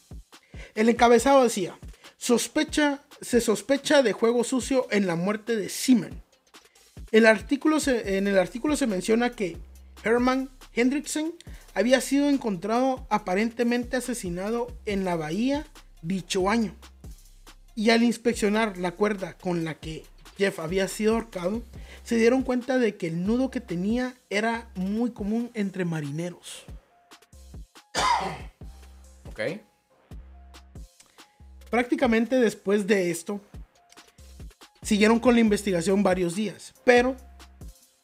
El 0.76 0.90
encabezado 0.90 1.42
decía, 1.42 1.80
sospecha, 2.18 3.06
se 3.22 3.40
sospecha 3.40 4.04
de 4.04 4.12
juego 4.12 4.44
sucio 4.44 4.88
en 4.92 5.08
la 5.08 5.16
muerte 5.16 5.56
de 5.56 5.70
Simon. 5.70 6.22
El 7.14 7.28
artículo 7.28 7.80
se- 7.80 8.18
en 8.18 8.28
el 8.28 8.38
artículo 8.38 8.76
se 8.76 8.88
menciona 8.88 9.30
que 9.30 9.56
Herman 10.04 10.50
Hendrickson 10.74 11.34
había 11.74 12.02
sido 12.02 12.28
encontrado 12.28 13.08
aparentemente 13.10 13.96
asesinado 13.96 14.68
en 14.86 15.06
la 15.06 15.16
bahía 15.16 15.66
dicho 16.02 16.50
año. 16.50 16.76
Y 17.78 17.92
al 17.92 18.02
inspeccionar 18.02 18.80
la 18.80 18.94
cuerda 18.94 19.38
con 19.38 19.64
la 19.64 19.76
que 19.76 20.04
Jeff 20.36 20.58
había 20.58 20.88
sido 20.88 21.14
ahorcado, 21.14 21.62
se 22.04 22.18
dieron 22.18 22.42
cuenta 22.42 22.80
de 22.80 22.98
que 22.98 23.06
el 23.06 23.24
nudo 23.24 23.52
que 23.52 23.62
tenía 23.62 24.16
era 24.32 24.68
muy 24.74 25.12
común 25.12 25.52
entre 25.54 25.86
marineros. 25.86 26.66
Ok. 29.30 29.42
Prácticamente 31.70 32.40
después 32.40 32.88
de 32.88 33.12
esto, 33.12 33.42
siguieron 34.82 35.20
con 35.20 35.36
la 35.36 35.42
investigación 35.42 36.02
varios 36.02 36.34
días, 36.34 36.74
pero 36.84 37.16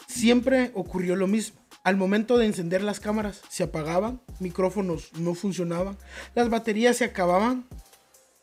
siempre 0.07 0.69
ocurrió 0.75 1.15
lo 1.15 1.25
mismo. 1.25 1.59
Al 1.83 1.97
momento 1.97 2.37
de 2.37 2.45
encender 2.45 2.83
las 2.83 2.99
cámaras, 2.99 3.41
se 3.49 3.63
apagaban, 3.63 4.21
micrófonos 4.39 5.11
no 5.13 5.33
funcionaban, 5.33 5.97
las 6.35 6.49
baterías 6.49 6.97
se 6.97 7.05
acababan 7.05 7.65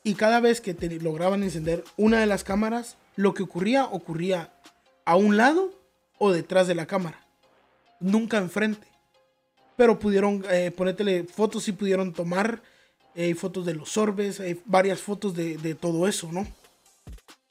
y 0.02 0.14
cada 0.14 0.40
vez 0.40 0.60
que 0.60 0.74
te- 0.74 1.00
lograban 1.00 1.42
encender 1.42 1.84
una 1.96 2.20
de 2.20 2.26
las 2.26 2.44
cámaras, 2.44 2.96
lo 3.16 3.34
que 3.34 3.42
ocurría 3.42 3.84
ocurría 3.86 4.52
a 5.04 5.16
un 5.16 5.36
lado 5.36 5.72
o 6.18 6.32
detrás 6.32 6.66
de 6.66 6.74
la 6.74 6.86
cámara, 6.86 7.26
nunca 8.00 8.38
enfrente. 8.38 8.86
Pero 9.76 9.98
pudieron 9.98 10.44
eh, 10.50 10.72
fotos 11.32 11.68
y 11.68 11.72
pudieron 11.72 12.12
tomar 12.12 12.62
eh, 13.14 13.34
fotos 13.34 13.64
de 13.66 13.74
los 13.74 13.96
orbes, 13.96 14.38
eh, 14.40 14.60
varias 14.66 15.00
fotos 15.00 15.34
de, 15.34 15.56
de 15.56 15.74
todo 15.74 16.06
eso, 16.06 16.30
¿no? 16.32 16.46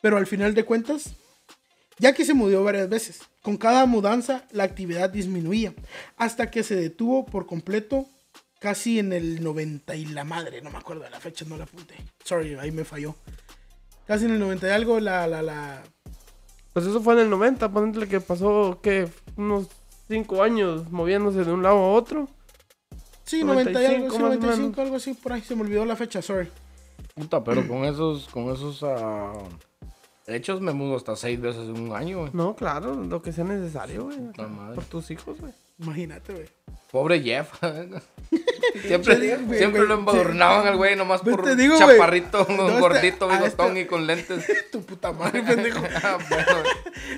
Pero 0.02 0.18
al 0.18 0.28
final 0.28 0.54
de 0.54 0.64
cuentas, 0.64 1.14
ya 1.98 2.14
que 2.14 2.24
se 2.26 2.34
mudó 2.34 2.64
varias 2.64 2.88
veces, 2.88 3.20
con 3.42 3.58
cada 3.58 3.86
mudanza 3.86 4.46
la 4.52 4.64
actividad 4.64 5.10
disminuía, 5.10 5.74
hasta 6.18 6.50
que 6.52 6.64
se 6.64 6.76
detuvo 6.76 7.26
por 7.26 7.46
completo 7.46 8.08
casi 8.60 9.00
en 9.00 9.14
el 9.14 9.44
90 9.44 9.96
y 9.96 10.06
la 10.06 10.24
madre, 10.24 10.62
no 10.62 10.70
me 10.70 10.78
acuerdo 10.78 11.04
de 11.04 11.10
la 11.10 11.20
fecha, 11.20 11.46
no 11.48 11.58
la 11.58 11.64
apunté. 11.64 11.96
Sorry, 12.24 12.56
ahí 12.56 12.72
me 12.72 12.84
falló. 12.84 13.16
Casi 14.06 14.26
en 14.26 14.32
el 14.32 14.40
90 14.40 14.68
y 14.68 14.72
algo 14.72 15.00
la, 15.00 15.28
la, 15.28 15.42
la, 15.42 15.84
Pues 16.74 16.86
eso 16.86 17.02
fue 17.02 17.14
en 17.14 17.22
el 17.22 17.30
90, 17.30 17.72
ponle 17.72 18.08
que 18.08 18.20
pasó, 18.20 18.80
que 18.82 19.10
Unos 19.38 19.68
5 20.08 20.44
años 20.44 20.92
moviéndose 20.92 21.44
de 21.44 21.52
un 21.52 21.64
lado 21.64 21.78
a 21.78 21.94
otro. 21.94 22.28
Sí, 23.24 23.44
90 23.44 23.82
y 23.82 23.86
algo, 23.86 24.08
95 24.08 24.16
sí, 24.16 24.20
más 24.20 24.22
o 24.22 24.30
95, 24.30 24.58
menos. 24.58 24.80
algo 24.80 24.96
así, 24.96 25.14
por 25.14 25.34
ahí 25.34 25.42
se 25.42 25.56
me 25.56 25.62
olvidó 25.62 25.86
la 25.86 25.96
fecha, 25.96 26.22
sorry. 26.22 26.50
Puta, 27.14 27.44
pero 27.44 27.68
con 27.68 27.86
esos, 27.86 28.28
con 28.28 28.52
esos 28.52 28.82
ah, 28.84 29.34
hechos 30.26 30.62
me 30.62 30.74
mudo 30.74 30.96
hasta 30.96 31.16
seis 31.16 31.40
veces 31.40 31.70
en 31.70 31.80
un 31.80 31.96
año, 31.96 32.22
güey. 32.22 32.32
No, 32.34 32.56
claro, 32.56 32.96
lo 32.96 33.22
que 33.22 33.32
sea 33.32 33.44
necesario, 33.44 34.06
güey. 34.06 34.18
Por 34.74 34.84
tus 34.86 35.12
hijos, 35.12 35.40
güey. 35.40 35.54
Imagínate, 35.80 36.34
güey. 36.34 36.46
Pobre 36.92 37.22
Jeff. 37.22 37.52
siempre 38.88 39.16
digo, 39.18 39.38
güey, 39.46 39.60
siempre 39.60 39.82
güey, 39.82 39.88
lo 39.90 39.94
embadurnaban 39.96 40.68
al 40.68 40.78
güey 40.78 40.96
nomás 40.96 41.22
por 41.22 41.44
te 41.44 41.56
digo, 41.56 41.76
güey. 41.76 41.88
chaparrito, 41.88 42.46
No, 42.50 42.68
este- 42.68 42.80
gordito, 42.80 43.30
a 43.30 43.38
bigotón 43.38 43.68
este- 43.68 43.80
y 43.82 43.86
con 43.86 44.08
lentes. 44.08 44.46
Tu 44.72 44.82
puta 44.84 45.12
madre, 45.12 45.42
pendejo. 45.48 45.84
Ah, 46.04 46.18
bueno, 46.30 46.46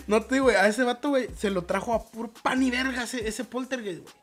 No 0.07 0.22
te 0.24 0.36
digo, 0.36 0.45
güey, 0.45 0.57
a 0.57 0.68
ese 0.68 0.84
vato, 0.84 1.09
güey, 1.09 1.28
se 1.38 1.49
lo 1.49 1.64
trajo 1.64 1.93
a 1.93 2.05
puro 2.05 2.32
pan 2.43 2.62
y 2.62 2.70
verga 2.72 3.03
ese, 3.03 3.28
ese 3.28 3.43
poltergeist, 3.43 4.01
güey. 4.03 4.14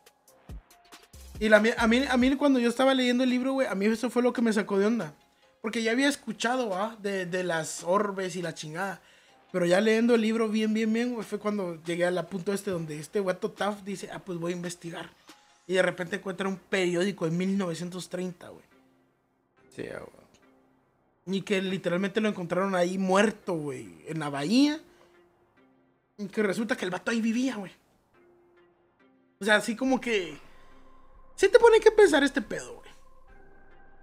Y 1.39 1.47
la, 1.49 1.57
a, 1.77 1.87
mí, 1.87 2.03
a 2.09 2.17
mí 2.17 2.35
cuando 2.35 2.59
yo 2.59 2.69
estaba 2.69 2.93
leyendo 2.93 3.23
el 3.23 3.29
libro, 3.29 3.53
güey, 3.53 3.67
a 3.67 3.73
mí 3.75 3.85
eso 3.85 4.09
fue 4.09 4.21
lo 4.21 4.33
que 4.33 4.41
me 4.41 4.51
sacó 4.53 4.77
de 4.77 4.85
onda. 4.87 5.13
Porque 5.61 5.83
ya 5.83 5.91
había 5.91 6.09
escuchado, 6.09 6.75
¿ah? 6.75 6.97
De, 7.01 7.25
de 7.25 7.43
las 7.43 7.83
orbes 7.83 8.35
y 8.35 8.41
la 8.41 8.53
chingada. 8.53 9.01
Pero 9.51 9.65
ya 9.65 9.81
leyendo 9.81 10.15
el 10.15 10.21
libro 10.21 10.47
bien, 10.47 10.73
bien, 10.73 10.93
bien, 10.93 11.13
güey, 11.13 11.25
fue 11.25 11.39
cuando 11.39 11.81
llegué 11.83 12.05
al 12.05 12.27
punto 12.27 12.53
este 12.53 12.71
donde 12.71 12.99
este 12.99 13.19
guato 13.19 13.51
Taft 13.51 13.83
dice, 13.83 14.09
ah, 14.11 14.19
pues 14.19 14.37
voy 14.37 14.53
a 14.53 14.55
investigar. 14.55 15.09
Y 15.65 15.73
de 15.73 15.81
repente 15.81 16.17
encuentra 16.17 16.47
un 16.47 16.57
periódico 16.57 17.25
de 17.25 17.31
1930, 17.31 18.49
güey. 18.49 18.65
Sí, 19.75 19.85
ah, 19.87 19.99
güey. 19.99 21.37
Y 21.37 21.41
que 21.41 21.61
literalmente 21.61 22.21
lo 22.21 22.29
encontraron 22.29 22.75
ahí 22.75 22.97
muerto, 22.97 23.53
güey, 23.53 24.03
en 24.07 24.19
la 24.19 24.29
bahía. 24.29 24.79
Y 26.17 26.27
que 26.27 26.43
resulta 26.43 26.75
que 26.75 26.85
el 26.85 26.91
vato 26.91 27.11
ahí 27.11 27.21
vivía, 27.21 27.55
güey. 27.55 27.71
O 29.39 29.45
sea, 29.45 29.55
así 29.55 29.75
como 29.75 30.01
que... 30.01 30.37
Sí 31.35 31.47
te 31.49 31.59
pone 31.59 31.79
que 31.79 31.91
pensar 31.91 32.23
este 32.23 32.41
pedo, 32.41 32.75
güey. 32.75 32.89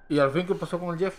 ¿Y 0.09 0.19
al 0.19 0.33
fin 0.33 0.47
qué 0.47 0.55
pasó 0.55 0.79
con 0.79 0.95
el 0.95 0.99
Jeff? 0.99 1.19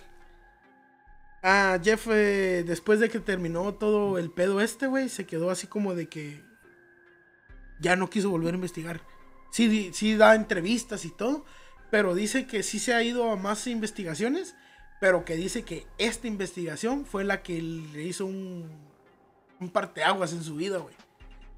Ah, 1.50 1.80
Jeff, 1.82 2.08
eh, 2.12 2.64
después 2.68 3.00
de 3.00 3.08
que 3.10 3.20
terminó 3.22 3.74
todo 3.74 4.18
el 4.18 4.30
pedo 4.32 4.60
este, 4.60 4.86
güey, 4.88 5.08
se 5.08 5.26
quedó 5.26 5.50
así 5.50 5.66
como 5.66 5.96
de 5.96 6.10
que... 6.10 6.44
Ya 7.80 7.96
no 7.96 8.10
quiso 8.10 8.30
volver 8.30 8.54
a 8.54 8.58
investigar. 8.58 9.00
Sí, 9.52 10.18
da 10.18 10.36
entrevistas 10.36 11.06
y 11.06 11.10
todo, 11.12 11.46
pero 11.90 12.16
dice 12.16 12.48
que 12.48 12.64
sí 12.64 12.80
se 12.80 12.94
ha 12.94 13.02
ido 13.02 13.32
a 13.32 13.38
más 13.38 13.66
investigaciones, 13.68 14.56
pero 15.00 15.24
que 15.24 15.36
dice 15.38 15.64
que 15.64 15.88
esta 15.98 16.28
investigación 16.28 17.06
fue 17.06 17.24
la 17.24 17.42
que 17.44 17.62
le 17.62 18.04
hizo 18.04 18.26
un, 18.26 18.70
un 19.62 19.70
parteaguas 19.70 20.34
en 20.34 20.44
su 20.44 20.56
vida, 20.56 20.80
güey. 20.80 20.96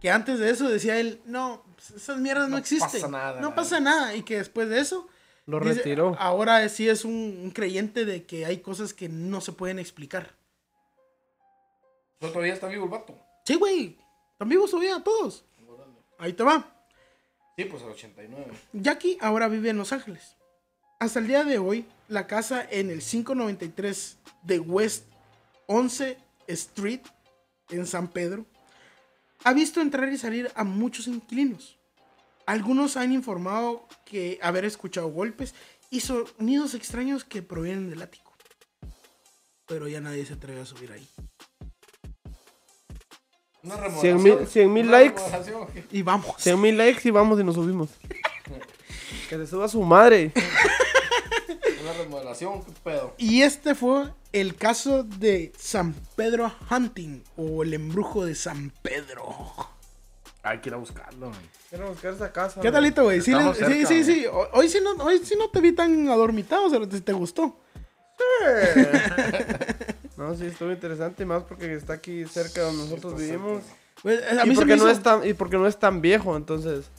Que 0.02 0.12
antes 0.12 0.38
de 0.40 0.52
eso 0.52 0.70
decía 0.70 1.00
él, 1.00 1.20
no, 1.26 1.64
pues, 1.76 1.92
esas 1.92 2.20
mierdas 2.20 2.46
no, 2.48 2.56
No 2.56 2.58
existen. 2.60 2.90
pasa 2.92 3.08
nada, 3.08 3.36
no 3.36 3.42
nada". 3.50 3.56
pasa 3.56 3.80
nada. 3.80 4.16
Y 4.16 4.22
que 4.24 4.38
después 4.38 4.70
de 4.70 4.80
eso, 4.82 5.08
Lo 5.50 5.60
dice, 5.60 5.76
retiró. 5.76 6.16
ahora 6.20 6.68
sí 6.70 6.88
es 6.88 7.06
un, 7.06 7.40
un 7.44 7.52
creyente 7.52 8.06
de 8.06 8.24
que 8.24 8.46
hay 8.46 8.60
cosas 8.60 8.94
que 8.94 9.10
no 9.10 9.42
se 9.42 9.52
pueden 9.52 9.80
explicar. 9.80 10.36
¿No 12.22 12.30
todavía 12.30 12.54
está 12.54 12.68
vivo 12.68 12.84
el 12.86 12.92
vato? 12.92 13.18
Sí, 13.46 13.56
güey. 13.56 13.98
Están 14.34 14.50
vivos 14.50 14.70
todavía 14.70 15.02
todos. 15.04 15.44
Ahí 16.18 16.34
te 16.34 16.44
va. 16.44 16.66
Sí, 17.58 17.66
pues 17.66 17.82
al 17.84 17.90
89. 17.90 18.52
Jackie 18.74 19.18
ahora 19.22 19.48
vive 19.48 19.70
en 19.70 19.78
Los 19.78 19.92
Ángeles. 19.92 20.36
Hasta 21.00 21.20
el 21.20 21.28
día 21.28 21.46
de 21.46 21.58
hoy, 21.58 21.86
la 22.10 22.28
casa 22.28 22.66
en 22.70 22.90
el 22.90 23.00
593 23.00 24.18
de 24.44 24.60
West 24.60 25.06
11 25.68 26.18
Street 26.48 27.02
en 27.70 27.88
San 27.88 28.10
Pedro 28.10 28.46
ha 29.46 29.54
visto 29.54 29.80
entrar 29.80 30.12
y 30.12 30.18
salir 30.18 30.52
a 30.56 30.64
muchos 30.64 31.08
inquilinos. 31.08 31.79
Algunos 32.50 32.98
han 32.98 33.12
informado 33.12 33.88
que 34.06 34.40
haber 34.42 34.66
escuchado 34.66 35.08
golpes 35.10 35.54
y 35.92 36.00
sonidos 36.00 36.74
extraños 36.74 37.24
que 37.24 37.44
provienen 37.44 37.92
del 37.92 38.02
ático. 38.02 38.34
Pero 39.68 39.88
ya 39.88 40.02
nadie 40.02 40.26
se 40.26 40.34
atreve 40.34 40.62
a 40.62 40.66
subir 40.66 40.92
ahí. 40.92 41.08
Una 43.62 43.78
100 43.92 44.24
mil- 44.24 44.48
100 44.48 44.74
mil 44.74 44.90
likes. 44.90 45.22
Y 45.92 46.02
vamos. 46.02 46.38
100 46.40 46.60
mil 46.60 46.76
likes 46.76 47.08
y 47.08 47.12
vamos 47.12 47.40
y 47.40 47.44
nos 47.44 47.54
subimos. 47.54 47.90
Que 49.30 49.38
se 49.38 49.46
suba 49.46 49.68
su 49.68 49.84
madre. 49.84 50.32
Una 51.84 51.94
remodelación, 51.94 52.64
qué 52.66 52.72
pedo. 52.84 53.14
Y 53.20 53.44
este 53.44 53.76
fue 53.76 54.12
el 54.34 54.56
caso 54.56 55.04
de 55.04 55.54
San 55.56 55.94
Pedro 56.16 56.52
Hunting 56.72 57.22
o 57.38 57.62
el 57.62 57.76
embrujo 57.76 58.26
de 58.26 58.34
San 58.34 58.74
Pedro. 58.82 59.28
Hay 60.44 60.60
que 60.60 60.70
ir 60.70 60.74
a 60.76 60.78
buscarlo, 60.78 61.28
güey. 61.28 61.40
Quiero 61.70 61.90
buscar 61.90 62.14
esa 62.14 62.32
casa. 62.32 62.62
¿Qué 62.62 62.72
talito, 62.72 63.04
güey? 63.04 63.20
Sí, 63.22 63.34
le- 63.34 63.54
sí, 63.54 63.86
sí, 63.86 64.04
sí. 64.04 64.26
Hoy, 64.26 64.48
hoy 64.54 64.70
sí 64.70 64.80
no, 64.82 64.92
hoy 65.04 65.20
sí 65.20 65.36
no 65.38 65.50
te 65.50 65.60
vi 65.62 65.74
tan 65.74 66.08
adormitado, 66.10 66.66
o 66.66 66.70
sea, 66.70 66.80
te, 66.88 67.02
te 67.02 67.14
gustó. 67.14 67.60
No, 70.18 70.36
sí, 70.36 70.48
estuvo 70.48 70.70
interesante, 70.72 71.26
más 71.26 71.44
porque 71.44 71.74
está 71.76 71.94
aquí 71.94 72.26
cerca 72.26 72.60
de 72.62 72.68
donde 72.68 72.84
nosotros 72.84 73.16
vivimos. 73.18 73.64
Pues, 74.04 74.22
a 74.22 74.46
Y 74.46 74.50
mí 74.50 74.56
se 74.56 74.62
porque, 74.62 74.74
me 74.74 74.78
no 74.78 74.84
hizo- 74.84 74.92
es 74.92 75.02
tan, 75.02 75.26
y 75.28 75.34
porque 75.34 75.58
no 75.58 75.66
es 75.66 75.78
tan 75.80 76.02
viejo, 76.02 76.36
entonces. 76.36 76.92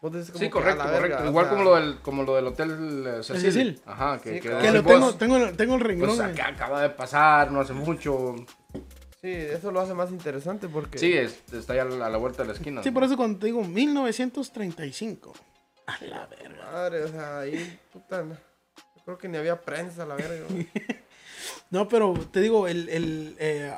vos 0.00 0.12
decís 0.12 0.28
como 0.30 0.38
Sí, 0.38 0.44
que, 0.46 0.50
correcto, 0.50 0.78
la 0.78 0.84
correcto. 0.84 1.16
verga, 1.16 1.26
Igual 1.28 1.44
o 1.46 1.48
sea, 1.48 1.56
como 1.58 1.64
lo 1.70 1.74
del, 1.76 1.98
como 2.00 2.22
lo 2.22 2.36
del 2.36 2.46
hotel 2.46 3.04
eh, 3.06 3.22
Cecil. 3.24 3.40
Cecil. 3.42 3.80
Ajá, 3.86 4.20
que, 4.20 4.34
Sí, 4.34 4.40
que 4.40 4.48
claro. 4.48 4.60
Que 4.62 4.66
lo 4.68 4.72
decís 4.74 4.86
tengo, 4.88 5.00
vos, 5.06 5.18
tengo, 5.18 5.52
tengo 5.56 5.74
el 5.74 5.80
renglón. 5.80 6.08
Pues 6.16 6.20
güey. 6.20 6.30
acá 6.30 6.48
acaba 6.48 6.80
de 6.82 6.90
pasar, 6.90 7.50
no 7.50 7.60
hace 7.60 7.72
mucho. 7.72 8.36
Sí, 9.22 9.28
eso 9.30 9.70
lo 9.70 9.80
hace 9.80 9.92
más 9.94 10.10
interesante 10.10 10.68
porque. 10.68 10.98
Sí, 10.98 11.12
es- 11.12 11.38
está 11.52 11.74
ahí 11.74 11.78
a 11.80 11.84
la, 11.84 12.06
a 12.06 12.16
vuelta 12.16 12.42
de 12.42 12.48
la 12.48 12.54
esquina. 12.54 12.82
Sí, 12.82 12.90
por 12.90 13.04
eso 13.04 13.16
cuando 13.16 13.38
te 13.38 13.46
digo 13.46 13.62
1935. 13.62 15.32
A 15.86 16.04
la 16.04 16.26
verga. 16.26 16.70
Madre, 16.72 17.04
o 17.04 17.08
sea, 17.08 17.40
ahí, 17.40 17.78
puta. 17.92 18.22
no. 18.22 18.34
Yo 18.34 19.04
creo 19.04 19.18
que 19.18 19.28
ni 19.28 19.36
había 19.38 19.60
prensa, 19.60 20.06
la 20.06 20.14
verga. 20.14 20.46
güey. 20.48 20.68
No, 21.70 21.88
pero 21.88 22.12
te 22.32 22.40
digo, 22.40 22.66
el, 22.68 22.88
el, 22.88 23.36
eh, 23.38 23.72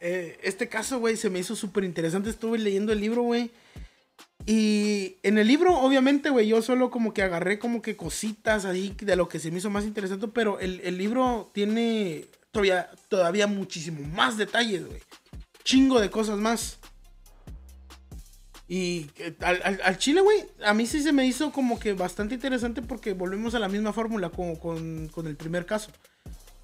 eh, 0.00 0.38
este 0.42 0.68
caso, 0.68 0.98
güey, 1.00 1.16
se 1.16 1.30
me 1.30 1.38
hizo 1.40 1.56
súper 1.56 1.82
interesante. 1.82 2.28
Estuve 2.30 2.58
leyendo 2.58 2.92
el 2.92 3.00
libro, 3.00 3.22
güey. 3.22 3.50
Y 4.46 5.16
en 5.22 5.38
el 5.38 5.46
libro, 5.48 5.74
obviamente, 5.80 6.30
güey, 6.30 6.46
yo 6.46 6.62
solo 6.62 6.90
como 6.90 7.12
que 7.12 7.22
agarré 7.22 7.58
como 7.58 7.82
que 7.82 7.96
cositas 7.96 8.64
ahí 8.66 8.94
de 9.00 9.16
lo 9.16 9.28
que 9.28 9.38
se 9.40 9.50
me 9.50 9.58
hizo 9.58 9.70
más 9.70 9.84
interesante. 9.84 10.28
Pero 10.28 10.60
el, 10.60 10.80
el 10.80 10.96
libro 10.98 11.50
tiene 11.52 12.26
todavía, 12.62 12.90
todavía 13.08 13.46
muchísimo 13.46 14.00
más 14.08 14.36
detalles, 14.36 14.86
güey. 14.86 15.00
Chingo 15.64 16.00
de 16.00 16.10
cosas 16.10 16.38
más. 16.38 16.78
Y 18.66 19.10
eh, 19.16 19.34
al, 19.40 19.60
al- 19.64 19.80
al 19.82 19.98
chile, 19.98 20.20
güey, 20.20 20.44
a 20.64 20.74
mí 20.74 20.86
sí 20.86 21.00
se 21.02 21.12
me 21.12 21.26
hizo 21.26 21.52
como 21.52 21.78
que 21.78 21.94
bastante 21.94 22.34
interesante 22.34 22.82
porque 22.82 23.14
volvemos 23.14 23.54
a 23.54 23.58
la 23.58 23.68
misma 23.68 23.92
fórmula 23.92 24.28
como 24.30 24.58
con, 24.58 25.08
con 25.08 25.26
el 25.26 25.36
primer 25.36 25.64
caso. 25.66 25.90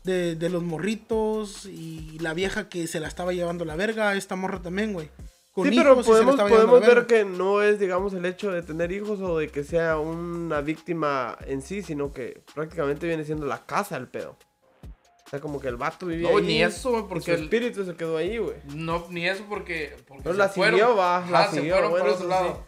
De, 0.05 0.35
de 0.37 0.51
los 0.51 0.63
morritos 0.63 1.65
y 1.65 2.19
la 2.21 2.35
vieja 2.35 2.69
que 2.69 2.87
se 2.87 3.01
la 3.01 3.09
estaba 3.09 3.33
llevando 3.33 3.65
la 3.65 3.75
verga, 3.75 4.15
esta 4.15 4.37
morra 4.37 4.61
también, 4.61 4.93
güey. 4.93 5.09
Con 5.51 5.67
Sí, 5.71 5.77
pero 5.79 5.95
podemos, 6.03 6.37
podemos 6.37 6.81
ver 6.87 7.07
que 7.07 7.25
no 7.25 7.63
es, 7.63 7.79
digamos, 7.79 8.13
el 8.13 8.27
hecho 8.27 8.51
de 8.53 8.61
tener 8.61 8.93
hijos 8.93 9.21
o 9.21 9.39
de 9.39 9.49
que 9.49 9.65
sea 9.65 9.97
una 9.99 10.61
víctima 10.61 11.39
en 11.47 11.63
sí, 11.63 11.81
sino 11.83 12.13
que 12.13 12.43
prácticamente 12.55 13.07
viene 13.07 13.25
siendo 13.25 13.47
la 13.47 13.65
casa 13.65 13.97
el 13.97 14.09
pedo. 14.09 14.37
O 15.27 15.31
sea, 15.31 15.41
como 15.41 15.59
que 15.61 15.69
el 15.69 15.77
vato 15.77 16.07
vivía 16.07 16.31
No, 16.31 16.37
ahí. 16.39 16.45
ni 16.45 16.63
eso, 16.63 16.91
güey, 16.91 17.05
porque 17.09 17.25
su 17.25 17.31
el- 17.33 17.43
espíritu 17.45 17.85
se 17.85 17.95
quedó 17.97 18.17
ahí, 18.19 18.39
güey. 18.39 18.57
No, 18.75 19.07
ni 19.11 19.27
eso 19.27 19.45
porque. 19.49 19.97
porque 20.07 20.23
Pero 20.23 20.35
se 20.35 20.39
la 20.39 20.49
siguió, 20.51 20.97
va, 20.97 21.27
la 21.31 21.49
se 21.49 21.57
siguió, 21.57 21.73
fueron 21.75 21.91
bueno, 21.93 22.05
por 22.07 22.15
otro 22.15 22.29
lado. 22.29 22.65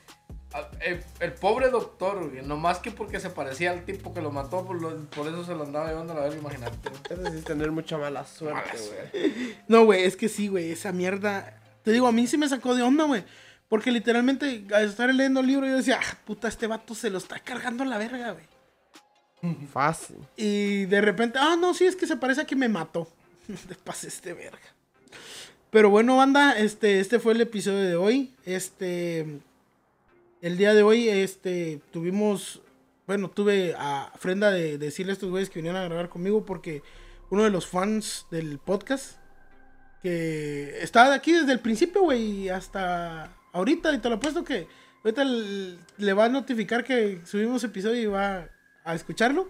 Ah, 0.55 0.69
El, 0.81 1.05
el 1.21 1.33
pobre 1.35 1.69
doctor, 1.69 2.31
güey, 2.31 2.43
nomás 2.43 2.79
que 2.79 2.91
porque 2.91 3.21
se 3.21 3.29
parecía 3.29 3.73
al 3.73 3.85
tipo 3.85 4.15
que 4.15 4.23
lo 4.23 4.31
mató, 4.31 4.65
por, 4.65 4.81
lo- 4.81 4.97
por 5.11 5.29
eso 5.29 5.45
se 5.45 5.55
lo 5.55 5.65
andaba 5.65 5.89
llevando 5.89 6.15
a 6.15 6.17
la 6.17 6.23
verga, 6.23 6.39
imagínate. 6.39 6.89
Eso 7.11 7.27
es 7.27 7.45
tener 7.45 7.71
mucha 7.73 7.99
mala 7.99 8.25
suerte, 8.25 8.55
Mala 8.55 8.73
güey. 9.13 9.55
No, 9.69 9.85
güey, 9.85 10.05
es 10.05 10.17
que 10.17 10.29
sí, 10.31 10.49
güey, 10.49 10.71
esa 10.73 10.93
mierda. 10.93 11.61
Te 11.83 11.93
digo, 11.93 12.07
a 12.07 12.13
mí 12.13 12.27
sí 12.27 12.39
me 12.39 12.49
sacó 12.49 12.75
de 12.75 12.83
onda, 12.83 13.05
güey. 13.05 13.23
Porque 13.69 13.91
literalmente, 13.91 14.65
al 14.73 14.85
estar 14.89 15.13
leyendo 15.13 15.41
el 15.41 15.47
libro, 15.49 15.67
yo 15.67 15.77
decía, 15.77 16.01
ah, 16.03 16.19
puta, 16.25 16.49
este 16.49 16.67
vato 16.69 16.95
se 16.95 17.11
lo 17.11 17.19
está 17.19 17.39
cargando 17.41 17.85
la 17.85 17.99
verga, 17.99 18.31
güey. 18.33 18.45
Fácil. 19.73 20.17
Y 20.37 20.87
de 20.87 21.01
repente, 21.01 21.39
ah, 21.41 21.57
no, 21.59 21.75
sí, 21.75 21.85
es 21.85 21.97
que 21.97 22.07
se 22.07 22.17
parece 22.17 22.43
a 22.43 22.47
que 22.47 22.57
me 22.57 22.69
mató. 22.69 23.09
Te 23.69 23.75
pases 23.75 24.21
de 24.23 24.35
verga. 24.35 24.59
Pero 25.71 25.91
bueno, 25.91 26.17
banda, 26.17 26.59
este, 26.59 27.01
este 27.01 27.19
fue 27.19 27.35
el 27.35 27.41
episodio 27.41 27.81
de 27.81 27.97
hoy. 27.97 28.33
Este, 28.45 29.41
el 30.41 30.57
día 30.57 30.75
de 30.75 30.83
hoy, 30.83 31.09
este, 31.09 31.81
tuvimos, 31.91 32.63
bueno, 33.07 33.29
tuve 33.31 33.75
a 33.77 34.11
ofrenda 34.15 34.51
de, 34.51 34.79
decirle 34.79 35.13
a 35.13 35.15
estos 35.15 35.31
güeyes 35.31 35.51
que 35.51 35.59
vinieron 35.59 35.81
a 35.81 35.85
grabar 35.85 36.09
conmigo 36.09 36.45
porque 36.45 36.83
uno 37.31 37.45
de 37.45 37.51
los 37.51 37.67
fans 37.67 38.27
del 38.31 38.59
podcast, 38.59 39.19
que 40.03 40.79
está 40.81 41.13
aquí 41.13 41.33
desde 41.33 41.53
el 41.53 41.61
principio, 41.61 42.03
güey, 42.03 42.49
hasta 42.49 43.37
ahorita, 43.53 43.93
y 43.93 43.99
te 43.99 44.09
lo 44.09 44.17
apuesto 44.17 44.45
que 44.45 44.69
ahorita 45.05 45.25
le 45.25 46.13
va 46.13 46.27
a 46.27 46.29
notificar 46.29 46.85
que 46.85 47.21
subimos 47.25 47.65
episodio 47.65 48.01
y 48.01 48.07
va 48.07 48.49
a 48.87 48.95
escucharlo. 48.95 49.49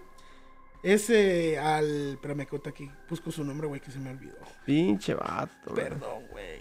Ese 0.83 1.57
al. 1.57 2.11
Espérame, 2.13 2.45
que 2.45 2.49
ahorita 2.55 2.69
aquí 2.69 2.89
busco 3.09 3.31
su 3.31 3.43
nombre, 3.43 3.67
güey, 3.67 3.81
que 3.81 3.91
se 3.91 3.99
me 3.99 4.11
olvidó. 4.11 4.35
Pinche 4.65 5.13
vato. 5.13 5.71
güey. 5.71 5.83
Perdón, 5.83 6.23
güey. 6.31 6.59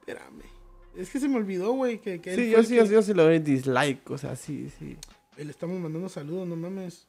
Espérame. 0.00 0.42
Es 0.96 1.10
que 1.10 1.18
se 1.20 1.28
me 1.28 1.36
olvidó, 1.36 1.72
güey, 1.72 1.98
que, 2.00 2.20
que 2.20 2.34
Sí, 2.36 2.50
yo 2.50 2.62
sí, 2.62 2.76
que- 2.78 2.86
yo 2.88 3.02
sí 3.02 3.14
le 3.14 3.22
doy 3.22 3.38
dislike, 3.40 4.08
o 4.10 4.18
sea, 4.18 4.36
sí, 4.36 4.70
sí. 4.78 4.96
Le 5.36 5.50
estamos 5.50 5.78
mandando 5.80 6.08
saludos, 6.08 6.46
no 6.46 6.54
mames. 6.56 7.08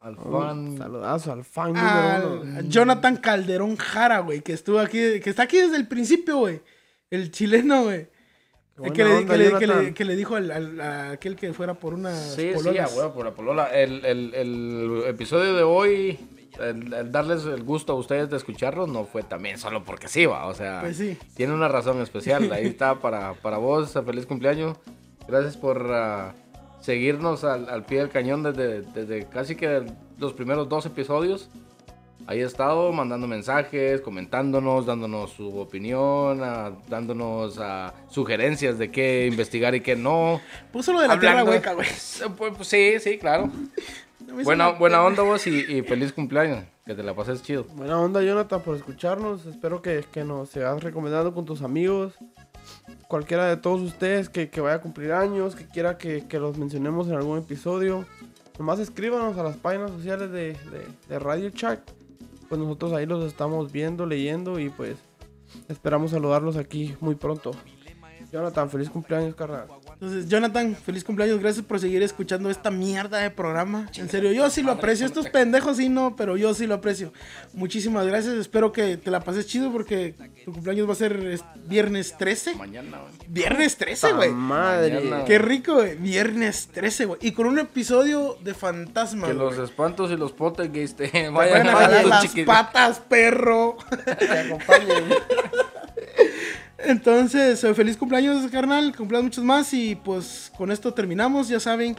Al 0.00 0.18
Un 0.18 0.32
fan. 0.42 0.78
saludazo 0.78 1.32
al 1.32 1.44
fan 1.44 1.76
Al- 1.76 2.22
número 2.22 2.42
uno. 2.42 2.58
a 2.58 2.62
Jonathan 2.62 3.16
Calderón 3.18 3.76
Jara, 3.76 4.18
güey, 4.20 4.40
que 4.42 4.52
estuvo 4.52 4.80
aquí, 4.80 5.20
que 5.20 5.30
está 5.30 5.44
aquí 5.44 5.58
desde 5.58 5.76
el 5.76 5.86
principio, 5.88 6.38
güey. 6.38 6.60
El 7.08 7.30
chileno, 7.30 7.84
güey. 7.84 8.08
El 8.82 8.92
que, 8.92 9.04
le, 9.04 9.14
onda, 9.14 9.34
que, 9.34 9.38
le, 9.38 9.58
que, 9.58 9.66
le, 9.66 9.94
que 9.94 10.04
le 10.04 10.16
dijo 10.16 10.34
al, 10.36 10.50
al- 10.50 10.80
a 10.80 11.10
aquel 11.12 11.36
que 11.36 11.52
fuera 11.52 11.74
por 11.74 11.94
una 11.94 12.14
Sí, 12.16 12.52
sí, 12.58 12.78
a 12.78 12.88
huevo, 12.88 13.12
por 13.12 13.24
la 13.26 13.32
polola. 13.32 13.66
El, 13.66 14.04
el, 14.04 14.34
el 14.34 15.02
episodio 15.06 15.54
de 15.54 15.62
hoy, 15.62 16.18
el, 16.58 16.92
el 16.92 17.12
darles 17.12 17.44
el 17.44 17.62
gusto 17.64 17.92
a 17.92 17.96
ustedes 17.96 18.30
de 18.30 18.36
escucharlos, 18.38 18.88
no 18.88 19.04
fue 19.04 19.22
también 19.22 19.58
solo 19.58 19.84
porque 19.84 20.08
sí, 20.08 20.24
va. 20.26 20.46
O 20.46 20.54
sea, 20.54 20.80
Pues 20.80 20.96
sí. 20.96 21.18
tiene 21.36 21.52
una 21.52 21.68
razón 21.68 22.00
especial. 22.00 22.50
Ahí 22.52 22.66
está 22.68 22.94
para, 22.96 23.34
para 23.34 23.58
vos. 23.58 23.92
Feliz 23.92 24.24
cumpleaños. 24.26 24.76
Gracias 25.28 25.56
por 25.58 25.86
ah, 25.92 26.34
seguirnos 26.80 27.44
al, 27.44 27.68
al 27.68 27.84
pie 27.84 27.98
del 28.00 28.08
cañón 28.08 28.42
desde, 28.42 28.82
desde 28.82 29.26
casi 29.28 29.54
que 29.54 29.84
los 30.18 30.32
primeros 30.32 30.68
dos 30.68 30.86
episodios. 30.86 31.48
Ahí 32.26 32.40
ha 32.40 32.46
estado 32.46 32.92
mandando 32.92 33.26
mensajes, 33.26 34.00
comentándonos, 34.00 34.86
dándonos 34.86 35.32
su 35.32 35.58
opinión, 35.58 36.40
ah, 36.42 36.72
dándonos 36.88 37.58
ah, 37.58 37.92
sugerencias 38.08 38.78
de 38.78 38.90
qué 38.90 39.26
investigar 39.26 39.74
y 39.74 39.80
qué 39.80 39.96
no. 39.96 40.40
Puso 40.72 40.92
lo 40.92 41.00
de 41.00 41.08
la 41.08 41.18
tierra 41.18 41.40
Hablando- 41.40 41.50
hueca, 41.52 41.72
güey. 41.74 41.86
Pues, 41.88 42.24
pues, 42.56 42.68
sí, 42.68 42.94
sí, 43.00 43.18
claro. 43.18 43.50
Buena, 44.44 44.70
buena 44.70 45.02
onda 45.04 45.22
vos 45.24 45.46
y, 45.46 45.50
y 45.60 45.82
feliz 45.82 46.12
cumpleaños. 46.12 46.64
Que 46.86 46.94
te 46.94 47.02
la 47.02 47.14
pases 47.14 47.42
chido. 47.42 47.64
Buena 47.74 48.00
onda, 48.00 48.22
Jonathan, 48.22 48.62
por 48.62 48.76
escucharnos. 48.76 49.44
Espero 49.46 49.82
que, 49.82 50.04
que 50.10 50.24
nos 50.24 50.48
sigas 50.50 50.82
recomendando 50.82 51.34
con 51.34 51.44
tus 51.44 51.60
amigos. 51.62 52.14
Cualquiera 53.08 53.46
de 53.48 53.56
todos 53.58 53.80
ustedes 53.82 54.28
que, 54.28 54.48
que 54.48 54.60
vaya 54.60 54.76
a 54.76 54.80
cumplir 54.80 55.12
años, 55.12 55.54
que 55.54 55.66
quiera 55.66 55.98
que, 55.98 56.26
que 56.28 56.38
los 56.38 56.56
mencionemos 56.56 57.08
en 57.08 57.14
algún 57.14 57.38
episodio. 57.38 58.06
Nomás 58.58 58.78
escríbanos 58.78 59.36
a 59.36 59.42
las 59.42 59.56
páginas 59.56 59.90
sociales 59.90 60.30
de, 60.30 60.54
de, 60.54 60.86
de 61.08 61.18
Radio 61.18 61.50
Chat. 61.50 61.80
Pues 62.52 62.60
nosotros 62.60 62.92
ahí 62.92 63.06
los 63.06 63.24
estamos 63.24 63.72
viendo, 63.72 64.04
leyendo 64.04 64.58
y 64.58 64.68
pues 64.68 64.98
esperamos 65.70 66.10
saludarlos 66.10 66.58
aquí 66.58 66.94
muy 67.00 67.14
pronto. 67.14 67.52
Jonathan, 68.32 68.70
feliz 68.70 68.88
cumpleaños, 68.88 69.34
carnal. 69.34 69.66
Entonces, 69.92 70.26
Jonathan, 70.26 70.74
feliz 70.74 71.04
cumpleaños. 71.04 71.38
Gracias 71.38 71.66
por 71.66 71.78
seguir 71.78 72.02
escuchando 72.02 72.48
esta 72.48 72.70
mierda 72.70 73.18
de 73.18 73.30
programa. 73.30 73.90
En 73.96 74.08
serio, 74.08 74.32
yo 74.32 74.48
sí 74.48 74.62
lo 74.62 74.72
aprecio. 74.72 75.04
Estos 75.04 75.28
pendejos 75.28 75.76
sí 75.76 75.90
no, 75.90 76.16
pero 76.16 76.38
yo 76.38 76.54
sí 76.54 76.66
lo 76.66 76.76
aprecio. 76.76 77.12
Muchísimas 77.52 78.06
gracias. 78.06 78.34
Espero 78.34 78.72
que 78.72 78.96
te 78.96 79.10
la 79.10 79.20
pases 79.20 79.46
chido 79.46 79.70
porque 79.70 80.14
tu 80.46 80.52
cumpleaños 80.52 80.88
va 80.88 80.94
a 80.94 80.96
ser 80.96 81.12
es, 81.26 81.44
viernes 81.66 82.16
13. 82.16 82.54
Mañana, 82.54 83.00
güey. 83.00 83.12
Viernes 83.28 83.76
13, 83.76 84.08
¡Ta 84.08 84.14
güey. 84.14 84.30
madre! 84.30 85.24
Qué 85.26 85.38
rico, 85.38 85.74
güey. 85.74 85.96
Viernes 85.96 86.68
13, 86.72 87.04
güey. 87.04 87.18
Y 87.22 87.32
con 87.32 87.46
un 87.46 87.58
episodio 87.58 88.38
de 88.42 88.54
fantasma, 88.54 89.26
Que 89.26 89.34
los 89.34 89.58
espantos 89.58 90.10
y 90.10 90.16
los 90.16 90.32
poltergeist 90.32 90.96
te 90.96 91.08
Te 91.08 91.28
vayan 91.28 91.68
a 91.68 91.72
a 91.72 91.76
jalar 91.76 92.06
las 92.06 92.26
patas, 92.46 92.98
perro. 93.00 93.76
Que 94.18 94.24
acompañen. 94.24 95.04
Entonces, 96.84 97.62
eh, 97.62 97.74
feliz 97.74 97.96
cumpleaños, 97.96 98.50
carnal. 98.50 98.94
Cumpleaños 98.96 99.24
muchos 99.24 99.44
más. 99.44 99.72
Y 99.72 99.94
pues 99.96 100.52
con 100.56 100.70
esto 100.70 100.92
terminamos. 100.92 101.48
Ya 101.48 101.60
saben, 101.60 101.96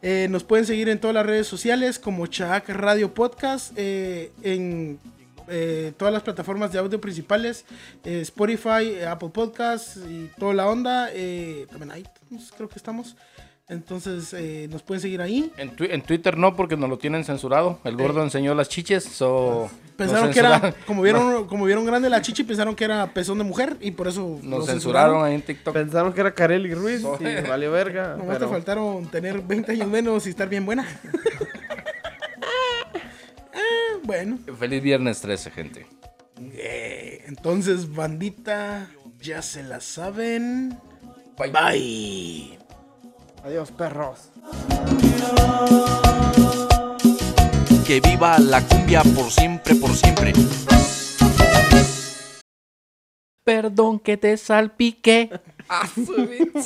eh, 0.00 0.26
nos 0.30 0.44
pueden 0.44 0.64
seguir 0.66 0.88
en 0.88 0.98
todas 0.98 1.14
las 1.14 1.26
redes 1.26 1.46
sociales 1.46 1.98
como 1.98 2.26
Chac 2.26 2.68
Radio 2.70 3.12
Podcast. 3.12 3.72
eh, 3.76 4.32
en 4.42 4.98
todas 5.98 6.14
las 6.14 6.22
plataformas 6.22 6.72
de 6.72 6.78
audio 6.78 7.00
principales: 7.00 7.66
Spotify, 8.04 9.02
Apple 9.06 9.28
Podcasts 9.30 9.98
y 10.08 10.30
toda 10.38 10.54
la 10.54 10.66
onda. 10.66 11.08
también 11.70 11.92
iTunes, 11.98 12.50
creo 12.56 12.68
que 12.68 12.76
estamos. 12.76 13.16
Entonces, 13.72 14.32
eh, 14.34 14.68
nos 14.70 14.82
pueden 14.82 15.00
seguir 15.00 15.20
ahí. 15.22 15.50
En, 15.56 15.74
twi- 15.74 15.88
en 15.90 16.02
Twitter 16.02 16.36
no, 16.38 16.54
porque 16.54 16.76
nos 16.76 16.88
lo 16.90 16.98
tienen 16.98 17.24
censurado. 17.24 17.78
El 17.84 17.96
gordo 17.96 18.22
enseñó 18.22 18.54
las 18.54 18.68
chiches, 18.68 19.02
so... 19.04 19.70
Pensaron 19.96 20.30
que 20.32 20.38
era, 20.38 20.74
como 20.86 21.02
vieron, 21.02 21.46
como 21.48 21.64
vieron 21.66 21.84
grande 21.84 22.08
la 22.10 22.22
chichi, 22.22 22.44
pensaron 22.44 22.74
que 22.74 22.84
era 22.84 23.12
pezón 23.12 23.38
de 23.38 23.44
mujer 23.44 23.76
y 23.80 23.90
por 23.92 24.08
eso 24.08 24.38
Nos 24.42 24.60
lo 24.60 24.66
censuraron 24.66 25.24
ahí 25.24 25.34
en 25.34 25.42
TikTok. 25.42 25.74
Pensaron 25.74 26.12
que 26.12 26.20
era 26.20 26.34
Kareli 26.34 26.74
Ruiz 26.74 27.02
y 27.20 27.48
valió 27.48 27.70
verga. 27.70 28.16
Nomás 28.16 28.36
pero- 28.38 28.46
te 28.48 28.52
faltaron 28.52 29.06
tener 29.06 29.40
20 29.42 29.72
años 29.72 29.88
menos 29.88 30.26
y 30.26 30.30
estar 30.30 30.48
bien 30.48 30.64
buena. 30.66 30.86
Eh, 33.52 33.98
bueno, 34.04 34.38
Feliz 34.58 34.82
viernes 34.82 35.20
13, 35.20 35.50
gente. 35.50 35.86
eh, 36.54 37.24
entonces, 37.26 37.94
bandita, 37.94 38.88
ya 39.20 39.42
se 39.42 39.62
la 39.62 39.80
saben. 39.80 40.78
Bye. 41.38 41.50
Bye. 41.50 42.58
Adiós, 43.44 43.72
perros. 43.72 44.30
Que 47.84 48.00
viva 48.00 48.38
la 48.38 48.60
cumbia 48.66 49.02
por 49.02 49.30
siempre, 49.30 49.74
por 49.74 49.90
siempre. 49.90 50.32
Perdón 53.44 53.98
que 53.98 54.16
te 54.16 54.36
salpiqué. 54.36 55.40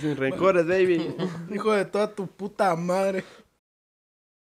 Sin 0.00 0.16
rencores, 0.16 0.68
baby. 0.68 1.16
Hijo 1.52 1.72
de 1.72 1.84
toda 1.84 2.14
tu 2.14 2.28
puta 2.28 2.76
madre. 2.76 3.24